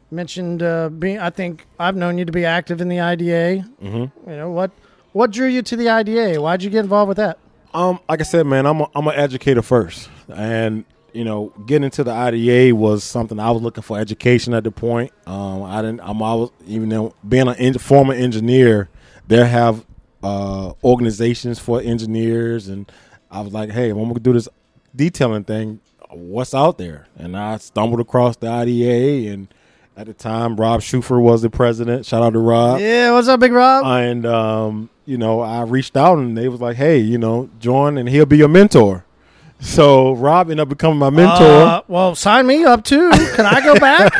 mentioned 0.09 0.63
uh, 0.63 0.89
being. 0.89 1.19
I 1.19 1.29
think 1.29 1.67
I've 1.79 1.95
known 1.95 2.17
you 2.17 2.25
to 2.25 2.31
be 2.31 2.45
active 2.45 2.81
in 2.81 2.89
the 2.89 2.99
IDA. 2.99 3.63
Mm-hmm. 3.81 4.29
You 4.29 4.35
know 4.37 4.49
what? 4.51 4.71
What 5.11 5.29
drew 5.29 5.45
you 5.47 5.61
to 5.61 5.75
the 5.75 5.89
IDA? 5.89 6.41
Why'd 6.41 6.63
you 6.63 6.71
get 6.71 6.79
involved 6.79 7.09
with 7.09 7.17
that? 7.17 7.37
Um, 7.73 7.99
like 8.07 8.19
I 8.19 8.23
said, 8.23 8.45
man, 8.45 8.65
I'm 8.65 8.81
a, 8.81 8.89
I'm 8.95 9.07
an 9.07 9.15
educator 9.15 9.61
first, 9.61 10.09
and 10.29 10.85
you 11.13 11.23
know, 11.23 11.53
getting 11.67 11.83
into 11.85 12.03
the 12.03 12.11
IDA 12.11 12.75
was 12.75 13.03
something 13.03 13.39
I 13.39 13.51
was 13.51 13.61
looking 13.61 13.83
for 13.83 13.99
education 13.99 14.53
at 14.53 14.63
the 14.63 14.71
point. 14.71 15.11
Um, 15.27 15.63
I 15.63 15.81
didn't. 15.81 16.01
I'm 16.01 16.21
always 16.21 16.49
even 16.67 16.89
though 16.89 17.13
being 17.27 17.47
a 17.47 17.53
en- 17.53 17.77
former 17.77 18.13
engineer, 18.13 18.89
there 19.27 19.45
have 19.45 19.85
uh, 20.23 20.73
organizations 20.83 21.59
for 21.59 21.81
engineers, 21.81 22.67
and 22.67 22.91
I 23.29 23.41
was 23.41 23.53
like, 23.53 23.71
hey, 23.71 23.91
when 23.93 24.07
gonna 24.07 24.19
do 24.19 24.33
this 24.33 24.47
detailing 24.95 25.43
thing, 25.43 25.79
what's 26.09 26.53
out 26.53 26.77
there? 26.77 27.07
And 27.17 27.35
I 27.37 27.57
stumbled 27.57 27.99
across 27.99 28.35
the 28.37 28.47
IDA, 28.47 29.31
and 29.31 29.47
at 29.95 30.07
the 30.07 30.13
time, 30.13 30.55
Rob 30.55 30.81
Schufer 30.81 31.21
was 31.21 31.41
the 31.43 31.49
president. 31.49 32.05
Shout 32.05 32.23
out 32.23 32.33
to 32.33 32.39
Rob 32.39 32.79
Yeah. 32.79 33.11
What's 33.11 33.27
up, 33.27 33.39
Big 33.39 33.51
Rob? 33.51 33.85
and 33.85 34.25
um, 34.25 34.89
you 35.05 35.17
know, 35.17 35.41
I 35.41 35.61
reached 35.63 35.97
out 35.97 36.17
and 36.17 36.37
they 36.37 36.47
was 36.47 36.61
like, 36.61 36.75
"Hey, 36.77 36.97
you 36.99 37.17
know, 37.17 37.49
join 37.59 37.97
and 37.97 38.07
he'll 38.07 38.25
be 38.25 38.37
your 38.37 38.47
mentor." 38.47 39.05
So 39.59 40.11
Rob 40.13 40.47
ended 40.47 40.59
up 40.61 40.69
becoming 40.69 40.99
my 40.99 41.09
mentor. 41.09 41.45
Uh, 41.45 41.81
well, 41.87 42.15
sign 42.15 42.45
me 42.47 42.65
up 42.65 42.83
too. 42.83 43.09
Can 43.35 43.45
I 43.45 43.61
go 43.61 43.75
back? 43.79 44.13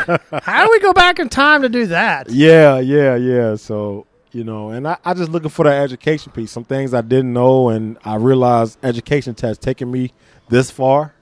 How 0.43 0.65
do 0.65 0.71
we 0.71 0.79
go 0.79 0.93
back 0.93 1.19
in 1.19 1.27
time 1.29 1.63
to 1.63 1.69
do 1.69 1.87
that? 1.87 2.29
yeah, 2.29 2.79
yeah, 2.79 3.15
yeah. 3.15 3.55
So 3.55 4.05
you 4.31 4.43
know, 4.43 4.69
and 4.69 4.87
I, 4.87 4.97
I 5.05 5.13
just 5.13 5.29
looking 5.31 5.49
for 5.49 5.65
that 5.65 5.83
education 5.83 6.31
piece. 6.31 6.51
Some 6.51 6.63
things 6.63 6.93
I 6.93 7.01
didn't 7.01 7.33
know, 7.33 7.69
and 7.69 7.97
I 8.03 8.15
realized 8.15 8.79
education 8.83 9.35
has 9.41 9.57
taken 9.57 9.91
me 9.91 10.11
this 10.49 10.71
far, 10.71 11.13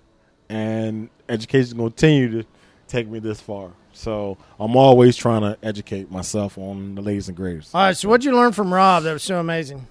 and 0.50 1.10
education 1.28 1.68
is 1.68 1.74
going 1.74 1.90
to 1.90 1.96
continue 1.96 2.42
to 2.42 2.48
take 2.88 3.08
me 3.10 3.20
this 3.20 3.42
far. 3.42 3.72
So 4.02 4.36
I'm 4.60 4.76
always 4.76 5.16
trying 5.16 5.42
to 5.42 5.56
educate 5.62 6.10
myself 6.10 6.58
on 6.58 6.96
the 6.96 7.04
latest 7.04 7.28
and 7.28 7.38
greatest. 7.38 7.76
All 7.76 7.82
right. 7.82 7.96
So, 7.96 8.10
what'd 8.10 8.26
you 8.26 8.36
learn 8.36 8.52
from 8.52 8.74
Rob 8.74 9.04
that 9.04 9.14
was 9.14 9.22
so 9.22 9.40
amazing? 9.40 9.86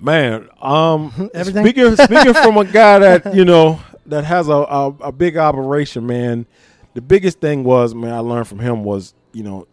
Man, 0.00 0.48
um, 0.62 1.12
Everything? 1.34 1.62
speaking 1.62 1.96
speaking 1.96 2.32
from 2.32 2.56
a 2.56 2.64
guy 2.64 2.98
that 2.98 3.34
you 3.34 3.44
know 3.44 3.78
that 4.06 4.24
has 4.24 4.48
a, 4.48 4.54
a 4.54 4.88
a 5.00 5.12
big 5.12 5.36
operation, 5.36 6.06
man. 6.06 6.46
The 6.94 7.02
biggest 7.02 7.38
thing 7.38 7.62
was, 7.62 7.94
man, 7.94 8.14
I 8.14 8.20
learned 8.20 8.48
from 8.48 8.58
him 8.58 8.84
was, 8.84 9.12
you 9.34 9.42
know, 9.42 9.68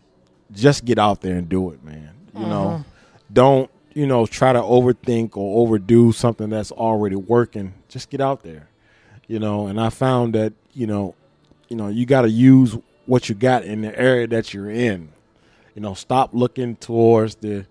just 0.52 0.84
get 0.84 0.99
out 0.99 1.21
there 1.21 1.38
and 1.38 1.47
do 1.47 1.71
it, 1.71 1.82
man. 1.86 2.10
You 2.38 2.45
know, 2.45 2.84
don't 3.32 3.71
you 3.93 4.08
know 4.08 4.26
try 4.26 4.52
to 4.52 4.60
overthink 4.60 5.38
or 5.38 5.62
overdo 5.62 6.12
something 6.12 6.49
that's 6.49 6.73
already 6.73 7.15
working. 7.15 7.73
Just 7.88 8.10
get 8.10 8.19
out 8.19 8.43
there, 8.43 8.67
you 9.28 9.39
know. 9.39 9.67
And 9.67 9.80
I 9.80 9.89
found 9.89 10.36
that 10.36 10.52
you 10.73 10.86
know, 10.86 11.15
you 11.69 11.78
know, 11.78 11.88
you 11.88 12.06
got 12.06 12.23
to 12.23 12.30
use 12.30 12.76
what 13.06 13.30
you 13.30 13.36
got 13.36 13.63
in 13.63 13.82
the 13.82 13.98
area 13.98 14.28
that 14.28 14.54
you're 14.54 14.70
in. 14.70 15.10
You 15.76 15.82
know, 15.82 15.94
stop 15.94 16.32
looking 16.34 16.76
towards 16.76 17.36
the 17.36 17.66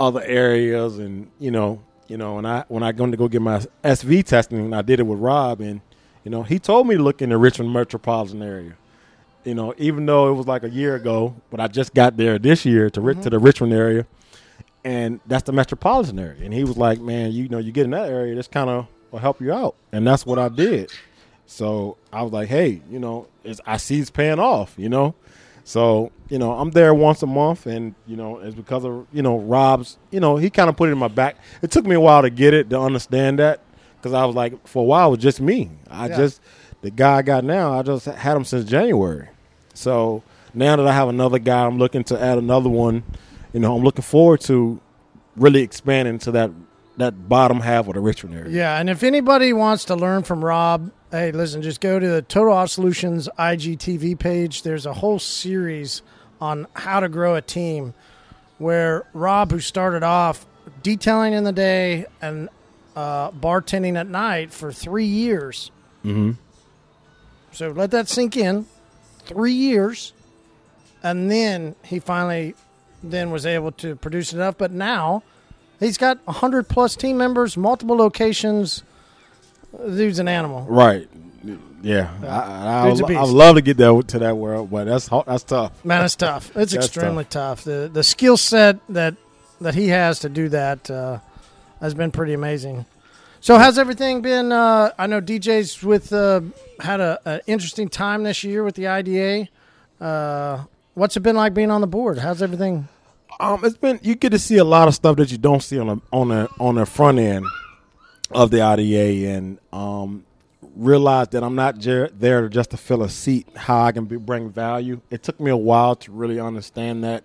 other 0.00 0.22
areas 0.22 0.98
and 0.98 1.30
you 1.38 1.50
know 1.50 1.80
you 2.08 2.16
know 2.16 2.38
and 2.38 2.48
i 2.48 2.64
when 2.68 2.82
i 2.82 2.90
going 2.90 3.10
to 3.10 3.18
go 3.18 3.28
get 3.28 3.42
my 3.42 3.58
sv 3.84 4.24
testing 4.24 4.58
and 4.58 4.74
i 4.74 4.80
did 4.80 4.98
it 4.98 5.02
with 5.02 5.18
rob 5.18 5.60
and 5.60 5.82
you 6.24 6.30
know 6.30 6.42
he 6.42 6.58
told 6.58 6.88
me 6.88 6.96
to 6.96 7.02
look 7.02 7.20
in 7.20 7.28
the 7.28 7.36
richmond 7.36 7.70
metropolitan 7.72 8.42
area. 8.42 8.74
You 9.44 9.54
know 9.54 9.74
even 9.76 10.06
though 10.06 10.30
it 10.30 10.34
was 10.34 10.46
like 10.46 10.64
a 10.64 10.70
year 10.70 10.96
ago 10.96 11.36
but 11.50 11.60
i 11.60 11.68
just 11.68 11.92
got 11.92 12.16
there 12.16 12.38
this 12.38 12.64
year 12.64 12.88
to 12.90 13.00
Ri- 13.00 13.14
to 13.14 13.20
mm-hmm. 13.20 13.28
the 13.28 13.38
richmond 13.38 13.74
area 13.74 14.06
and 14.84 15.20
that's 15.26 15.42
the 15.42 15.52
metropolitan 15.52 16.18
area. 16.18 16.42
And 16.42 16.54
he 16.54 16.64
was 16.64 16.78
like 16.78 16.98
man 17.00 17.32
you 17.32 17.48
know 17.48 17.58
you 17.58 17.70
get 17.70 17.84
in 17.84 17.90
that 17.90 18.08
area 18.08 18.34
this 18.34 18.48
kind 18.48 18.70
of 18.70 18.86
will 19.10 19.18
help 19.18 19.40
you 19.40 19.52
out. 19.52 19.76
And 19.92 20.06
that's 20.06 20.24
what 20.24 20.38
i 20.38 20.48
did 20.48 20.90
so 21.52 21.96
i 22.12 22.22
was 22.22 22.32
like 22.32 22.48
hey 22.48 22.80
you 22.90 22.98
know 23.00 23.26
it's, 23.42 23.60
i 23.66 23.76
see 23.76 23.98
it's 23.98 24.08
paying 24.10 24.38
off 24.38 24.74
you 24.76 24.88
know 24.88 25.14
so, 25.62 26.10
you 26.28 26.38
know, 26.38 26.52
I'm 26.52 26.70
there 26.72 26.92
once 26.94 27.22
a 27.22 27.26
month 27.28 27.66
and, 27.66 27.94
you 28.04 28.16
know, 28.16 28.38
it's 28.38 28.56
because 28.56 28.84
of, 28.84 29.06
you 29.12 29.22
know, 29.22 29.38
Rob's, 29.38 29.98
you 30.10 30.18
know, 30.18 30.36
he 30.36 30.50
kind 30.50 30.68
of 30.68 30.76
put 30.76 30.88
it 30.88 30.92
in 30.92 30.98
my 30.98 31.06
back. 31.06 31.36
It 31.62 31.70
took 31.70 31.84
me 31.86 31.94
a 31.94 32.00
while 32.00 32.22
to 32.22 32.30
get 32.30 32.54
it, 32.54 32.70
to 32.70 32.80
understand 32.80 33.38
that 33.38 33.60
because 33.96 34.12
I 34.12 34.24
was 34.24 34.34
like, 34.34 34.66
for 34.66 34.80
a 34.82 34.84
while, 34.84 35.08
it 35.08 35.10
was 35.12 35.18
just 35.20 35.40
me. 35.40 35.70
I 35.88 36.08
Yeah. 36.08 36.16
just, 36.16 36.40
the 36.80 36.90
guy 36.90 37.18
I 37.18 37.22
got 37.22 37.44
now, 37.44 37.78
I 37.78 37.82
just 37.82 38.06
had 38.06 38.36
him 38.36 38.44
since 38.44 38.68
January. 38.68 39.28
So 39.74 40.24
now 40.54 40.74
that 40.74 40.88
I 40.88 40.92
have 40.92 41.08
another 41.08 41.38
guy, 41.38 41.66
I'm 41.66 41.78
looking 41.78 42.02
to 42.04 42.20
add 42.20 42.38
another 42.38 42.70
one. 42.70 43.04
You 43.52 43.60
know, 43.60 43.76
I'm 43.76 43.84
looking 43.84 44.02
forward 44.02 44.40
to 44.42 44.80
really 45.36 45.60
expanding 45.62 46.18
to 46.20 46.32
that 46.32 46.50
that 46.96 47.28
bottom 47.28 47.60
half 47.60 47.86
of 47.86 47.94
the 47.94 48.00
Richmond 48.00 48.34
area. 48.36 48.50
Yeah, 48.56 48.78
and 48.80 48.90
if 48.90 49.04
anybody 49.04 49.52
wants 49.52 49.84
to 49.84 49.94
learn 49.94 50.24
from 50.24 50.44
Rob, 50.44 50.90
hey, 51.10 51.32
listen, 51.32 51.62
just 51.62 51.80
go 51.80 51.98
to 51.98 52.08
the 52.08 52.22
Total 52.22 52.52
Auto 52.52 52.66
Solutions 52.66 53.28
IGTV 53.38 54.18
page. 54.18 54.62
There's 54.62 54.86
a 54.86 54.94
whole 54.94 55.18
series 55.18 56.02
on 56.40 56.66
how 56.74 57.00
to 57.00 57.08
grow 57.08 57.34
a 57.34 57.42
team 57.42 57.94
where 58.58 59.06
Rob, 59.12 59.50
who 59.50 59.60
started 59.60 60.02
off 60.02 60.46
detailing 60.82 61.32
in 61.32 61.44
the 61.44 61.52
day 61.52 62.06
and 62.20 62.48
uh, 62.94 63.30
bartending 63.32 63.96
at 63.96 64.06
night 64.06 64.52
for 64.52 64.72
three 64.72 65.06
years. 65.06 65.70
Mhm. 66.04 66.36
So 67.52 67.70
let 67.70 67.90
that 67.90 68.08
sink 68.08 68.36
in. 68.36 68.66
Three 69.24 69.52
years. 69.52 70.12
And 71.02 71.30
then 71.30 71.74
he 71.82 71.98
finally 71.98 72.54
then 73.02 73.30
was 73.30 73.46
able 73.46 73.72
to 73.72 73.96
produce 73.96 74.32
enough. 74.32 74.56
But 74.58 74.70
now 74.72 75.22
he's 75.78 75.96
got 75.98 76.18
100 76.26 76.68
plus 76.68 76.94
team 76.96 77.16
members, 77.16 77.56
multiple 77.56 77.96
locations. 77.96 78.82
Dude's 79.76 80.18
an 80.18 80.28
animal. 80.28 80.66
Right. 80.68 81.08
Yeah. 81.82 82.10
I, 82.22 82.26
I, 82.26 82.88
a 82.88 83.18
I, 83.18 83.22
would 83.22 83.30
love 83.30 83.56
to 83.56 83.62
get 83.62 83.76
that 83.78 84.08
to 84.08 84.18
that 84.18 84.36
world, 84.36 84.70
but 84.70 84.84
that's 84.84 85.08
that's 85.08 85.44
tough. 85.44 85.84
Man, 85.84 86.04
it's 86.04 86.16
tough. 86.16 86.48
It's 86.48 86.72
That's 86.72 86.86
extremely 86.86 87.24
tough. 87.24 87.64
The 87.64 87.90
the 87.92 88.02
skill 88.02 88.36
set 88.36 88.78
that 88.88 89.16
that 89.60 89.74
he 89.74 89.88
has 89.88 90.20
to 90.20 90.28
do 90.28 90.48
that 90.50 90.90
uh, 90.90 91.18
has 91.80 91.94
been 91.94 92.10
pretty 92.10 92.34
amazing. 92.34 92.86
So 93.40 93.56
how's 93.56 93.78
everything 93.78 94.20
been? 94.20 94.52
Uh, 94.52 94.92
I 94.98 95.06
know 95.06 95.22
DJ's 95.22 95.82
with 95.82 96.12
uh, 96.12 96.42
had 96.80 97.00
a, 97.00 97.18
a 97.24 97.40
interesting 97.46 97.88
time 97.88 98.22
this 98.24 98.44
year 98.44 98.62
with 98.62 98.74
the 98.74 98.86
IDA. 98.86 99.48
Uh, 99.98 100.64
what's 100.94 101.16
it 101.16 101.20
been 101.20 101.36
like 101.36 101.54
being 101.54 101.70
on 101.70 101.80
the 101.80 101.86
board? 101.86 102.18
How's 102.18 102.42
everything? 102.42 102.88
Um, 103.38 103.64
it's 103.64 103.78
been 103.78 103.98
you 104.02 104.14
get 104.14 104.30
to 104.30 104.38
see 104.38 104.58
a 104.58 104.64
lot 104.64 104.88
of 104.88 104.94
stuff 104.94 105.16
that 105.16 105.32
you 105.32 105.38
don't 105.38 105.62
see 105.62 105.78
on 105.78 105.86
the 105.86 106.00
on 106.12 106.28
the 106.28 106.48
on 106.58 106.74
the 106.74 106.84
front 106.84 107.18
end 107.18 107.46
of 108.30 108.50
the 108.50 108.62
IDA, 108.62 109.28
and 109.30 109.58
um, 109.72 110.24
realize 110.76 111.28
that 111.28 111.42
I'm 111.42 111.54
not 111.54 111.78
jer- 111.78 112.10
there 112.12 112.48
just 112.48 112.70
to 112.70 112.76
fill 112.76 113.02
a 113.02 113.08
seat. 113.08 113.48
How 113.56 113.82
I 113.82 113.92
can 113.92 114.04
be, 114.04 114.16
bring 114.16 114.50
value. 114.50 115.00
It 115.10 115.22
took 115.22 115.38
me 115.40 115.50
a 115.50 115.56
while 115.56 115.96
to 115.96 116.12
really 116.12 116.38
understand 116.40 117.04
that. 117.04 117.24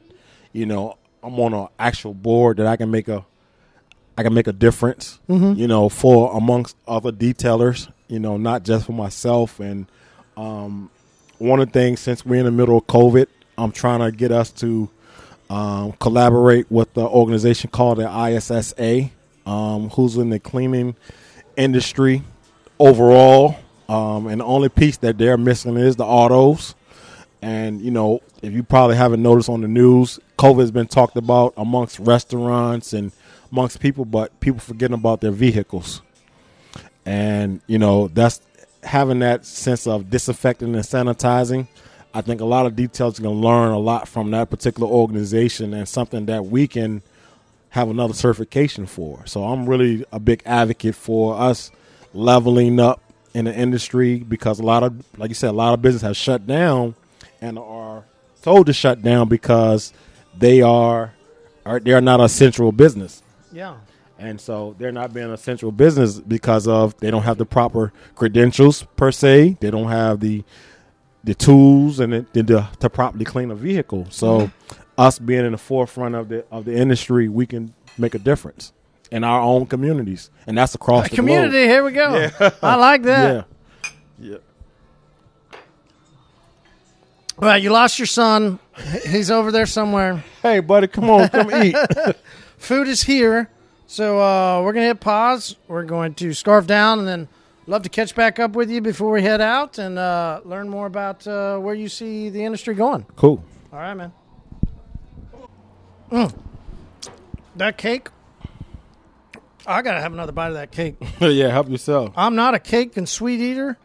You 0.52 0.66
know, 0.66 0.98
I'm 1.22 1.40
on 1.40 1.54
an 1.54 1.68
actual 1.78 2.14
board 2.14 2.58
that 2.58 2.68
I 2.68 2.76
can 2.78 2.90
make 2.92 3.08
a 3.08 3.26
I 4.18 4.24
can 4.24 4.34
make 4.34 4.48
a 4.48 4.54
difference. 4.54 5.20
You 5.28 5.68
know, 5.68 5.90
for 5.90 6.36
amongst 6.36 6.78
other 6.88 7.12
detailers. 7.12 7.92
You 8.08 8.20
know, 8.20 8.38
not 8.38 8.64
just 8.64 8.86
for 8.86 8.94
myself. 8.94 9.60
And 9.60 9.88
um, 10.38 10.90
one 11.40 11.60
of 11.60 11.68
the 11.72 11.74
things 11.74 12.00
since 12.00 12.26
we're 12.26 12.40
in 12.40 12.46
the 12.46 12.52
middle 12.52 12.78
of 12.78 12.88
COVID, 12.88 13.28
I'm 13.58 13.72
trying 13.72 14.00
to 14.00 14.12
get 14.16 14.32
us 14.32 14.52
to 14.54 14.90
um, 15.50 15.92
collaborate 15.94 16.70
with 16.72 16.94
the 16.94 17.02
organization 17.06 17.70
called 17.72 17.98
the 17.98 18.08
ISSA, 18.08 19.10
um, 19.46 19.90
who's 19.90 20.18
in 20.18 20.30
the 20.30 20.40
cleaning 20.40 20.96
industry 21.56 22.24
overall. 22.80 23.58
Um, 23.88 24.28
and 24.28 24.42
the 24.42 24.46
only 24.46 24.70
piece 24.70 24.98
that 24.98 25.18
they're 25.18 25.38
missing 25.38 25.78
is 25.78 25.96
the 25.96 26.06
autos. 26.06 26.76
And 27.42 27.82
you 27.82 27.92
know, 27.92 28.22
if 28.42 28.54
you 28.54 28.64
probably 28.64 28.96
haven't 28.96 29.22
noticed 29.22 29.50
on 29.50 29.62
the 29.62 29.68
news, 29.68 30.20
COVID 30.38 30.62
has 30.62 30.72
been 30.72 30.88
talked 30.88 31.16
about 31.16 31.54
amongst 31.58 32.00
restaurants 32.00 32.94
and 32.94 33.12
amongst 33.52 33.80
people, 33.80 34.06
but 34.06 34.40
people 34.40 34.60
forgetting 34.60 34.96
about 34.96 35.22
their 35.22 35.32
vehicles. 35.32 36.02
And 37.06 37.62
you 37.68 37.78
know, 37.78 38.08
that's 38.08 38.42
having 38.84 39.20
that 39.20 39.46
sense 39.46 39.86
of 39.86 40.10
disinfecting 40.10 40.74
and 40.74 40.84
sanitizing. 40.84 41.68
I 42.14 42.22
think 42.22 42.42
a 42.42 42.46
lot 42.46 42.66
of 42.66 42.76
details 42.76 43.20
can 43.20 43.30
learn 43.30 43.72
a 43.72 43.80
lot 43.80 44.08
from 44.08 44.32
that 44.32 44.50
particular 44.50 44.88
organization 44.88 45.74
and 45.74 45.88
something 45.88 46.26
that 46.28 46.46
we 46.46 46.68
can 46.68 47.02
have 47.76 47.90
another 47.90 48.14
certification 48.14 48.86
for. 48.86 49.22
So 49.26 49.44
I'm 49.44 49.68
really 49.68 50.06
a 50.10 50.18
big 50.18 50.42
advocate 50.46 50.96
for 50.96 51.38
us 51.38 51.72
leveling 52.14 52.80
up 52.80 53.02
in 53.34 53.46
the 53.46 53.54
industry 53.54 54.20
because 54.20 54.62
a 54.62 54.64
lot 54.64 54.82
of, 54.82 55.04
like 55.18 55.28
you 55.28 55.36
said, 55.36 55.50
a 55.50 55.52
lot 55.52 55.74
of 55.74 55.82
business 55.82 56.02
have 56.02 56.16
shut 56.16 56.48
down 56.48 56.96
and 57.42 57.60
are 57.60 58.06
told 58.42 58.68
to 58.68 58.74
shut 58.74 59.02
down 59.02 59.28
because 59.28 59.92
they 60.38 60.62
are, 60.62 61.14
are 61.66 61.82
they 61.82 61.92
are 61.92 62.00
not 62.00 62.22
a 62.22 62.30
central 62.30 62.72
business. 62.72 63.22
Yeah. 63.52 63.76
And 64.18 64.40
so 64.40 64.74
they're 64.80 64.94
not 64.94 65.14
being 65.14 65.30
a 65.30 65.38
central 65.38 65.74
business 65.74 66.18
because 66.18 66.70
of 66.70 66.98
they 67.00 67.12
don't 67.12 67.24
have 67.24 67.38
the 67.38 67.46
proper 67.46 67.92
credentials 68.16 68.84
per 68.96 69.12
se. 69.12 69.58
They 69.60 69.70
don't 69.70 69.90
have 69.90 70.22
the 70.22 70.46
the 71.26 71.34
tools 71.34 72.00
and 72.00 72.14
the, 72.14 72.44
the, 72.44 72.70
to 72.80 72.90
properly 72.90 73.26
clean 73.26 73.52
a 73.52 73.56
vehicle. 73.56 74.08
So 74.12 74.42
mm-hmm. 74.42 74.85
Us 74.98 75.20
being 75.20 75.46
in 75.46 75.52
the 75.52 75.58
forefront 75.58 76.16
of 76.16 76.30
the 76.30 76.46
of 76.52 76.66
the 76.66 76.76
industry, 76.76 77.28
we 77.28 77.46
can 77.46 77.74
make 77.98 78.16
a 78.16 78.20
difference 78.20 78.74
in 79.12 79.24
our 79.24 79.42
own 79.42 79.66
communities, 79.66 80.30
and 80.48 80.58
that's 80.58 80.76
across 80.76 81.10
the 81.10 81.16
Community, 81.16 81.64
here 81.64 81.84
we 81.84 81.92
go. 81.92 82.30
I 82.62 82.76
like 82.76 83.04
that. 83.04 83.48
Yeah, 84.20 84.32
yeah. 84.32 84.38
Well, 87.38 87.58
you 87.58 87.70
lost 87.70 88.00
your 88.00 88.06
son. 88.06 88.60
He's 89.06 89.30
over 89.30 89.52
there 89.52 89.66
somewhere. 89.66 90.24
Hey, 90.42 90.62
buddy, 90.62 90.88
come 90.88 91.10
on, 91.10 91.28
come 91.30 91.52
eat. 91.64 91.76
Food 92.58 92.88
is 92.88 93.04
here. 93.04 93.50
So 93.88 94.20
uh, 94.20 94.62
we're 94.64 94.74
going 94.74 94.84
to 94.84 94.88
hit 94.88 95.00
pause. 95.00 95.56
We're 95.68 95.84
going 95.84 96.14
to 96.16 96.34
scarf 96.34 96.66
down 96.66 97.00
and 97.00 97.08
then 97.08 97.28
love 97.68 97.84
to 97.84 97.90
catch 97.90 98.16
back 98.16 98.40
up 98.40 98.52
with 98.52 98.70
you 98.72 98.82
before 98.82 99.12
we 99.12 99.22
head 99.22 99.42
out 99.42 99.78
and 99.78 100.00
uh, 100.00 100.42
learn 100.46 100.70
more 100.70 100.88
about 100.88 101.28
uh, 101.28 101.58
where 101.58 101.76
you 101.76 101.90
see 101.90 102.30
the 102.30 102.44
industry 102.44 102.74
going. 102.74 103.06
cool. 103.16 103.44
All 103.72 103.80
right, 103.80 103.94
man. 103.94 104.14
Mm. 106.12 106.34
That 107.56 107.78
cake. 107.78 108.10
I 109.68 109.82
got 109.82 109.96
to 109.96 110.02
have 110.02 110.14
another 110.14 110.32
bite 110.32 110.50
of 110.50 110.54
that 110.56 110.72
cake. 110.72 110.96
yeah, 111.20 111.50
help 111.50 111.70
yourself. 111.70 112.14
I'm 112.16 112.36
not 112.36 112.54
a 112.54 112.60
cake 112.60 112.98
and 112.98 113.10
sweet 113.10 113.40
eater. 113.40 113.78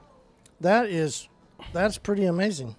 That 0.61 0.87
is, 0.87 1.29
that's 1.73 1.97
pretty 1.97 2.27
amazing. 2.27 2.77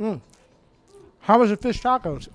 Mm. 0.00 0.20
How 1.20 1.38
was 1.38 1.50
the 1.50 1.56
fish 1.56 1.82
tacos? 1.82 2.28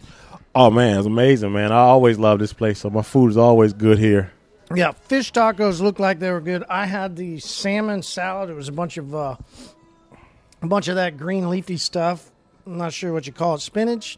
Oh 0.55 0.69
man, 0.69 0.97
it's 0.97 1.07
amazing, 1.07 1.53
man. 1.53 1.71
I 1.71 1.77
always 1.77 2.17
love 2.17 2.39
this 2.39 2.53
place, 2.53 2.79
so 2.79 2.89
my 2.89 3.01
food 3.01 3.29
is 3.29 3.37
always 3.37 3.73
good 3.73 3.99
here. 3.99 4.31
Yeah, 4.73 4.91
fish 4.91 5.31
tacos 5.31 5.81
looked 5.81 5.99
like 5.99 6.19
they 6.19 6.31
were 6.31 6.41
good. 6.41 6.63
I 6.69 6.85
had 6.85 7.15
the 7.15 7.39
salmon 7.39 8.03
salad. 8.03 8.49
It 8.49 8.55
was 8.55 8.67
a 8.67 8.71
bunch 8.71 8.97
of 8.97 9.13
uh, 9.13 9.35
a 10.61 10.67
bunch 10.67 10.87
of 10.87 10.95
that 10.95 11.17
green 11.17 11.49
leafy 11.49 11.77
stuff. 11.77 12.31
I'm 12.65 12.77
not 12.77 12.93
sure 12.93 13.13
what 13.13 13.25
you 13.25 13.33
call 13.33 13.55
it, 13.55 13.61
spinach. 13.61 14.17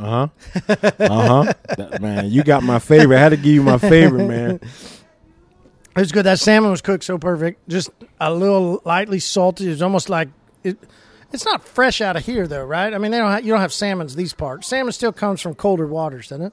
Uh 0.04 0.28
huh. 0.66 0.90
Uh 0.98 1.44
huh. 1.76 1.98
man, 2.00 2.30
you 2.30 2.42
got 2.42 2.62
my 2.62 2.78
favorite. 2.78 3.16
I 3.16 3.20
had 3.20 3.28
to 3.30 3.36
give 3.36 3.52
you 3.52 3.62
my 3.62 3.78
favorite, 3.78 4.26
man. 4.26 4.60
It 5.96 6.00
was 6.00 6.12
good. 6.12 6.24
That 6.24 6.38
salmon 6.38 6.70
was 6.70 6.80
cooked 6.82 7.02
so 7.02 7.18
perfect. 7.18 7.68
Just 7.68 7.90
a 8.20 8.32
little 8.32 8.80
lightly 8.84 9.18
salted. 9.18 9.66
It 9.66 9.70
was 9.70 9.82
almost 9.82 10.08
like 10.08 10.28
it. 10.62 10.78
It's 11.32 11.44
not 11.44 11.64
fresh 11.64 12.00
out 12.00 12.16
of 12.16 12.24
here 12.24 12.46
though, 12.46 12.64
right? 12.64 12.94
I 12.94 12.98
mean, 12.98 13.10
they 13.10 13.18
don't. 13.18 13.30
Have, 13.30 13.44
you 13.44 13.52
don't 13.52 13.60
have 13.60 13.72
salmons 13.72 14.14
these 14.14 14.32
parts. 14.32 14.68
Salmon 14.68 14.92
still 14.92 15.12
comes 15.12 15.40
from 15.40 15.56
colder 15.56 15.86
waters, 15.88 16.28
doesn't 16.28 16.46
it? 16.46 16.52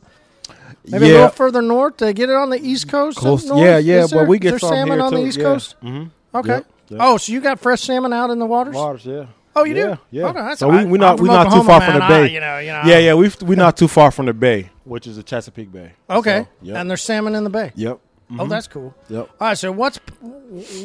Maybe 0.85 1.09
a 1.11 1.13
little 1.13 1.29
further 1.29 1.61
north. 1.61 1.97
They 1.97 2.13
get 2.13 2.29
it 2.29 2.35
on 2.35 2.49
the 2.49 2.59
east 2.59 2.89
coast. 2.89 3.17
Close- 3.19 3.45
north? 3.45 3.61
yeah, 3.61 3.77
yeah, 3.77 4.03
Is 4.05 4.09
there- 4.09 4.25
we 4.25 4.39
get 4.39 4.47
is 4.55 4.61
there 4.61 4.69
some 4.69 4.69
salmon 4.75 5.01
on 5.01 5.13
the 5.13 5.21
east 5.23 5.37
Yeah. 5.37 5.43
coast. 5.43 5.75
Mm-hmm. 5.83 6.37
Okay. 6.37 6.49
Yep, 6.49 6.65
yep. 6.89 6.99
Oh, 7.03 7.17
so 7.17 7.31
you 7.31 7.39
got 7.39 7.59
fresh 7.59 7.81
salmon 7.81 8.13
out 8.13 8.31
in 8.31 8.39
the 8.39 8.45
waters? 8.45 8.73
Waters, 8.75 9.05
yeah. 9.05 9.25
Oh, 9.59 9.63
you 9.65 9.75
yeah, 9.75 9.95
do? 9.95 9.99
Yeah. 10.11 10.55
So 10.55 10.69
we 10.69 10.75
right. 10.77 10.87
we 10.87 10.93
I'm 10.93 10.99
not 10.99 11.17
from 11.17 11.23
we 11.27 11.29
not 11.33 11.43
too 11.43 11.47
Oklahoma, 11.59 11.67
far 11.67 11.81
from 11.81 11.93
the 11.93 11.99
bay. 12.07 12.21
I- 12.21 12.25
you 12.25 12.39
know, 12.39 12.59
you 12.59 12.71
know, 12.71 12.81
yeah, 12.85 12.97
yeah. 12.99 13.13
We 13.13 13.31
we're 13.41 13.55
not 13.55 13.75
too 13.77 13.87
far 13.87 14.11
from 14.11 14.25
the 14.27 14.33
bay, 14.33 14.69
which 14.83 15.07
is 15.07 15.15
the 15.17 15.23
Chesapeake 15.23 15.71
Bay. 15.71 15.93
Okay. 16.09 16.43
So, 16.43 16.47
yep. 16.61 16.77
And 16.77 16.89
there's 16.89 17.01
salmon 17.03 17.35
in 17.35 17.43
the 17.43 17.49
bay. 17.49 17.71
yep. 17.75 17.99
Oh, 18.37 18.45
that's 18.45 18.67
cool. 18.67 18.93
Yep. 19.09 19.29
All 19.39 19.47
right. 19.47 19.57
So 19.57 19.71
what's 19.71 19.99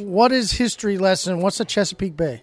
what 0.01 0.31
is 0.33 0.53
history 0.53 0.97
lesson? 0.99 1.41
What's 1.41 1.59
the 1.59 1.65
Chesapeake 1.65 2.17
Bay? 2.17 2.43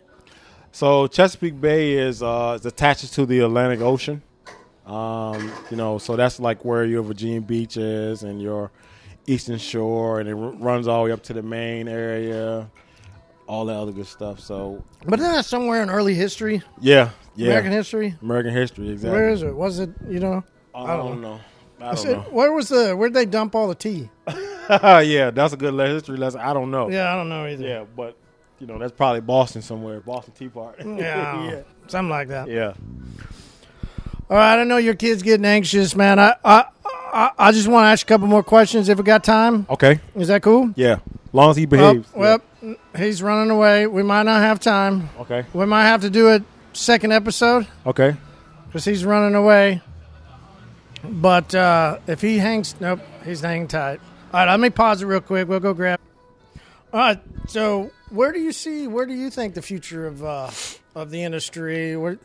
So 0.72 1.08
Chesapeake 1.08 1.60
Bay 1.60 1.94
is 1.94 2.22
uh 2.22 2.58
is 2.60 2.66
attached 2.66 3.14
to 3.14 3.26
the 3.26 3.40
Atlantic 3.40 3.80
Ocean. 3.82 4.22
Um, 4.86 5.52
you 5.70 5.78
know, 5.78 6.00
so 6.00 6.16
that's 6.16 6.40
like 6.40 6.66
where 6.66 6.84
your 6.84 7.04
Virginia 7.04 7.42
Beach 7.42 7.78
is 7.78 8.24
and 8.24 8.42
your 8.42 8.72
Eastern 9.28 9.60
Shore, 9.60 10.20
and 10.20 10.28
it 10.28 10.34
r- 10.34 10.52
runs 10.52 10.88
all 10.88 11.04
the 11.04 11.06
way 11.06 11.12
up 11.12 11.22
to 11.24 11.34
the 11.34 11.44
main 11.44 11.88
area, 11.88 12.70
all 13.50 13.66
that 13.66 13.76
other 13.76 13.92
good 13.92 14.06
stuff. 14.06 14.40
So 14.40 14.84
But 15.06 15.20
isn't 15.20 15.32
that 15.34 15.46
somewhere 15.46 15.82
in 15.82 15.90
early 15.90 16.14
history, 16.14 16.62
yeah, 16.80 17.10
yeah, 17.36 17.48
American 17.48 17.72
history? 17.72 18.16
American 18.22 18.54
history, 18.54 18.90
exactly. 18.90 19.20
Where 19.20 19.30
is 19.30 19.42
it? 19.42 19.54
Was 19.56 19.80
it? 19.80 19.90
You 20.08 20.20
know. 20.20 20.44
I 20.74 20.96
don't 20.96 21.20
know. 21.20 21.40
I 21.82 21.96
don't 21.96 22.06
know. 22.06 22.20
where 22.30 22.54
was 22.54 22.70
the? 22.70 22.96
Where'd 22.96 23.14
they 23.14 23.26
dump 23.26 23.56
all 23.56 23.68
the 23.68 23.76
tea? 23.76 24.10
yeah, 24.70 25.32
that's 25.32 25.54
a 25.54 25.58
good 25.58 25.74
history 25.74 26.18
lesson. 26.18 26.40
I 26.42 26.54
don't 26.54 26.70
know. 26.72 26.90
Yeah, 26.90 27.12
I 27.12 27.16
don't 27.16 27.28
know 27.28 27.48
either. 27.48 27.68
Yeah, 27.68 27.86
but 27.96 28.16
you 28.60 28.68
know 28.68 28.78
that's 28.78 28.92
probably 28.92 29.22
Boston 29.22 29.62
somewhere, 29.62 30.00
Boston 30.00 30.34
Tea 30.38 30.50
Party. 30.50 30.84
Yeah, 30.98 31.50
yeah, 31.50 31.62
something 31.88 32.10
like 32.10 32.28
that. 32.28 32.48
yeah. 32.48 32.74
All 34.30 34.38
right, 34.38 34.60
I 34.62 34.64
know 34.64 34.78
your 34.78 34.94
kid's 34.94 35.24
getting 35.24 35.46
anxious, 35.46 35.96
man. 35.96 36.20
I 36.20 36.36
I 36.46 36.66
I, 36.86 37.32
I 37.40 37.52
just 37.52 37.68
want 37.68 37.86
to 37.86 37.88
ask 37.90 38.06
a 38.06 38.08
couple 38.08 38.28
more 38.28 38.44
questions 38.44 38.90
if 38.90 38.98
we 39.00 39.04
got 39.04 39.24
time. 39.24 39.66
Okay, 39.72 40.00
Is 40.16 40.28
that 40.28 40.44
cool? 40.44 40.72
yeah. 40.76 41.00
Long 41.32 41.52
as 41.52 41.58
he 41.58 41.66
behaves. 41.66 42.08
well, 42.16 42.40
he's 42.98 43.22
running 43.22 43.52
away. 43.52 43.86
We 43.88 44.04
might 44.04 44.24
not 44.24 44.42
have 44.42 44.60
time. 44.60 45.10
Okay. 45.20 45.46
We 45.54 45.66
might 45.66 45.84
have 45.84 46.02
to 46.02 46.10
do 46.10 46.30
a 46.30 46.42
second 46.74 47.12
episode 47.14 47.68
Okay. 47.86 48.16
because 48.68 48.86
he's 48.86 49.06
running 49.06 49.36
away. 49.36 49.82
But 51.04 51.54
uh, 51.56 52.00
if 52.08 52.22
he 52.22 52.38
hangs, 52.40 52.76
nope, 52.82 53.00
he's 53.24 53.42
hanging 53.42 53.68
tight. 53.68 54.00
All 54.34 54.40
right, 54.46 54.50
let 54.52 54.60
me 54.60 54.70
pause 54.70 55.02
it 55.02 55.06
real 55.06 55.22
quick. 55.22 55.48
We'll 55.48 55.60
go 55.60 55.74
grab. 55.74 56.00
All 56.92 57.00
right, 57.00 57.20
so 57.48 57.92
where 58.10 58.32
do 58.32 58.40
you 58.40 58.52
see? 58.52 58.88
Where 58.88 59.06
do 59.06 59.14
you 59.14 59.30
think 59.30 59.54
the 59.54 59.62
future 59.62 60.08
of 60.08 60.24
uh, 60.24 60.50
of 60.96 61.10
the 61.12 61.24
industry? 61.24 61.96
Where 61.96 62.18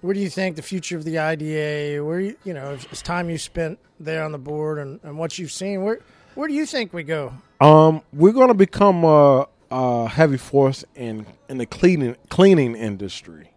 where 0.00 0.14
do 0.14 0.20
you 0.20 0.30
think 0.30 0.56
the 0.56 0.62
future 0.62 0.96
of 0.96 1.04
the 1.04 1.18
IDA? 1.18 2.04
Where 2.04 2.20
you 2.20 2.36
you 2.44 2.54
know, 2.54 2.74
it's, 2.74 2.84
it's 2.92 3.02
time 3.02 3.30
you 3.30 3.38
spent 3.38 3.78
there 3.98 4.22
on 4.22 4.32
the 4.32 4.38
board 4.38 4.78
and, 4.78 5.00
and 5.02 5.18
what 5.18 5.38
you've 5.38 5.52
seen. 5.52 5.82
Where 5.82 6.00
where 6.34 6.46
do 6.46 6.54
you 6.54 6.66
think 6.66 6.92
we 6.92 7.02
go? 7.02 7.32
Um, 7.64 8.02
we're 8.12 8.32
to 8.48 8.54
become 8.54 9.04
a, 9.04 9.48
a 9.70 10.06
heavy 10.06 10.36
force 10.36 10.84
in 10.94 11.24
in 11.48 11.56
the 11.56 11.64
cleaning 11.64 12.14
cleaning 12.28 12.74
industry. 12.74 13.52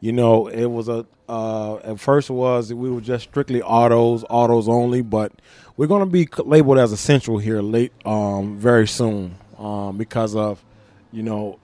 You 0.00 0.12
know, 0.12 0.46
it 0.46 0.64
was 0.64 0.88
a 0.88 1.04
uh, 1.28 1.76
at 1.76 2.00
first 2.00 2.30
it 2.30 2.32
was 2.32 2.72
we 2.72 2.90
were 2.90 3.02
just 3.02 3.24
strictly 3.24 3.60
autos, 3.60 4.24
autos 4.30 4.66
only, 4.66 5.02
but 5.02 5.32
we're 5.76 5.88
to 6.00 6.06
be 6.06 6.26
labeled 6.42 6.78
as 6.78 6.90
essential 6.90 7.36
here 7.36 7.60
late 7.60 7.92
um, 8.06 8.56
very 8.56 8.88
soon 8.88 9.36
um, 9.58 9.98
because 9.98 10.34
of 10.34 10.64
you 11.12 11.22
know 11.22 11.58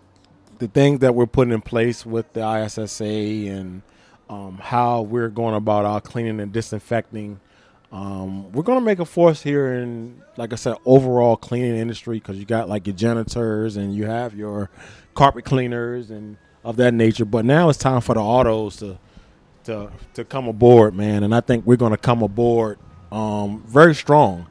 the 0.59 0.68
things 0.68 1.01
that 1.01 1.14
we're 1.14 1.24
putting 1.24 1.55
in 1.55 1.62
place 1.62 2.05
with 2.05 2.30
the 2.34 2.47
ISSA 2.47 3.05
and 3.05 3.80
um, 4.28 4.59
how 4.62 5.01
we're 5.01 5.30
going 5.30 5.55
about 5.55 5.86
our 5.86 6.03
cleaning 6.03 6.40
and 6.40 6.53
disinfecting 6.53 7.40
Um, 7.93 8.51
we're 8.53 8.62
gonna 8.64 8.80
make 8.80 8.99
a 8.99 9.05
force 9.05 9.43
here 9.43 9.74
in, 9.74 10.22
like 10.37 10.53
I 10.53 10.57
said, 10.57 10.76
overall 10.84 11.37
cleaning 11.37 11.76
industry 11.76 12.18
because 12.18 12.37
you 12.37 12.45
got 12.45 12.68
like 12.68 12.87
your 12.87 12.97
janitors 12.97 13.76
and 13.76 13.95
you 13.95 14.07
have 14.07 14.34
your 14.34 14.70
carpet 15.14 15.45
cleaners 15.45 16.11
and 16.11 16.37
of 16.64 16.76
that 16.76 16.93
nature. 16.95 17.24
But 17.24 17.45
now 17.45 17.68
it's 17.68 17.78
time 17.78 18.01
for 18.01 18.14
the 18.14 18.20
autos 18.20 18.76
to 18.76 18.99
to 19.64 19.91
to 20.14 20.24
come 20.24 20.49
aboard, 20.49 20.95
man. 20.95 21.22
And 21.22 21.34
I 21.34 21.41
think 21.41 21.64
we're 21.64 21.76
gonna 21.76 21.97
come 21.97 22.22
aboard 22.22 22.78
um, 23.12 23.62
very 23.66 23.95
strong, 23.95 24.47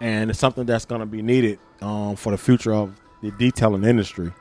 and 0.00 0.30
it's 0.30 0.38
something 0.38 0.64
that's 0.64 0.86
gonna 0.86 1.06
be 1.06 1.20
needed 1.22 1.58
um, 1.82 2.16
for 2.16 2.32
the 2.32 2.38
future 2.38 2.72
of 2.72 2.98
the 3.22 3.30
detailing 3.32 3.84
industry. 3.84 4.32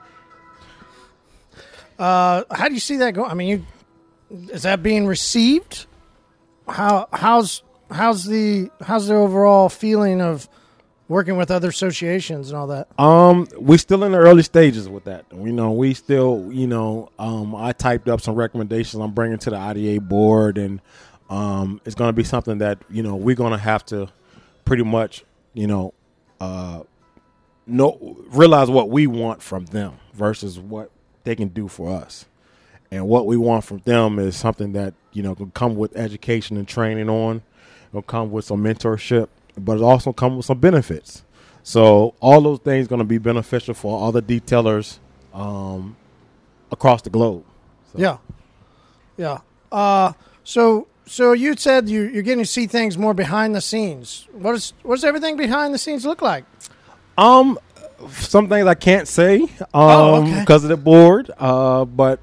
Uh, 2.00 2.44
how 2.52 2.68
do 2.68 2.74
you 2.74 2.80
see 2.80 2.98
that 2.98 3.14
going? 3.14 3.30
I 3.30 3.34
mean, 3.34 3.66
you, 4.30 4.48
is 4.54 4.64
that 4.64 4.84
being 4.84 5.06
received? 5.06 5.86
How 6.68 7.08
how's 7.12 7.64
how's 7.92 8.26
the 8.26 8.70
how's 8.82 9.08
the 9.08 9.16
overall 9.16 9.70
feeling 9.70 10.22
of 10.22 10.48
working 11.08 11.38
with 11.38 11.52
other 11.52 11.70
associations 11.70 12.50
and 12.50 12.58
all 12.58 12.68
that? 12.68 12.88
Um, 13.00 13.48
we 13.60 13.78
still 13.78 14.04
in 14.04 14.12
the 14.12 14.18
early 14.18 14.44
stages 14.44 14.90
with 14.90 15.06
that. 15.06 15.26
You 15.32 15.52
know, 15.52 15.72
we 15.72 15.94
still, 15.94 16.50
you 16.52 16.68
know, 16.68 17.10
um, 17.18 17.56
I 17.56 17.72
typed 17.72 18.10
up 18.10 18.22
some 18.22 18.36
recommendations 18.36 19.02
I'm 19.02 19.12
bringing 19.12 19.38
to 19.40 19.50
the 19.50 19.58
IDA 19.58 20.02
board, 20.02 20.58
and 20.58 20.82
um, 21.30 21.82
it's 21.86 21.96
going 21.96 22.10
to 22.10 22.14
be 22.14 22.24
something 22.24 22.60
that 22.60 22.80
you 22.90 23.04
know 23.04 23.16
we're 23.16 23.36
going 23.36 23.54
to 23.54 23.58
have 23.58 23.86
to 23.88 24.10
pretty 24.66 24.84
much, 24.84 25.24
you 25.54 25.68
know, 25.68 25.94
uh, 26.40 26.84
know 27.66 28.18
realize 28.30 28.70
what 28.70 28.90
we 28.90 29.08
want 29.08 29.42
from 29.42 29.66
them 29.66 29.94
versus 30.14 30.60
what 30.60 30.92
they 31.24 31.36
can 31.36 31.50
do 31.50 31.68
for 31.68 31.90
us. 31.90 32.26
And 32.90 33.06
what 33.08 33.26
we 33.26 33.36
want 33.36 33.66
from 33.66 33.80
them 33.80 34.18
is 34.18 34.38
something 34.38 34.72
that 34.74 34.94
you 35.12 35.24
know 35.24 35.36
can 35.36 35.52
come 35.52 35.76
with 35.76 35.96
education 35.96 36.58
and 36.58 36.68
training 36.68 37.10
on, 37.10 37.44
it'll 37.90 38.02
come 38.02 38.32
with 38.32 38.46
some 38.46 38.64
mentorship, 38.64 39.28
but 39.58 39.78
it 39.78 39.84
also 39.84 40.14
come 40.14 40.38
with 40.38 40.46
some 40.46 40.60
benefits. 40.60 41.24
So 41.64 42.14
all 42.22 42.42
those 42.42 42.60
things 42.60 42.88
going 42.88 43.00
to 43.00 43.06
be 43.06 43.18
beneficial 43.18 43.74
for 43.74 44.08
other 44.08 44.22
detailers 44.22 45.00
um, 45.34 45.96
across 46.72 47.02
the 47.02 47.10
globe. 47.10 47.44
So, 47.92 48.00
Yeah, 48.00 48.18
yeah. 49.18 49.40
Uh, 49.72 50.14
so 50.44 50.88
so 51.06 51.32
you 51.34 51.56
said 51.58 51.90
you, 51.90 52.04
you're 52.04 52.24
getting 52.24 52.44
to 52.44 52.50
see 52.50 52.68
things 52.68 52.98
more 52.98 53.14
behind 53.14 53.54
the 53.56 53.62
scenes. 53.62 54.28
What 54.32 54.56
is 54.56 54.74
what 54.84 54.96
does 54.96 55.04
everything 55.04 55.36
behind 55.38 55.74
the 55.74 55.78
scenes 55.78 56.06
look 56.06 56.22
like? 56.22 56.46
Um, 57.18 57.58
some 58.12 58.48
things 58.48 58.66
I 58.68 58.76
can't 58.76 59.08
say 59.08 59.42
um 59.42 59.50
Oh, 59.74 60.16
okay. 60.22 60.40
because 60.42 60.64
of 60.64 60.70
the 60.70 60.78
board. 60.78 61.32
Uh, 61.38 61.84
but 61.86 62.20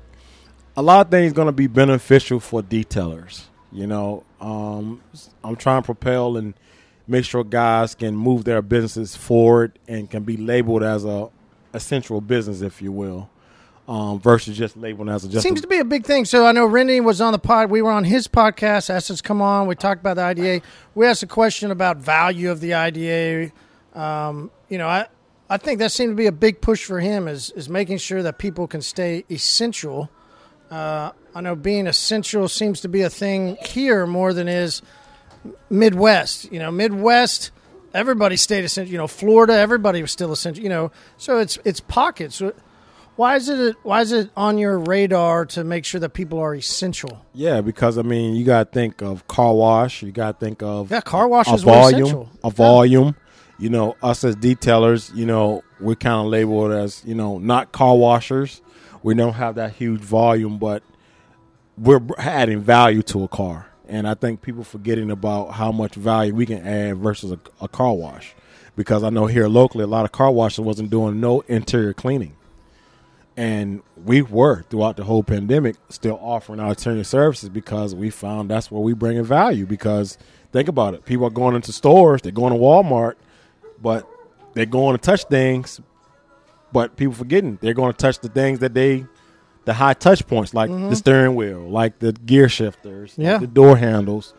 a 0.77 0.83
lot 0.83 1.05
of 1.07 1.11
things 1.11 1.33
going 1.33 1.47
to 1.47 1.53
be 1.53 1.67
beneficial 1.67 2.41
for 2.41 2.63
detailers. 2.63 3.43
You 3.73 3.87
know, 3.87 4.25
um, 4.45 5.01
I'm 5.43 5.57
trying 5.57 5.81
to 5.81 5.87
propel 5.87 6.37
and 6.37 6.53
make 7.07 7.25
sure 7.25 7.43
guys 7.45 7.95
can 7.95 8.15
move 8.15 8.45
their 8.45 8.61
businesses 8.61 9.17
forward 9.17 9.79
and 9.89 10.11
can 10.11 10.23
be 10.23 10.37
labeled 10.37 10.83
as 10.83 11.05
a 11.05 11.31
essential 11.73 12.21
business, 12.21 12.61
if 12.61 12.83
you 12.83 12.93
will, 12.93 13.31
um, 13.89 14.21
versus 14.21 14.57
just 14.57 14.77
labeled 14.77 15.09
as 15.09 15.25
a 15.25 15.29
just. 15.29 15.43
Seems 15.43 15.61
a, 15.61 15.63
to 15.63 15.69
be 15.69 15.79
a 15.79 15.85
big 15.85 16.05
thing. 16.05 16.27
So 16.27 16.45
I 16.45 16.53
know 16.53 16.67
Rennie 16.67 17.01
was 17.01 17.23
on 17.23 17.33
the 17.33 17.39
pod. 17.39 17.71
We 17.71 17.81
were 17.81 17.91
on 17.91 18.05
his 18.05 18.29
podcast. 18.29 18.91
Assets 18.91 19.23
come 19.23 19.41
on. 19.41 19.67
We 19.67 19.77
talked 19.77 20.01
about 20.01 20.17
the 20.17 20.23
IDA. 20.23 20.61
We 20.95 21.07
asked 21.07 21.23
a 21.23 21.27
question 21.27 21.71
about 21.71 21.97
value 21.97 22.51
of 22.51 22.61
the 22.61 22.75
IDA. 22.75 23.51
Um, 23.95 24.51
you 24.69 24.77
know, 24.77 24.89
I 24.89 25.07
I 25.49 25.57
think 25.57 25.79
that 25.79 25.91
seemed 25.91 26.13
to 26.13 26.17
be 26.17 26.27
a 26.27 26.33
big 26.33 26.61
push 26.61 26.85
for 26.85 27.01
him 27.01 27.29
is 27.29 27.51
is 27.53 27.71
making 27.71 27.97
sure 27.97 28.23
that 28.23 28.37
people 28.37 28.67
can 28.67 28.83
stay 28.83 29.25
essential. 29.31 30.11
Uh, 30.71 31.13
I 31.35 31.41
know 31.41 31.55
being 31.55 31.87
essential 31.87 32.49
seems 32.49 32.81
to 32.83 32.89
be 32.89 33.03
a 33.03 33.11
thing 33.11 33.57
here 33.65 34.07
more 34.07 34.33
than 34.33 34.49
is 34.49 34.83
Midwest. 35.71 36.51
You 36.53 36.59
know, 36.59 36.71
Midwest. 36.71 37.51
Everybody 37.93 38.37
stayed 38.37 38.65
essential. 38.65 38.91
You 38.93 38.99
know, 38.99 39.07
Florida. 39.07 39.55
Everybody 39.55 40.03
was 40.03 40.11
still 40.11 40.33
essential. 40.33 40.63
You 40.63 40.71
know, 40.71 40.91
so 41.17 41.39
it's 41.39 41.59
it's 41.65 41.81
pockets. 41.81 42.43
Why 43.17 43.37
is 43.37 43.49
it 43.49 43.77
why 43.85 44.01
is 44.01 44.11
it 44.11 44.31
on 44.37 44.59
your 44.59 44.79
radar 44.79 45.47
to 45.47 45.63
make 45.63 45.85
sure 45.85 46.01
that 46.01 46.11
people 46.11 46.41
are 46.41 46.55
essential? 46.55 47.25
yeah, 47.33 47.61
because 47.61 47.97
I 47.99 48.03
mean, 48.03 48.35
you 48.35 48.45
got 48.45 48.73
to 48.73 48.75
think 48.77 49.03
of 49.03 49.27
car 49.29 49.55
wash. 49.55 50.03
You 50.03 50.11
got 50.11 50.41
to 50.41 50.45
think 50.47 50.63
of 50.63 50.91
Yeah, 50.91 51.01
car 51.01 51.29
wash 51.29 51.47
a 51.49 51.55
is 51.55 51.63
volume, 51.63 52.03
essential. 52.03 52.31
a 52.43 52.51
volume. 52.51 53.15
You 53.57 53.69
know, 53.71 53.95
us 54.03 54.25
as 54.25 54.35
detailers, 54.35 55.15
you 55.15 55.27
know, 55.27 55.63
we're 55.79 55.95
kind 55.95 56.27
of 56.27 56.27
labeled 56.27 56.73
as 56.73 57.05
you 57.07 57.15
know 57.15 57.39
not 57.39 57.71
car 57.71 57.97
washers. 57.97 58.61
We 59.05 59.15
don't 59.15 59.35
have 59.35 59.57
that 59.57 59.75
huge 59.75 60.01
volume, 60.01 60.57
but 60.57 60.83
we're 61.77 62.01
adding 62.17 62.61
value 62.61 63.03
to 63.03 63.25
a 63.25 63.29
car, 63.29 63.67
and 63.87 64.09
I 64.09 64.15
think 64.15 64.41
people 64.41 64.65
forgetting 64.65 65.11
about 65.11 65.51
how 65.51 65.73
much 65.73 65.95
value 65.95 66.35
we 66.35 66.47
can 66.47 66.67
add 66.67 66.97
versus 66.97 67.31
a, 67.31 67.39
a 67.61 67.69
car 67.69 67.93
wash. 67.93 68.35
Because 68.77 69.05
I 69.05 69.11
know 69.11 69.27
here 69.27 69.47
locally, 69.47 69.85
a 69.85 69.87
lot 69.87 70.07
of 70.07 70.13
car 70.13 70.31
washes 70.31 70.61
wasn't 70.61 70.89
doing 70.89 71.21
no 71.21 71.43
interior 71.43 71.93
cleaning, 71.93 72.35
and 73.37 73.83
we 74.07 74.23
were 74.23 74.63
throughout 74.63 74.97
the 74.97 75.05
whole 75.05 75.23
pandemic 75.23 75.77
still 75.91 76.19
offering 76.23 76.59
our 76.59 76.71
interior 76.71 77.05
services 77.05 77.51
because 77.51 77.95
we 77.95 78.09
found 78.09 78.49
that's 78.49 78.71
where 78.71 78.81
we 78.81 78.95
bring 78.95 79.19
in 79.19 79.25
value. 79.25 79.67
Because 79.67 80.17
think 80.51 80.67
about 80.67 80.95
it, 80.95 81.05
people 81.05 81.27
are 81.27 81.31
going 81.31 81.55
into 81.55 81.75
stores, 81.75 82.23
they're 82.23 82.33
going 82.33 82.55
to 82.55 82.59
Walmart, 82.59 83.17
but 83.83 84.09
they're 84.55 84.65
going 84.65 84.97
to 84.97 85.03
touch 85.03 85.25
things, 85.25 85.79
but 86.75 86.97
people 86.97 87.15
forgetting 87.15 87.59
they're 87.63 87.73
going 87.83 87.93
to 87.93 87.97
touch 87.97 88.19
the 88.19 88.29
things 88.29 88.59
that 88.59 88.75
they, 88.75 89.07
the 89.65 89.73
high 89.73 89.95
touch 89.95 90.27
points 90.27 90.53
like 90.53 90.69
the 90.71 90.95
steering 90.97 91.35
wheel, 91.35 91.61
like 91.61 91.99
the 92.01 92.13
gear 92.13 92.49
shifters, 92.51 93.17
like 93.17 93.27
Mm-hmm. 93.27 93.33
Yeah. 93.33 93.39
the 93.39 93.47
door 93.47 93.77
handles. 93.79 94.35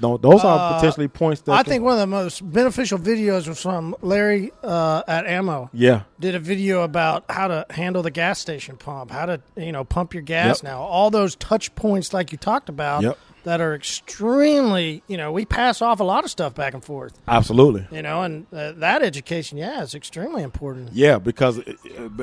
Tho- 0.00 0.16
Those 0.16 0.42
are 0.44 0.58
Uh, 0.58 0.74
potentially 0.76 1.08
points 1.08 1.42
that 1.42 1.52
I 1.52 1.62
think 1.62 1.84
one 1.84 1.92
of 1.92 1.98
the 1.98 2.06
most 2.06 2.40
beneficial 2.50 2.98
videos 2.98 3.46
was 3.46 3.60
from 3.60 3.94
Larry 4.00 4.50
uh, 4.64 5.02
at 5.06 5.26
Ammo. 5.26 5.68
yeah, 5.74 6.02
Did 6.18 6.34
a 6.34 6.38
video 6.38 6.80
about 6.84 7.24
how 7.28 7.48
to 7.48 7.66
handle 7.68 8.02
the 8.02 8.10
gas 8.10 8.38
station 8.38 8.78
pump, 8.78 9.10
how 9.10 9.26
to 9.26 9.42
you 9.58 9.72
know 9.72 9.84
pump 9.84 10.14
your 10.14 10.22
gas 10.22 10.62
Yep. 10.62 10.70
now. 10.72 10.80
All 10.80 11.10
those 11.10 11.36
touch 11.36 11.74
points 11.74 12.14
like 12.14 12.32
you 12.32 12.38
talked 12.38 12.70
about 12.70 13.02
Yep. 13.02 13.18
That 13.44 13.60
are 13.60 13.74
extremely 13.74 15.02
you 15.08 15.16
know 15.16 15.32
we 15.32 15.44
pass 15.44 15.80
off 15.80 16.00
a 16.00 16.04
lot 16.04 16.24
of 16.24 16.30
stuff 16.30 16.54
back 16.54 16.74
and 16.74 16.84
forth. 16.84 17.18
absolutely. 17.26 17.86
You 17.90 18.02
know, 18.02 18.22
and 18.22 18.46
uh, 18.52 18.72
that 18.72 19.02
education, 19.02 19.56
yeah, 19.58 19.82
is 19.82 19.94
extremely 19.94 20.42
important. 20.42 20.90
Yeah, 20.92 21.18
because 21.18 21.58
i- 21.60 21.74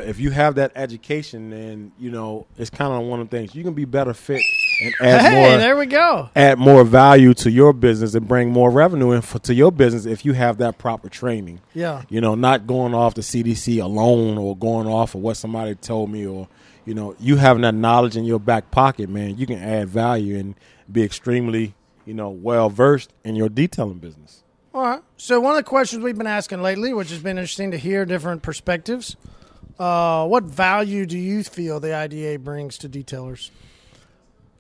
if 0.01 0.19
you 0.19 0.31
have 0.31 0.55
that 0.55 0.71
education, 0.75 1.49
then 1.49 1.91
you 1.99 2.11
know 2.11 2.45
it's 2.57 2.69
kind 2.69 2.93
of 2.93 3.07
one 3.09 3.19
of 3.19 3.29
the 3.29 3.37
things 3.37 3.55
you 3.55 3.63
can 3.63 3.73
be 3.73 3.85
better 3.85 4.13
fit 4.13 4.41
and 4.83 4.93
add 5.01 5.21
Hey, 5.21 5.41
more 5.49 5.57
there 5.57 5.77
we 5.77 5.85
go. 5.87 6.29
add 6.35 6.59
more 6.59 6.83
value 6.83 7.33
to 7.35 7.49
your 7.51 7.73
business 7.73 8.13
and 8.13 8.27
bring 8.27 8.51
more 8.51 8.69
revenue 8.69 9.11
in 9.11 9.21
for, 9.21 9.39
to 9.39 9.53
your 9.53 9.71
business 9.71 10.05
if 10.05 10.23
you 10.25 10.33
have 10.33 10.57
that 10.59 10.77
proper 10.77 11.09
training. 11.09 11.59
Yeah. 11.73 12.03
You 12.09 12.21
know, 12.21 12.35
not 12.35 12.67
going 12.67 12.93
off 12.93 13.15
the 13.15 13.21
CDC 13.21 13.81
alone 13.81 14.37
or 14.37 14.55
going 14.55 14.87
off 14.87 15.15
of 15.15 15.21
what 15.21 15.37
somebody 15.37 15.73
told 15.75 16.11
me 16.11 16.25
or 16.27 16.47
you 16.85 16.93
know, 16.93 17.15
you 17.19 17.35
having 17.35 17.63
that 17.63 17.73
knowledge 17.75 18.15
in 18.15 18.23
your 18.23 18.39
back 18.39 18.71
pocket, 18.71 19.09
man, 19.09 19.37
you 19.37 19.45
can 19.45 19.59
add 19.59 19.89
value 19.89 20.37
and 20.37 20.55
be 20.91 21.03
extremely, 21.03 21.75
you 22.05 22.13
know, 22.13 22.29
well 22.29 22.69
versed 22.69 23.13
in 23.23 23.35
your 23.35 23.49
detailing 23.49 23.99
business. 23.99 24.43
All 24.73 24.83
right. 24.83 25.01
So 25.17 25.39
one 25.39 25.51
of 25.51 25.57
the 25.57 25.63
questions 25.63 26.03
we've 26.03 26.17
been 26.17 26.27
asking 26.27 26.61
lately, 26.61 26.93
which 26.93 27.09
has 27.09 27.19
been 27.19 27.37
interesting 27.37 27.71
to 27.71 27.77
hear 27.77 28.05
different 28.05 28.43
perspectives, 28.43 29.15
uh, 29.79 30.27
what 30.27 30.43
value 30.43 31.05
do 31.05 31.17
you 31.17 31.43
feel 31.43 31.79
the 31.79 31.95
IDA 31.95 32.39
brings 32.39 32.77
to 32.79 32.89
detailers? 32.89 33.49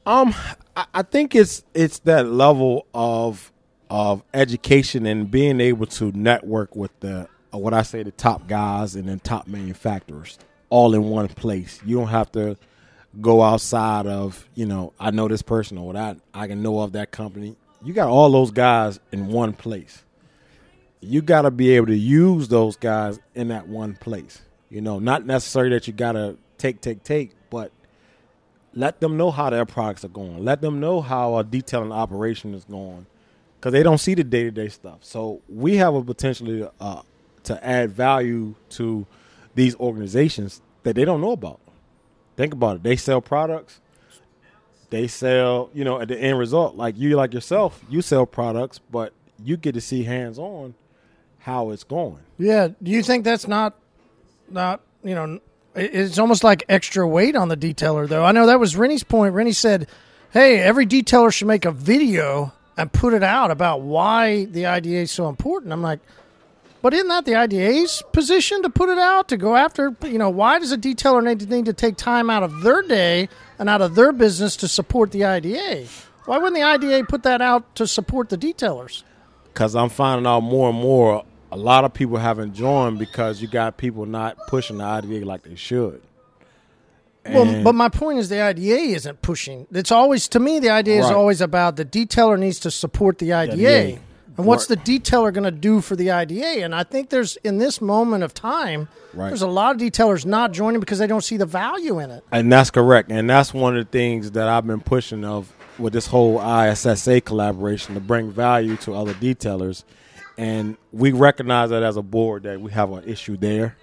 Um, 0.05 0.33
I, 0.75 0.85
I 0.93 1.01
think 1.03 1.35
it's 1.35 1.63
it's 1.73 1.99
that 1.99 2.27
level 2.27 2.87
of 2.93 3.51
of 3.89 4.23
education 4.33 5.05
and 5.05 5.29
being 5.29 5.59
able 5.59 5.85
to 5.85 6.11
network 6.13 6.75
with 6.75 6.97
the 6.99 7.27
uh, 7.53 7.57
what 7.57 7.73
I 7.73 7.81
say 7.81 8.03
the 8.03 8.11
top 8.11 8.47
guys 8.47 8.95
and 8.95 9.07
then 9.07 9.19
top 9.19 9.47
manufacturers 9.47 10.37
all 10.69 10.93
in 10.93 11.03
one 11.03 11.27
place. 11.27 11.79
You 11.85 11.97
don't 11.97 12.07
have 12.07 12.31
to 12.33 12.57
go 13.19 13.41
outside 13.41 14.05
of 14.05 14.47
you 14.55 14.65
know 14.65 14.93
I 14.99 15.11
know 15.11 15.27
this 15.27 15.41
person 15.41 15.77
or 15.77 15.93
that 15.93 16.17
I 16.33 16.47
can 16.47 16.61
know 16.61 16.79
of 16.79 16.93
that 16.93 17.11
company. 17.11 17.55
You 17.83 17.93
got 17.93 18.09
all 18.09 18.31
those 18.31 18.51
guys 18.51 18.99
in 19.11 19.27
one 19.27 19.53
place. 19.53 20.03
You 20.99 21.21
got 21.21 21.43
to 21.43 21.51
be 21.51 21.71
able 21.71 21.87
to 21.87 21.97
use 21.97 22.47
those 22.47 22.75
guys 22.75 23.19
in 23.35 23.49
that 23.49 23.67
one 23.67 23.95
place. 23.95 24.41
You 24.69 24.81
know, 24.81 24.99
not 24.99 25.25
necessarily 25.25 25.75
that 25.75 25.87
you 25.87 25.93
got 25.93 26.13
to 26.13 26.37
take, 26.57 26.81
take, 26.81 27.03
take, 27.03 27.31
but 27.49 27.71
let 28.73 28.99
them 28.99 29.15
know 29.15 29.31
how 29.31 29.49
their 29.49 29.65
products 29.65 30.03
are 30.03 30.09
going. 30.09 30.43
Let 30.43 30.61
them 30.61 30.79
know 30.79 31.01
how 31.01 31.37
a 31.37 31.43
detailing 31.43 31.91
operation 31.91 32.53
is 32.53 32.65
going, 32.65 33.05
because 33.55 33.73
they 33.73 33.83
don't 33.83 33.99
see 33.99 34.15
the 34.15 34.23
day 34.23 34.43
to 34.43 34.51
day 34.51 34.69
stuff. 34.69 34.99
So 35.01 35.41
we 35.47 35.77
have 35.77 35.93
a 35.93 36.03
potentially 36.03 36.67
uh, 36.79 37.01
to 37.43 37.65
add 37.65 37.91
value 37.91 38.55
to 38.71 39.05
these 39.55 39.75
organizations 39.75 40.61
that 40.83 40.95
they 40.95 41.05
don't 41.05 41.21
know 41.21 41.31
about. 41.31 41.59
Think 42.37 42.53
about 42.53 42.77
it. 42.77 42.83
They 42.83 42.95
sell 42.95 43.19
products. 43.19 43.81
They 44.89 45.07
sell, 45.07 45.69
you 45.73 45.83
know, 45.83 45.99
at 45.99 46.07
the 46.07 46.17
end 46.17 46.39
result, 46.39 46.75
like 46.75 46.97
you, 46.97 47.17
like 47.17 47.33
yourself, 47.33 47.83
you 47.89 48.01
sell 48.01 48.25
products, 48.25 48.79
but 48.79 49.11
you 49.43 49.57
get 49.57 49.73
to 49.73 49.81
see 49.81 50.03
hands 50.03 50.39
on 50.39 50.75
how 51.39 51.71
it's 51.71 51.83
going. 51.83 52.19
Yeah. 52.37 52.69
Do 52.81 52.91
you 52.91 53.03
think 53.03 53.25
that's 53.25 53.47
not, 53.47 53.75
not 54.49 54.81
you 55.03 55.13
know, 55.13 55.41
it's 55.75 56.17
almost 56.17 56.43
like 56.43 56.63
extra 56.69 57.07
weight 57.07 57.35
on 57.35 57.49
the 57.49 57.57
detailer 57.57 58.07
though. 58.07 58.23
I 58.23 58.31
know 58.31 58.47
that 58.47 58.59
was 58.59 58.75
Rennie's 58.75 59.03
point. 59.03 59.33
Rennie 59.33 59.51
said, 59.51 59.87
"Hey, 60.31 60.59
every 60.59 60.87
detailer 60.87 61.31
should 61.31 61.47
make 61.47 61.65
a 61.65 61.71
video 61.71 62.53
and 62.75 62.91
put 62.91 63.13
it 63.13 63.23
out 63.23 63.51
about 63.51 63.81
why 63.81 64.45
the 64.45 64.65
IDA 64.65 64.97
is 64.97 65.11
so 65.11 65.29
important. 65.29 65.73
I'm 65.73 65.81
like, 65.81 65.99
but 66.81 66.93
isn't 66.93 67.07
that 67.07 67.25
the 67.25 67.35
IDA's 67.35 68.03
position 68.13 68.61
to 68.63 68.69
put 68.69 68.89
it 68.89 68.97
out 68.99 69.29
to 69.29 69.37
go 69.37 69.55
after? 69.55 69.95
You 70.03 70.17
know, 70.17 70.29
why 70.29 70.59
does 70.59 70.71
a 70.71 70.77
detailer 70.77 71.23
need 71.23 71.65
to, 71.65 71.73
take 71.73 71.97
time 71.97 72.29
out 72.29 72.43
of 72.43 72.61
their 72.61 72.81
day 72.81 73.29
and 73.59 73.69
out 73.69 73.81
of 73.81 73.95
their 73.95 74.11
business 74.11 74.55
to 74.57 74.67
support 74.67 75.11
the 75.11 75.25
IDA? 75.25 75.85
Why 76.25 76.37
wouldn't 76.37 76.55
the 76.55 76.63
IDA 76.63 77.05
put 77.07 77.23
that 77.23 77.41
out 77.41 77.75
to 77.75 77.87
support 77.87 78.29
the 78.29 78.37
detailers? 78.37 79.03
because 79.57 79.75
I'm 79.75 79.89
finding 79.89 80.27
out 80.27 80.41
more 80.41 80.69
and 80.69 80.77
more. 80.77 81.25
A 81.51 81.57
lot 81.57 81.83
of 81.83 81.91
people 81.91 82.17
haven't 82.17 82.53
joined 82.53 82.99
because 82.99 83.41
you 83.41 83.47
got 83.47 83.75
people 83.75 84.05
not 84.05 84.37
pushing 84.45 84.77
the 84.77 84.83
IDA 84.83 85.25
like 85.25 85.41
they 85.41 85.55
should. 85.55 85.99
Well, 87.27 87.63
but 87.63 87.73
my 87.73 87.89
point 87.89 88.19
is 88.19 88.29
the 88.29 88.39
IDA 88.39 88.93
isn't 88.95 89.23
pushing. 89.23 89.65
It's 89.71 89.91
always 89.91 90.27
to 90.29 90.39
me 90.39 90.59
the 90.59 90.69
IDA 90.69 90.99
is 90.99 91.05
always 91.07 91.41
about 91.41 91.75
the 91.75 91.85
detailer 91.85 92.37
needs 92.37 92.59
to 92.59 92.71
support 92.71 93.17
the 93.17 93.33
IDA. 93.33 93.53
IDA. 93.53 93.99
And 94.37 94.45
what's 94.45 94.69
Right. 94.69 94.83
the 94.85 94.99
detailer 94.99 95.33
going 95.33 95.45
to 95.45 95.51
do 95.51 95.81
for 95.81 95.95
the 95.95 96.11
IDA? 96.11 96.63
And 96.63 96.75
I 96.75 96.83
think 96.83 97.09
there's 97.09 97.37
in 97.37 97.57
this 97.57 97.81
moment 97.81 98.23
of 98.23 98.33
time, 98.33 98.87
Right. 99.13 99.29
there's 99.29 99.41
a 99.41 99.47
lot 99.47 99.75
of 99.75 99.81
detailers 99.81 100.25
not 100.25 100.51
joining 100.51 100.79
because 100.79 100.99
they 100.99 101.07
don't 101.07 101.23
see 101.23 101.37
the 101.37 101.45
value 101.45 101.99
in 101.99 102.11
it. 102.11 102.23
And 102.31 102.51
that's 102.51 102.69
correct. 102.69 103.11
And 103.11 103.29
that's 103.29 103.53
one 103.53 103.75
of 103.75 103.85
the 103.85 103.91
things 103.91 104.31
that 104.31 104.47
I've 104.47 104.67
been 104.67 104.81
pushing 104.81 105.25
of 105.25 105.51
with 105.79 105.93
this 105.93 106.07
whole 106.07 106.39
ISSA 106.39 107.21
collaboration 107.21 107.95
to 107.95 107.99
bring 108.01 108.31
value 108.31 108.77
to 108.77 108.93
other 108.93 109.13
detailers. 109.15 109.83
And 110.37 110.77
we 110.91 111.11
recognize 111.13 111.71
that 111.71 111.81
as 111.81 111.97
a 111.97 112.01
board 112.03 112.43
that 112.43 112.61
we 112.61 112.71
have 112.71 112.91
an 112.91 113.03
issue 113.05 113.37
there. 113.37 113.75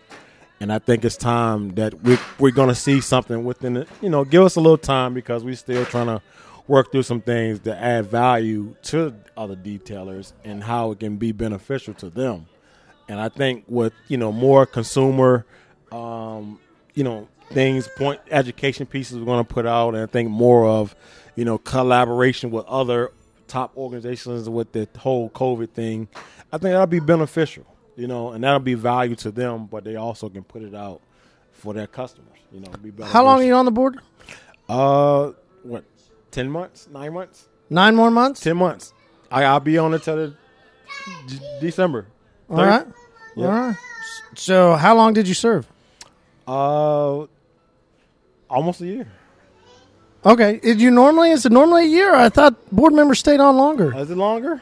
And 0.61 0.73
I 0.73 0.79
think 0.79 1.05
it's 1.05 1.17
time 1.17 1.71
that 1.75 2.01
we, 2.05 2.17
we're 2.39 2.53
going 2.53 2.69
to 2.69 2.75
see 2.77 3.01
something 3.01 3.45
within 3.45 3.77
it. 3.77 3.89
You 4.01 4.09
know, 4.09 4.25
give 4.25 4.45
us 4.45 4.55
a 4.55 4.61
little 4.61 4.79
time 4.79 5.13
because 5.15 5.43
we're 5.43 5.57
still 5.57 5.85
trying 5.85 6.07
to 6.07 6.23
work 6.67 6.93
through 6.93 7.03
some 7.03 7.21
things 7.21 7.61
to 7.61 7.77
add 7.77 8.07
value 8.07 8.75
to 8.83 9.15
other 9.37 9.57
detailers 9.57 10.33
and 10.45 10.63
how 10.63 10.93
it 10.93 11.01
can 11.01 11.17
be 11.17 11.33
beneficial 11.33 11.95
to 11.95 12.09
them. 12.09 12.47
And 13.09 13.21
I 13.21 13.29
think 13.29 13.65
with 13.69 13.93
you 14.09 14.17
know 14.17 14.33
more 14.33 14.65
consumer, 14.65 15.45
um, 15.93 16.59
you 16.95 17.05
know 17.05 17.29
things, 17.51 17.89
point 17.97 18.21
education 18.31 18.87
pieces 18.87 19.19
we're 19.19 19.27
going 19.27 19.45
to 19.45 19.53
put 19.55 19.67
out, 19.67 19.95
and 19.95 20.03
I 20.03 20.07
think 20.07 20.31
more 20.31 20.67
of 20.67 20.97
you 21.37 21.45
know 21.45 21.59
collaboration 21.59 22.51
with 22.51 22.65
other 22.67 23.13
top 23.47 23.77
organizations 23.77 24.49
with 24.49 24.73
the 24.73 24.89
whole 24.99 25.29
COVID 25.31 25.71
thing. 25.71 26.09
I 26.51 26.57
think 26.57 26.73
that'll 26.73 26.87
be 26.87 27.01
beneficial, 27.01 27.67
you 27.97 28.07
know, 28.07 28.31
and 28.31 28.43
that'll 28.43 28.61
be 28.61 28.75
value 28.75 29.17
to 29.17 29.31
them, 29.31 29.67
but 29.67 29.85
they 29.85 29.97
also 29.97 30.31
can 30.31 30.45
put 30.45 30.63
it 30.63 30.75
out 30.75 31.03
for 31.53 31.75
their 31.75 31.87
customers. 31.87 32.39
You 32.53 32.61
know, 32.61 32.71
be 32.83 32.91
How 33.03 33.25
long 33.25 33.41
are 33.41 33.45
you 33.45 33.55
on 33.55 33.65
the 33.65 33.71
board? 33.71 34.01
Uh? 34.69 35.33
Ten 36.35 36.51
months? 36.51 36.89
Nine 36.93 37.13
months? 37.13 37.47
Nine 37.71 37.95
more 37.95 38.11
months. 38.11 38.41
Ten 38.41 38.57
months? 38.57 38.93
I, 39.31 39.45
I'll 39.45 39.61
be 39.61 39.79
on 39.79 39.95
it 39.95 40.03
till 40.03 40.17
the 40.17 40.29
D- 41.29 41.39
December. 41.61 42.07
All 42.51 42.57
right. 42.57 42.85
Yeah. 43.37 43.47
All 43.47 43.53
right. 43.53 43.77
So 44.35 44.75
how 44.75 44.97
long 44.97 45.13
did 45.15 45.29
you 45.29 45.35
serve? 45.35 45.65
Uh, 46.47 47.27
almost 48.51 48.81
a 48.81 48.87
year. 48.87 49.07
Okay. 50.27 50.59
Did 50.59 50.81
you 50.81 50.91
normally 50.91 51.31
is 51.31 51.47
it 51.47 51.53
normally 51.53 51.85
a 51.85 51.89
year? 51.89 52.13
I 52.13 52.29
thought 52.31 52.55
board 52.75 52.93
members 52.93 53.21
stayed 53.21 53.39
on 53.39 53.57
longer. 53.57 53.97
Is 53.97 54.11
it 54.11 54.17
longer? 54.17 54.61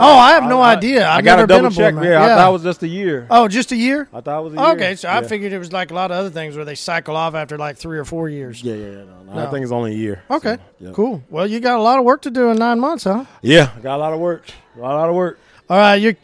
Oh, 0.00 0.16
I 0.16 0.32
have 0.32 0.44
no 0.44 0.62
idea. 0.62 1.06
I 1.06 1.16
I've 1.18 1.24
got 1.24 1.36
never 1.36 1.42
to 1.42 1.46
been 1.54 1.62
double 1.64 1.74
check. 1.76 1.94
member. 1.94 2.10
Yeah, 2.10 2.22
I 2.24 2.28
thought 2.28 2.48
it 2.48 2.52
was 2.52 2.62
just 2.62 2.82
a 2.82 2.88
year. 2.88 3.26
Oh, 3.30 3.48
just 3.48 3.72
a 3.72 3.76
year? 3.76 4.08
I 4.12 4.20
thought 4.20 4.40
it 4.40 4.44
was 4.44 4.52
a 4.54 4.56
year. 4.56 4.66
Okay, 4.70 4.94
so 4.96 5.08
I 5.08 5.22
figured 5.22 5.52
it 5.52 5.58
was 5.58 5.72
like 5.72 5.90
a 5.90 5.94
lot 5.94 6.10
of 6.10 6.16
other 6.16 6.30
things 6.30 6.56
where 6.56 6.64
they 6.64 6.74
cycle 6.74 7.16
off 7.16 7.34
after 7.34 7.58
like 7.58 7.76
three 7.76 7.98
or 7.98 8.04
four 8.04 8.28
years. 8.28 8.62
Yeah, 8.62 8.74
yeah, 8.74 8.86
yeah. 8.86 8.90
No, 9.04 9.22
no, 9.26 9.32
No. 9.34 9.46
I 9.46 9.50
think 9.50 9.62
it's 9.64 9.72
only 9.72 9.92
a 9.92 9.96
year. 9.96 10.22
Okay, 10.30 10.54
So, 10.56 10.60
yeah. 10.86 10.90
cool. 10.92 11.22
Well, 11.30 11.46
you 11.46 11.60
got 11.60 11.78
a 11.78 11.82
lot 11.82 11.98
of 11.98 12.04
work 12.04 12.22
to 12.22 12.30
do 12.30 12.50
in 12.50 12.56
nine 12.58 12.80
months, 12.80 13.04
huh? 13.04 13.24
Yeah, 13.42 13.70
got 13.82 13.96
a 13.96 13.98
lot 13.98 14.12
of 14.12 14.20
work. 14.20 14.44
A 14.76 14.80
lot 14.80 15.08
of 15.08 15.14
work. 15.14 15.38
All 15.68 15.76
right, 15.76 15.96
your 15.96 16.14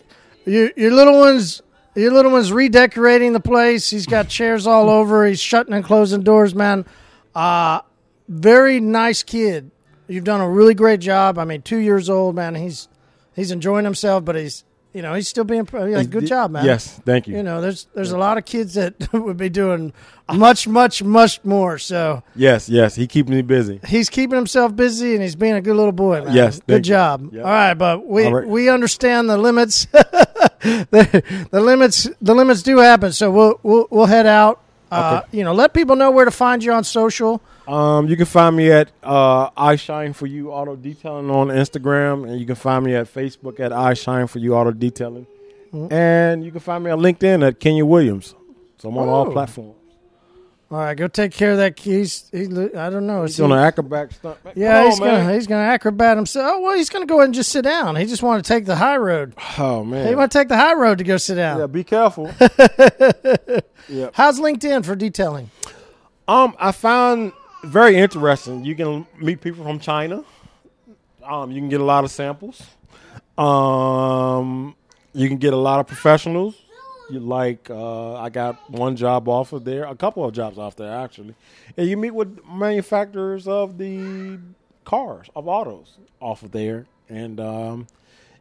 your 0.47 0.71
your 0.77 0.91
little 0.93 1.19
one's 1.19 1.61
your 1.95 2.13
little 2.13 2.31
one's 2.33 2.53
redecorating 2.53 3.33
the 3.33 3.41
place. 3.41 3.91
He's 3.91 4.07
got 4.07 4.29
chairs 4.39 4.67
all 4.67 4.89
over. 4.89 5.27
He's 5.27 5.41
shutting 5.41 5.75
and 5.75 5.85
closing 5.85 6.23
doors, 6.23 6.55
man. 6.55 6.87
Uh 7.35 7.81
very 8.29 8.79
nice 8.81 9.23
kid. 9.23 9.71
You've 10.07 10.25
done 10.25 10.41
a 10.41 10.49
really 10.49 10.75
great 10.75 11.01
job. 11.01 11.39
I 11.39 11.45
mean, 11.45 11.61
two 11.63 11.79
years 11.79 12.09
old, 12.09 12.35
man. 12.35 12.55
He's 12.55 12.89
he's 13.39 13.51
enjoying 13.51 13.85
himself, 13.85 14.25
but 14.25 14.37
he's 14.37 14.65
you 14.93 15.03
know 15.03 15.15
he's 15.15 15.29
still 15.29 15.45
being 15.45 15.69
yeah, 15.73 16.03
good 16.03 16.27
job, 16.27 16.51
man. 16.51 16.65
Yes, 16.65 17.01
thank 17.05 17.29
you. 17.29 17.37
You 17.37 17.43
know, 17.43 17.61
there's 17.61 17.87
there's 17.95 18.11
a 18.11 18.19
lot 18.19 18.39
of 18.39 18.45
kids 18.45 18.75
that 18.75 18.95
would 19.13 19.37
be 19.37 19.49
doing 19.49 19.93
much, 20.33 20.67
much, 20.67 21.03
much 21.03 21.45
more. 21.45 21.79
So 21.79 22.23
yes, 22.35 22.69
yes. 22.69 22.95
He 22.95 23.07
keeps 23.07 23.29
me 23.29 23.43
busy. 23.43 23.81
he's 23.87 24.09
keeping 24.11 24.37
himself 24.37 24.75
busy 24.75 25.15
and 25.15 25.23
he's 25.23 25.37
being 25.37 25.55
a 25.55 25.61
good 25.61 25.77
little 25.77 25.93
boy, 25.93 26.25
man. 26.25 26.35
Yes, 26.35 26.61
good 26.67 26.85
job. 26.85 27.33
Yep. 27.33 27.45
All 27.45 27.51
right, 27.51 27.75
but 27.75 28.07
we 28.07 28.27
right. 28.27 28.47
we 28.47 28.69
understand 28.69 29.29
the 29.29 29.37
limits. 29.37 29.85
the, 30.61 31.47
the 31.51 31.61
limits 31.61 32.09
the 32.21 32.35
limits 32.35 32.63
do 32.63 32.79
happen. 32.79 33.13
So 33.13 33.31
we'll 33.31 33.61
we'll, 33.63 33.87
we'll 33.91 34.07
head 34.07 34.27
out. 34.27 34.63
Uh, 34.91 35.21
You 35.33 35.45
know, 35.45 35.53
let 35.53 35.75
people 35.75 35.97
know 35.97 36.11
where 36.11 36.25
to 36.25 36.31
find 36.31 36.65
you 36.65 36.73
on 36.73 36.83
social. 36.83 37.43
Um, 37.69 38.09
you 38.09 38.17
can 38.17 38.27
find 38.27 38.57
me 38.57 38.71
at 38.73 38.91
uh, 39.03 39.51
I 39.57 39.77
Shine 39.77 40.13
for 40.15 40.27
You 40.27 40.53
Auto 40.53 40.75
Detailing 40.75 41.31
on 41.31 41.49
Instagram, 41.49 42.27
and 42.29 42.41
you 42.41 42.47
can 42.47 42.55
find 42.55 42.85
me 42.85 42.95
at 42.95 43.13
Facebook 43.13 43.61
at 43.61 43.73
I 43.73 43.95
Shine 43.95 44.27
for 44.27 44.39
You 44.39 44.55
Auto 44.55 44.71
Detailing, 44.73 45.27
Mm-hmm. 45.73 45.93
and 45.93 46.43
you 46.45 46.51
can 46.51 46.61
find 46.61 46.83
me 46.83 46.91
on 46.91 47.01
LinkedIn 47.01 47.47
at 47.47 47.61
Kenya 47.61 47.85
Williams. 47.85 48.35
So 48.79 48.89
I'm 48.89 48.97
on 48.97 49.07
Oh. 49.09 49.13
all 49.13 49.33
platforms. 49.33 49.75
All 50.71 50.79
right, 50.79 50.95
go 50.97 51.09
take 51.09 51.33
care 51.33 51.53
of 51.53 51.57
that. 51.59 51.79
He's 51.79 52.29
he, 52.31 52.45
I 52.77 52.89
don't 52.91 53.07
know. 53.07 53.23
He's 53.25 53.37
he- 53.39 53.43
on 53.43 53.53
an 53.53 53.59
acrobat 53.59 54.13
stunt. 54.13 54.39
Yeah, 54.55 54.85
he's 54.87 54.99
man. 55.01 55.21
gonna 55.25 55.35
he's 55.35 55.47
gonna 55.47 55.63
acrobat 55.65 56.17
himself. 56.17 56.47
Oh 56.51 56.61
well, 56.61 56.77
he's 56.77 56.89
gonna 56.91 57.07
go 57.07 57.17
ahead 57.17 57.27
and 57.27 57.35
just 57.35 57.51
sit 57.53 57.63
down. 57.63 57.97
He 57.97 58.05
just 58.07 58.23
want 58.23 58.43
to 58.45 58.49
take 58.49 58.65
the 58.67 58.77
high 58.77 58.97
road. 58.99 59.35
Oh 59.59 59.83
man, 59.85 60.07
He 60.09 60.15
want 60.15 60.31
to 60.33 60.39
take 60.39 60.49
the 60.49 60.57
high 60.57 60.75
road 60.75 60.99
to 60.99 61.05
go 61.05 61.17
sit 61.19 61.35
down. 61.37 61.59
Yeah, 61.59 61.67
be 61.67 61.85
careful. 61.85 62.31
yeah. 63.89 64.11
How's 64.13 64.41
LinkedIn 64.41 64.85
for 64.85 64.95
detailing? 64.97 65.51
Um, 66.27 66.55
I 66.59 66.73
found 66.73 67.33
very 67.65 67.97
interesting. 67.97 68.65
You 68.65 68.75
can 68.75 69.07
meet 69.19 69.41
people 69.41 69.65
from 69.65 69.79
China. 69.79 70.25
Um, 71.25 71.51
you 71.51 71.61
can 71.61 71.69
get 71.69 71.81
a 71.81 71.85
lot 71.85 72.05
of 72.05 72.11
samples. 72.11 72.63
Um, 73.37 74.75
you 75.13 75.29
can 75.29 75.39
get 75.39 75.53
a 75.53 75.57
lot 75.57 75.81
of 75.81 75.87
professionals. 75.87 76.57
You 77.11 77.21
like, 77.21 77.71
uh, 77.71 78.17
I 78.17 78.29
got 78.29 78.71
one 78.71 78.95
job 78.95 79.29
offer 79.29 79.59
there, 79.59 79.85
a 79.85 79.97
couple 79.97 80.25
of 80.27 80.35
jobs 80.35 80.59
off 80.59 80.77
there 80.77 80.95
actually, 80.95 81.35
and 81.77 81.89
you 81.89 81.97
meet 81.97 82.11
with 82.11 82.45
manufacturers 82.47 83.49
of 83.49 83.79
the 83.79 84.39
cars 84.85 85.29
of 85.35 85.49
autos 85.49 85.97
off 86.21 86.43
of 86.43 86.51
there, 86.51 86.85
and 87.09 87.41
um, 87.41 87.87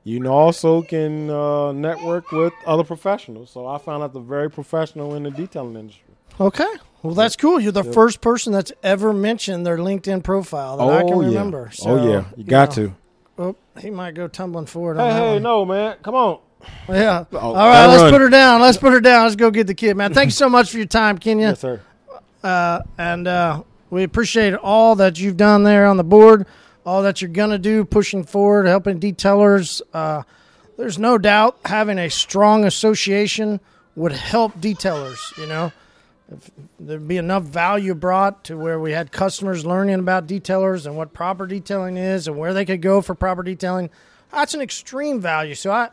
you 0.04 0.26
also 0.28 0.82
can 0.82 1.30
uh, 1.30 1.72
network 1.72 2.30
with 2.34 2.52
other 2.66 2.84
professionals. 2.84 3.52
So 3.52 3.68
I 3.68 3.78
found 3.78 4.04
out 4.04 4.12
the 4.12 4.20
very 4.20 4.50
professional 4.50 5.16
in 5.16 5.24
the 5.24 5.32
detailing 5.32 5.78
industry. 5.78 6.04
Okay. 6.40 6.74
Well, 7.04 7.14
that's 7.14 7.36
cool. 7.36 7.60
You're 7.60 7.72
the 7.72 7.84
first 7.84 8.22
person 8.22 8.52
that's 8.54 8.72
ever 8.84 9.14
mentioned 9.14 9.66
their 9.66 9.78
LinkedIn 9.78 10.24
profile 10.24 10.78
that 10.78 10.88
I 10.90 11.04
can 11.04 11.22
yeah. 11.22 11.28
remember. 11.28 11.70
So, 11.72 11.92
oh 11.92 12.12
yeah, 12.12 12.26
you 12.36 12.44
got 12.44 12.76
know, 12.78 12.88
to. 12.88 12.96
Oh, 13.40 13.56
he 13.80 13.92
might 13.92 14.16
go 14.16 14.28
tumbling 14.28 14.66
forward 14.66 14.98
Hey, 14.98 15.12
hey, 15.12 15.34
one. 15.34 15.44
no, 15.44 15.64
man, 15.64 15.98
come 16.02 16.16
on. 16.16 16.40
Yeah. 16.90 17.26
Oh, 17.32 17.38
All 17.38 17.54
right, 17.54 17.86
let's 17.86 18.02
run. 18.02 18.12
put 18.12 18.22
her 18.22 18.30
down. 18.30 18.62
Let's 18.62 18.78
put 18.78 18.92
her 18.94 19.00
down. 19.00 19.24
Let's 19.26 19.36
go 19.36 19.52
get 19.52 19.68
the 19.68 19.76
kid, 19.76 19.96
man. 19.96 20.14
Thank 20.14 20.28
you 20.28 20.32
so 20.32 20.50
much 20.58 20.72
for 20.72 20.78
your 20.78 20.88
time, 20.88 21.18
Kenya. 21.20 21.50
Yes, 21.50 21.60
sir. 21.60 21.82
Uh, 22.44 22.82
and 22.98 23.28
uh, 23.28 23.62
we 23.90 24.04
appreciate 24.04 24.56
all 24.56 24.96
that 24.96 25.20
you've 25.20 25.38
done 25.38 25.64
there 25.64 25.86
on 25.86 25.98
the 25.98 26.04
board, 26.04 26.48
all 26.86 27.04
that 27.04 27.22
you're 27.22 27.30
going 27.30 27.52
to 27.52 27.60
do 27.60 27.86
pushing 27.86 28.24
forward, 28.24 28.66
helping 28.66 29.00
detailers. 29.00 29.82
Uh, 29.94 30.24
there's 30.78 30.98
no 30.98 31.18
doubt 31.18 31.60
having 31.66 32.00
a 32.00 32.10
strong 32.10 32.66
association 32.66 33.60
would 33.96 34.12
help 34.12 34.54
detailers, 34.60 35.18
you 35.38 35.46
know. 35.46 35.72
If 36.32 36.52
there'd 36.80 37.08
be 37.08 37.18
enough 37.18 37.44
value 37.44 37.96
brought 37.96 38.44
to 38.46 38.58
where 38.58 38.80
we 38.80 38.92
had 38.92 39.12
customers 39.12 39.66
learning 39.66 40.00
about 40.00 40.28
detailers 40.28 40.86
and 40.86 40.98
what 40.98 41.14
proper 41.14 41.48
detailing 41.48 41.98
is 41.98 42.28
and 42.28 42.38
where 42.38 42.54
they 42.54 42.66
could 42.66 42.82
go 42.82 43.02
for 43.02 43.16
proper 43.16 43.44
detailing. 43.44 43.90
That's 44.32 44.54
an 44.54 44.62
extreme 44.62 45.22
value. 45.22 45.56
So 45.56 45.72
I, 45.72 45.90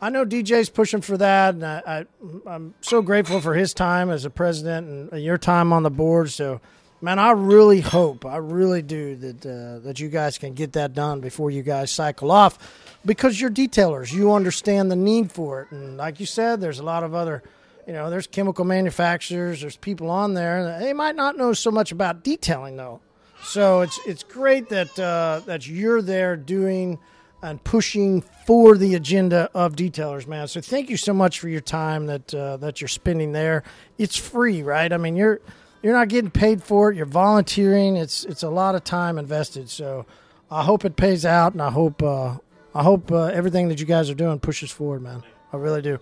I 0.00 0.10
know 0.10 0.24
DJ's 0.24 0.68
pushing 0.70 1.00
for 1.00 1.16
that, 1.18 1.54
and 1.54 1.64
I, 1.64 1.82
I, 1.86 2.06
I'm 2.46 2.74
so 2.80 3.02
grateful 3.02 3.40
for 3.40 3.54
his 3.54 3.72
time 3.74 4.10
as 4.10 4.24
a 4.24 4.30
president 4.30 5.12
and 5.12 5.22
your 5.22 5.38
time 5.38 5.72
on 5.72 5.82
the 5.82 5.90
board. 5.90 6.30
So, 6.30 6.60
man, 7.00 7.18
I 7.18 7.30
really 7.30 7.80
hope, 7.80 8.26
I 8.26 8.38
really 8.38 8.82
do 8.82 9.16
that 9.16 9.46
uh, 9.46 9.78
that 9.80 10.00
you 10.00 10.08
guys 10.08 10.36
can 10.38 10.54
get 10.54 10.72
that 10.72 10.94
done 10.94 11.20
before 11.20 11.50
you 11.50 11.62
guys 11.62 11.90
cycle 11.90 12.30
off, 12.30 12.58
because 13.04 13.40
you're 13.40 13.50
detailers. 13.50 14.12
You 14.12 14.32
understand 14.32 14.90
the 14.90 14.96
need 14.96 15.30
for 15.30 15.62
it, 15.62 15.70
and 15.70 15.96
like 15.96 16.20
you 16.20 16.26
said, 16.26 16.60
there's 16.60 16.80
a 16.80 16.84
lot 16.84 17.04
of 17.04 17.14
other, 17.14 17.42
you 17.86 17.92
know, 17.92 18.10
there's 18.10 18.26
chemical 18.26 18.64
manufacturers, 18.64 19.60
there's 19.60 19.76
people 19.76 20.10
on 20.10 20.34
there. 20.34 20.78
They 20.80 20.92
might 20.92 21.16
not 21.16 21.36
know 21.36 21.52
so 21.52 21.70
much 21.70 21.92
about 21.92 22.24
detailing 22.24 22.76
though. 22.76 23.00
So 23.44 23.82
it's 23.82 24.00
it's 24.06 24.22
great 24.22 24.70
that 24.70 24.98
uh, 24.98 25.42
that 25.46 25.66
you're 25.68 26.00
there 26.00 26.36
doing 26.36 26.98
and 27.42 27.62
pushing 27.62 28.22
for 28.46 28.76
the 28.78 28.94
agenda 28.94 29.50
of 29.52 29.76
detailers, 29.76 30.26
man. 30.26 30.48
So 30.48 30.62
thank 30.62 30.88
you 30.88 30.96
so 30.96 31.12
much 31.12 31.40
for 31.40 31.48
your 31.48 31.60
time 31.60 32.06
that 32.06 32.34
uh, 32.34 32.56
that 32.58 32.80
you're 32.80 32.88
spending 32.88 33.32
there. 33.32 33.62
It's 33.98 34.16
free, 34.16 34.62
right? 34.62 34.90
I 34.90 34.96
mean, 34.96 35.14
you're 35.14 35.40
you're 35.82 35.92
not 35.92 36.08
getting 36.08 36.30
paid 36.30 36.62
for 36.62 36.90
it. 36.90 36.96
You're 36.96 37.04
volunteering. 37.04 37.96
It's 37.96 38.24
it's 38.24 38.42
a 38.42 38.48
lot 38.48 38.74
of 38.74 38.84
time 38.84 39.18
invested. 39.18 39.68
So 39.68 40.06
I 40.50 40.62
hope 40.64 40.86
it 40.86 40.96
pays 40.96 41.26
out, 41.26 41.52
and 41.52 41.60
I 41.60 41.70
hope 41.70 42.02
uh, 42.02 42.38
I 42.74 42.82
hope 42.82 43.12
uh, 43.12 43.24
everything 43.26 43.68
that 43.68 43.78
you 43.78 43.86
guys 43.86 44.08
are 44.08 44.14
doing 44.14 44.40
pushes 44.40 44.70
forward, 44.70 45.02
man. 45.02 45.22
I 45.52 45.58
really 45.58 45.82
do. 45.82 45.98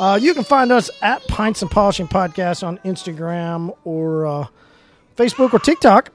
Uh, 0.00 0.18
you 0.20 0.34
can 0.34 0.42
find 0.42 0.72
us 0.72 0.90
at 1.02 1.24
Pints 1.28 1.62
and 1.62 1.70
Polishing 1.70 2.08
Podcast 2.08 2.66
on 2.66 2.78
Instagram 2.78 3.76
or 3.84 4.26
uh, 4.26 4.46
Facebook 5.16 5.52
or 5.52 5.60
TikTok. 5.60 6.10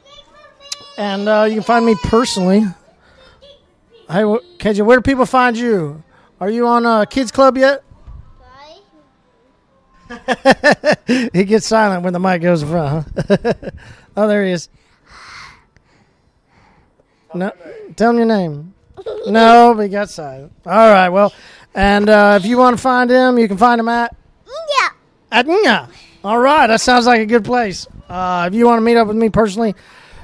And 0.98 1.30
uh, 1.30 1.46
you 1.48 1.56
can 1.56 1.64
find 1.64 1.86
me 1.86 1.96
personally. 1.96 2.62
Hey, 4.10 4.24
KJ, 4.24 4.86
where 4.86 4.98
do 4.98 5.02
people 5.02 5.26
find 5.26 5.58
you? 5.58 6.04
Are 6.42 6.50
you 6.50 6.68
on 6.68 6.86
uh, 6.86 7.06
Kids 7.06 7.32
Club 7.32 7.58
yet? 7.58 7.84
he 11.08 11.44
gets 11.44 11.68
silent 11.68 12.04
when 12.04 12.14
the 12.14 12.20
mic 12.20 12.42
goes 12.42 12.64
in 12.64 12.70
front. 12.70 13.06
Huh? 13.16 13.54
oh, 14.18 14.28
there 14.28 14.44
he 14.44 14.52
is. 14.52 14.68
No, 17.34 17.52
tell 17.96 18.10
him 18.10 18.18
your 18.18 18.26
name. 18.26 18.74
No, 19.28 19.74
but 19.76 19.84
he 19.84 19.90
got 19.90 20.10
silent. 20.10 20.52
All 20.66 20.92
right, 20.92 21.10
well, 21.10 21.32
and 21.80 22.10
uh, 22.10 22.38
if 22.40 22.46
you 22.46 22.58
want 22.58 22.76
to 22.78 22.82
find 22.82 23.10
him, 23.10 23.40
you 23.40 23.48
can 23.48 23.58
find 23.58 23.80
him 23.80 23.88
at 23.88 24.14
Yeah. 24.48 24.90
at 25.32 25.46
Nya. 25.48 25.90
All 26.24 26.40
right, 26.40 26.68
that 26.68 26.82
sounds 26.82 27.06
like 27.06 27.22
a 27.22 27.26
good 27.26 27.46
place. 27.46 27.88
Uh, 28.10 28.50
if 28.52 28.56
you 28.56 28.66
want 28.66 28.80
to 28.80 28.82
meet 28.82 28.98
up 28.98 29.08
with 29.08 29.16
me 29.16 29.30
personally, 29.30 29.74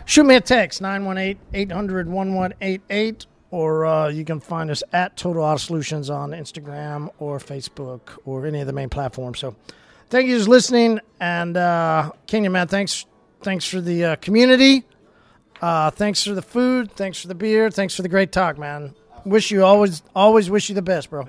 shoot 0.05 0.25
me 0.25 0.35
a 0.35 0.41
text 0.41 0.81
918-800-1188 0.81 3.25
or 3.51 3.85
uh, 3.85 4.09
you 4.09 4.25
can 4.25 4.41
find 4.41 4.69
us 4.69 4.83
at 4.91 5.15
Total 5.15 5.41
Auto 5.43 5.55
Solutions 5.57 6.09
on 6.09 6.31
Instagram 6.31 7.09
or 7.19 7.39
Facebook 7.39 8.01
or 8.25 8.45
any 8.45 8.59
of 8.59 8.67
the 8.67 8.73
main 8.73 8.89
platforms. 8.89 9.39
So 9.39 9.55
thank 10.09 10.27
you 10.27 10.43
for 10.43 10.49
listening. 10.49 10.99
And 11.21 11.55
uh, 11.55 12.11
Kenya, 12.27 12.49
man, 12.49 12.67
thanks 12.67 13.05
thanks 13.41 13.63
for 13.65 13.79
the 13.79 14.03
uh, 14.03 14.15
community. 14.17 14.83
Uh, 15.61 15.89
thanks 15.91 16.21
for 16.23 16.33
the 16.33 16.41
food. 16.41 16.91
Thanks 16.91 17.21
for 17.21 17.29
the 17.29 17.35
beer. 17.35 17.71
Thanks 17.71 17.95
for 17.95 18.01
the 18.01 18.09
great 18.09 18.33
talk, 18.33 18.57
man. 18.57 18.93
Wish 19.23 19.51
you 19.51 19.63
always 19.63 20.03
always 20.13 20.49
wish 20.49 20.67
you 20.69 20.75
the 20.75 20.81
best, 20.81 21.09
bro. 21.09 21.25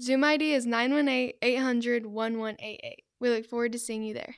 Zoom 0.00 0.24
ID 0.24 0.52
is 0.52 0.66
918-800-1188. 0.66 3.04
We 3.20 3.30
look 3.30 3.46
forward 3.46 3.70
to 3.72 3.78
seeing 3.78 4.02
you 4.02 4.14
there. 4.14 4.36